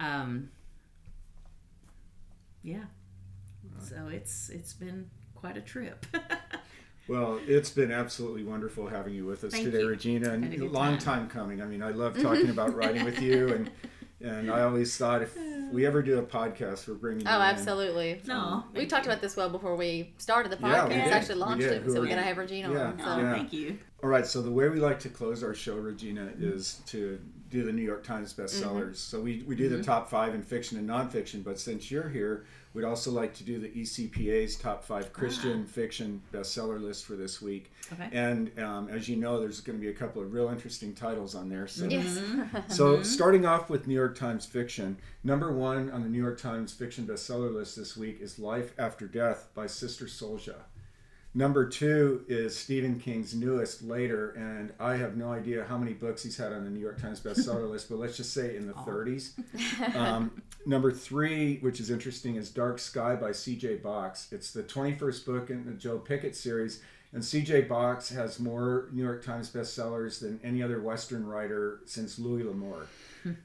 Um, 0.00 0.50
yeah. 2.62 2.84
So 3.80 4.08
it's 4.10 4.48
it's 4.50 4.72
been 4.72 5.10
quite 5.34 5.56
a 5.56 5.60
trip. 5.60 6.06
Well, 7.06 7.38
it's 7.46 7.68
been 7.68 7.92
absolutely 7.92 8.44
wonderful 8.44 8.86
having 8.86 9.12
you 9.12 9.26
with 9.26 9.44
us 9.44 9.52
Thank 9.52 9.64
today, 9.66 9.80
you. 9.80 9.88
Regina, 9.88 10.30
and 10.30 10.54
a 10.54 10.64
a 10.64 10.66
long 10.66 10.96
time. 10.96 10.98
time 10.98 11.28
coming. 11.28 11.60
I 11.60 11.66
mean, 11.66 11.82
I 11.82 11.90
love 11.90 12.18
talking 12.22 12.48
about 12.48 12.74
writing 12.74 13.04
with 13.04 13.20
you, 13.20 13.48
and 13.48 13.70
and 14.20 14.50
I 14.50 14.62
always 14.62 14.96
thought 14.96 15.22
if 15.22 15.36
we 15.72 15.86
ever 15.86 16.02
do 16.02 16.18
a 16.18 16.22
podcast, 16.22 16.86
we're 16.88 16.94
bringing. 16.94 17.26
Oh, 17.26 17.30
you 17.30 17.36
Oh, 17.36 17.40
in. 17.40 17.46
absolutely. 17.48 18.20
no, 18.26 18.64
We 18.74 18.86
talked 18.86 19.06
about 19.06 19.20
this 19.20 19.36
well 19.36 19.48
before 19.50 19.76
we 19.76 20.12
started 20.18 20.52
the 20.52 20.56
podcast. 20.56 20.72
Yeah, 20.72 20.84
we 20.88 20.94
did. 20.94 21.12
actually 21.12 21.34
We 21.36 21.40
launched 21.40 21.60
did. 21.62 21.72
it, 21.72 21.84
We 21.84 21.92
so 21.92 21.96
were- 21.96 22.02
we 22.02 22.08
gotta 22.08 22.22
have 22.22 22.38
Regina 22.38 22.72
Yeah. 22.72 22.86
on. 22.86 22.98
So. 22.98 23.04
Oh, 23.06 23.18
Yeah. 23.18 23.34
thank 23.34 23.52
you. 23.52 23.78
All 24.02 24.10
right, 24.10 24.26
so 24.26 24.42
the 24.42 24.50
way 24.50 24.68
we 24.68 24.80
like 24.80 25.00
to 25.00 25.08
close 25.08 25.42
our 25.42 25.54
show, 25.54 25.76
Regina, 25.76 26.30
is 26.38 26.82
to 26.86 27.18
do 27.50 27.64
the 27.64 27.72
New 27.72 27.82
York 27.82 28.04
Times 28.04 28.34
bestsellers. 28.34 28.62
Mm-hmm. 28.62 28.92
So 28.94 29.20
we, 29.20 29.42
we 29.46 29.56
do 29.56 29.68
the 29.68 29.76
mm-hmm. 29.76 29.84
top 29.84 30.10
five 30.10 30.34
in 30.34 30.42
fiction 30.42 30.78
and 30.78 30.88
nonfiction, 30.88 31.42
but 31.42 31.58
since 31.58 31.90
you're 31.90 32.08
here, 32.08 32.44
we'd 32.74 32.84
also 32.84 33.10
like 33.10 33.32
to 33.34 33.44
do 33.44 33.58
the 33.58 33.68
ECPA's 33.68 34.56
top 34.56 34.84
five 34.84 35.12
Christian 35.12 35.64
ah. 35.66 35.72
fiction 35.72 36.20
bestseller 36.32 36.80
list 36.82 37.04
for 37.04 37.14
this 37.14 37.40
week. 37.40 37.72
Okay. 37.92 38.08
And 38.12 38.56
um, 38.58 38.88
as 38.88 39.08
you 39.08 39.16
know, 39.16 39.40
there's 39.40 39.60
going 39.60 39.78
to 39.78 39.82
be 39.82 39.90
a 39.90 39.94
couple 39.94 40.20
of 40.20 40.32
real 40.32 40.48
interesting 40.48 40.92
titles 40.92 41.34
on 41.34 41.48
there. 41.48 41.66
So, 41.66 41.86
Yes. 41.86 42.18
Mm-hmm. 42.18 42.70
so 42.70 42.94
mm-hmm. 42.94 43.02
starting 43.04 43.46
off 43.46 43.70
with 43.70 43.86
New 43.86 43.94
York 43.94 44.18
Times 44.18 44.44
fiction, 44.44 44.96
number 45.22 45.52
one 45.52 45.90
on 45.90 46.02
the 46.02 46.08
New 46.08 46.22
York 46.22 46.40
Times 46.40 46.72
fiction 46.72 47.06
bestseller 47.06 47.54
list 47.54 47.76
this 47.76 47.96
week 47.96 48.20
is 48.20 48.38
Life 48.38 48.74
After 48.78 49.06
Death 49.06 49.48
by 49.54 49.66
Sister 49.66 50.06
Souljah. 50.06 50.62
Number 51.36 51.68
two 51.68 52.24
is 52.28 52.56
Stephen 52.56 53.00
King's 53.00 53.34
newest, 53.34 53.82
Later, 53.82 54.30
and 54.30 54.72
I 54.78 54.94
have 54.94 55.16
no 55.16 55.32
idea 55.32 55.64
how 55.64 55.76
many 55.76 55.92
books 55.92 56.22
he's 56.22 56.36
had 56.36 56.52
on 56.52 56.62
the 56.62 56.70
New 56.70 56.78
York 56.78 57.02
Times 57.02 57.20
bestseller 57.20 57.68
list, 57.70 57.88
but 57.88 57.98
let's 57.98 58.16
just 58.16 58.32
say 58.32 58.56
in 58.56 58.66
the 58.68 58.72
30s. 58.72 59.32
Um, 59.96 60.42
number 60.66 60.92
three, 60.92 61.58
which 61.58 61.80
is 61.80 61.90
interesting, 61.90 62.36
is 62.36 62.50
Dark 62.50 62.78
Sky 62.78 63.16
by 63.16 63.32
C.J. 63.32 63.76
Box. 63.76 64.28
It's 64.30 64.52
the 64.52 64.62
21st 64.62 65.26
book 65.26 65.50
in 65.50 65.64
the 65.64 65.72
Joe 65.72 65.98
Pickett 65.98 66.36
series, 66.36 66.82
and 67.12 67.24
C.J. 67.24 67.62
Box 67.62 68.08
has 68.10 68.38
more 68.38 68.88
New 68.92 69.02
York 69.02 69.24
Times 69.24 69.50
bestsellers 69.50 70.20
than 70.20 70.40
any 70.44 70.62
other 70.62 70.80
Western 70.80 71.26
writer 71.26 71.80
since 71.84 72.18
Louis 72.18 72.44
L'Amour, 72.44 72.86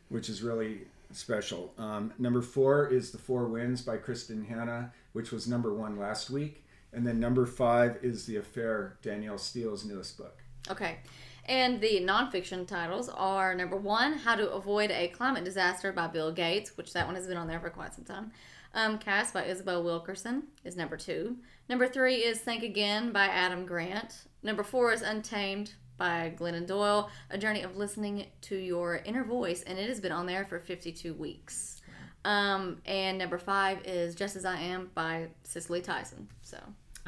which 0.09 0.29
is 0.29 0.41
really 0.41 0.81
special. 1.11 1.73
Um, 1.77 2.13
number 2.19 2.41
four 2.41 2.87
is 2.87 3.11
The 3.11 3.17
Four 3.17 3.45
Winds 3.45 3.81
by 3.81 3.97
Kristin 3.97 4.47
Hannah, 4.47 4.91
which 5.13 5.31
was 5.31 5.47
number 5.47 5.73
one 5.73 5.97
last 5.97 6.29
week. 6.29 6.63
And 6.93 7.05
then 7.05 7.19
number 7.19 7.45
five 7.45 7.97
is 8.01 8.25
The 8.25 8.37
Affair, 8.37 8.97
Danielle 9.01 9.37
Steel's 9.37 9.85
newest 9.85 10.17
book. 10.17 10.41
Okay. 10.69 10.97
And 11.45 11.81
the 11.81 12.01
nonfiction 12.01 12.67
titles 12.67 13.09
are 13.09 13.55
number 13.55 13.75
one, 13.75 14.13
How 14.13 14.35
to 14.35 14.51
Avoid 14.51 14.91
a 14.91 15.07
Climate 15.09 15.43
Disaster 15.43 15.91
by 15.91 16.07
Bill 16.07 16.31
Gates, 16.31 16.77
which 16.77 16.93
that 16.93 17.05
one 17.05 17.15
has 17.15 17.27
been 17.27 17.37
on 17.37 17.47
there 17.47 17.59
for 17.59 17.69
quite 17.69 17.93
some 17.93 18.05
time. 18.05 18.31
Um, 18.73 18.99
Caste 18.99 19.33
by 19.33 19.45
Isabel 19.45 19.83
Wilkerson 19.83 20.43
is 20.63 20.77
number 20.77 20.95
two. 20.95 21.37
Number 21.67 21.87
three 21.87 22.17
is 22.17 22.39
Think 22.39 22.63
Again 22.63 23.11
by 23.11 23.25
Adam 23.25 23.65
Grant. 23.65 24.27
Number 24.43 24.63
four 24.63 24.93
is 24.93 25.01
Untamed 25.01 25.73
by 25.97 26.33
Glennon 26.37 26.67
Doyle, 26.67 27.09
a 27.29 27.37
journey 27.37 27.63
of 27.63 27.77
listening 27.77 28.27
to 28.41 28.55
your 28.55 28.97
inner 29.05 29.23
voice, 29.23 29.63
and 29.63 29.77
it 29.77 29.89
has 29.89 29.99
been 29.99 30.11
on 30.11 30.25
there 30.27 30.45
for 30.45 30.59
52 30.59 31.13
weeks. 31.15 31.81
Um, 32.25 32.81
and 32.85 33.17
number 33.17 33.37
five 33.37 33.85
is 33.85 34.15
Just 34.15 34.35
As 34.35 34.45
I 34.45 34.57
Am 34.59 34.91
by 34.93 35.29
Cicely 35.43 35.81
Tyson. 35.81 36.27
So, 36.41 36.57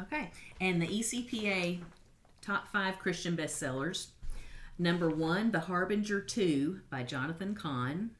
Okay. 0.00 0.30
And 0.60 0.80
the 0.80 0.86
ECPA 0.86 1.80
top 2.40 2.68
five 2.68 2.98
Christian 2.98 3.36
bestsellers. 3.36 4.08
Number 4.78 5.08
one, 5.08 5.52
The 5.52 5.60
Harbinger 5.60 6.20
2 6.20 6.80
by 6.90 7.02
Jonathan 7.02 7.54
Cahn. 7.54 8.10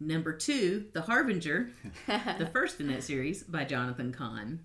Number 0.00 0.32
two, 0.32 0.86
The 0.92 1.02
Harbinger, 1.02 1.70
the 2.06 2.50
first 2.52 2.80
in 2.80 2.88
that 2.88 3.04
series 3.04 3.42
by 3.44 3.64
Jonathan 3.64 4.12
Cahn. 4.12 4.60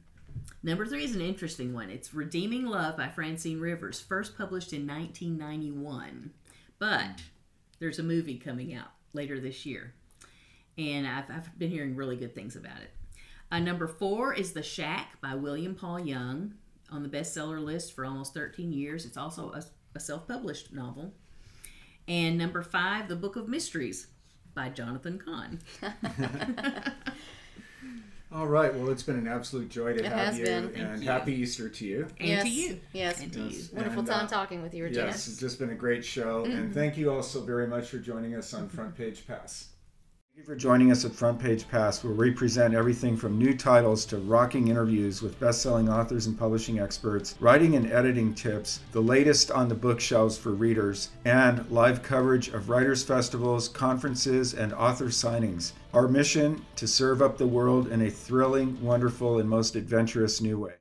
Number 0.63 0.85
three 0.85 1.03
is 1.03 1.15
an 1.15 1.21
interesting 1.21 1.73
one. 1.73 1.89
It's 1.89 2.13
Redeeming 2.13 2.65
Love 2.65 2.97
by 2.97 3.09
Francine 3.09 3.59
Rivers, 3.59 3.99
first 3.99 4.37
published 4.37 4.73
in 4.73 4.87
1991. 4.87 6.31
But 6.79 7.21
there's 7.79 7.99
a 7.99 8.03
movie 8.03 8.37
coming 8.37 8.73
out 8.73 8.91
later 9.13 9.39
this 9.39 9.65
year. 9.65 9.93
And 10.77 11.07
I've, 11.07 11.29
I've 11.29 11.59
been 11.59 11.69
hearing 11.69 11.95
really 11.95 12.15
good 12.15 12.33
things 12.33 12.55
about 12.55 12.81
it. 12.81 12.91
Uh, 13.51 13.59
number 13.59 13.87
four 13.87 14.33
is 14.33 14.53
The 14.53 14.61
Shack 14.63 15.19
by 15.21 15.35
William 15.35 15.73
Paul 15.75 15.99
Young, 15.99 16.53
on 16.91 17.03
the 17.03 17.09
bestseller 17.09 17.63
list 17.63 17.93
for 17.93 18.05
almost 18.05 18.33
13 18.33 18.71
years. 18.71 19.05
It's 19.05 19.17
also 19.17 19.51
a, 19.51 19.63
a 19.95 19.99
self 19.99 20.27
published 20.27 20.73
novel. 20.73 21.13
And 22.07 22.37
number 22.37 22.61
five, 22.63 23.07
The 23.07 23.15
Book 23.15 23.35
of 23.35 23.47
Mysteries 23.47 24.07
by 24.55 24.69
Jonathan 24.69 25.19
Cahn. 25.23 25.59
All 28.31 28.45
right. 28.45 28.73
Well, 28.73 28.91
it's 28.91 29.01
been 29.01 29.15
an 29.17 29.27
absolute 29.27 29.69
joy 29.69 29.93
to 29.93 29.99
It 29.99 30.05
have 30.05 30.13
has 30.27 30.37
you, 30.37 30.45
been. 30.45 30.75
and 30.75 31.01
you. 31.01 31.09
happy 31.09 31.33
Easter 31.33 31.67
to 31.67 31.85
you. 31.85 32.07
And 32.19 32.27
yes, 32.29 32.43
to 32.43 32.49
you. 32.49 32.79
Yes. 32.93 33.21
And 33.21 33.33
to 33.33 33.39
you. 33.39 33.63
Wonderful 33.73 33.99
And, 33.99 34.07
time 34.07 34.25
uh, 34.25 34.29
talking 34.29 34.61
with 34.61 34.73
you, 34.75 34.83
Regina. 34.83 35.07
Yes, 35.07 35.27
it's 35.27 35.37
just 35.37 35.57
been 35.57 35.71
a 35.71 35.75
great 35.75 36.05
show, 36.05 36.45
and 36.45 36.71
thank 36.71 36.95
you 36.95 37.11
also 37.11 37.41
very 37.41 37.65
much 37.65 37.89
for 37.89 37.97
joining 37.97 38.35
us 38.35 38.53
on 38.53 38.69
Front 38.69 38.95
Page 38.95 39.25
Pass. 39.25 39.69
Thank 40.39 40.47
you 40.47 40.55
for 40.55 40.59
joining 40.61 40.89
us 40.89 41.03
at 41.03 41.11
Front 41.11 41.37
Page 41.37 41.67
Pass, 41.67 42.01
where 42.01 42.13
we 42.13 42.31
present 42.31 42.73
everything 42.73 43.17
from 43.17 43.37
new 43.37 43.53
titles 43.53 44.05
to 44.05 44.19
rocking 44.19 44.69
interviews 44.69 45.21
with 45.21 45.37
best-selling 45.37 45.89
authors 45.89 46.27
and 46.27 46.39
publishing 46.39 46.79
experts, 46.79 47.35
writing 47.41 47.75
and 47.75 47.91
editing 47.91 48.33
tips, 48.33 48.79
the 48.93 49.01
latest 49.01 49.51
on 49.51 49.67
the 49.67 49.75
bookshelves 49.75 50.37
for 50.37 50.51
readers, 50.51 51.09
and 51.25 51.69
live 51.69 52.01
coverage 52.03 52.47
of 52.47 52.69
writers' 52.69 53.03
festivals, 53.03 53.67
conferences, 53.67 54.53
and 54.53 54.71
author 54.71 55.07
signings. 55.07 55.73
Our 55.93 56.07
mission 56.07 56.65
to 56.77 56.87
serve 56.87 57.21
up 57.21 57.37
the 57.37 57.45
world 57.45 57.89
in 57.89 58.03
a 58.03 58.09
thrilling, 58.09 58.81
wonderful, 58.81 59.39
and 59.39 59.49
most 59.49 59.75
adventurous 59.75 60.39
new 60.39 60.57
way. 60.57 60.75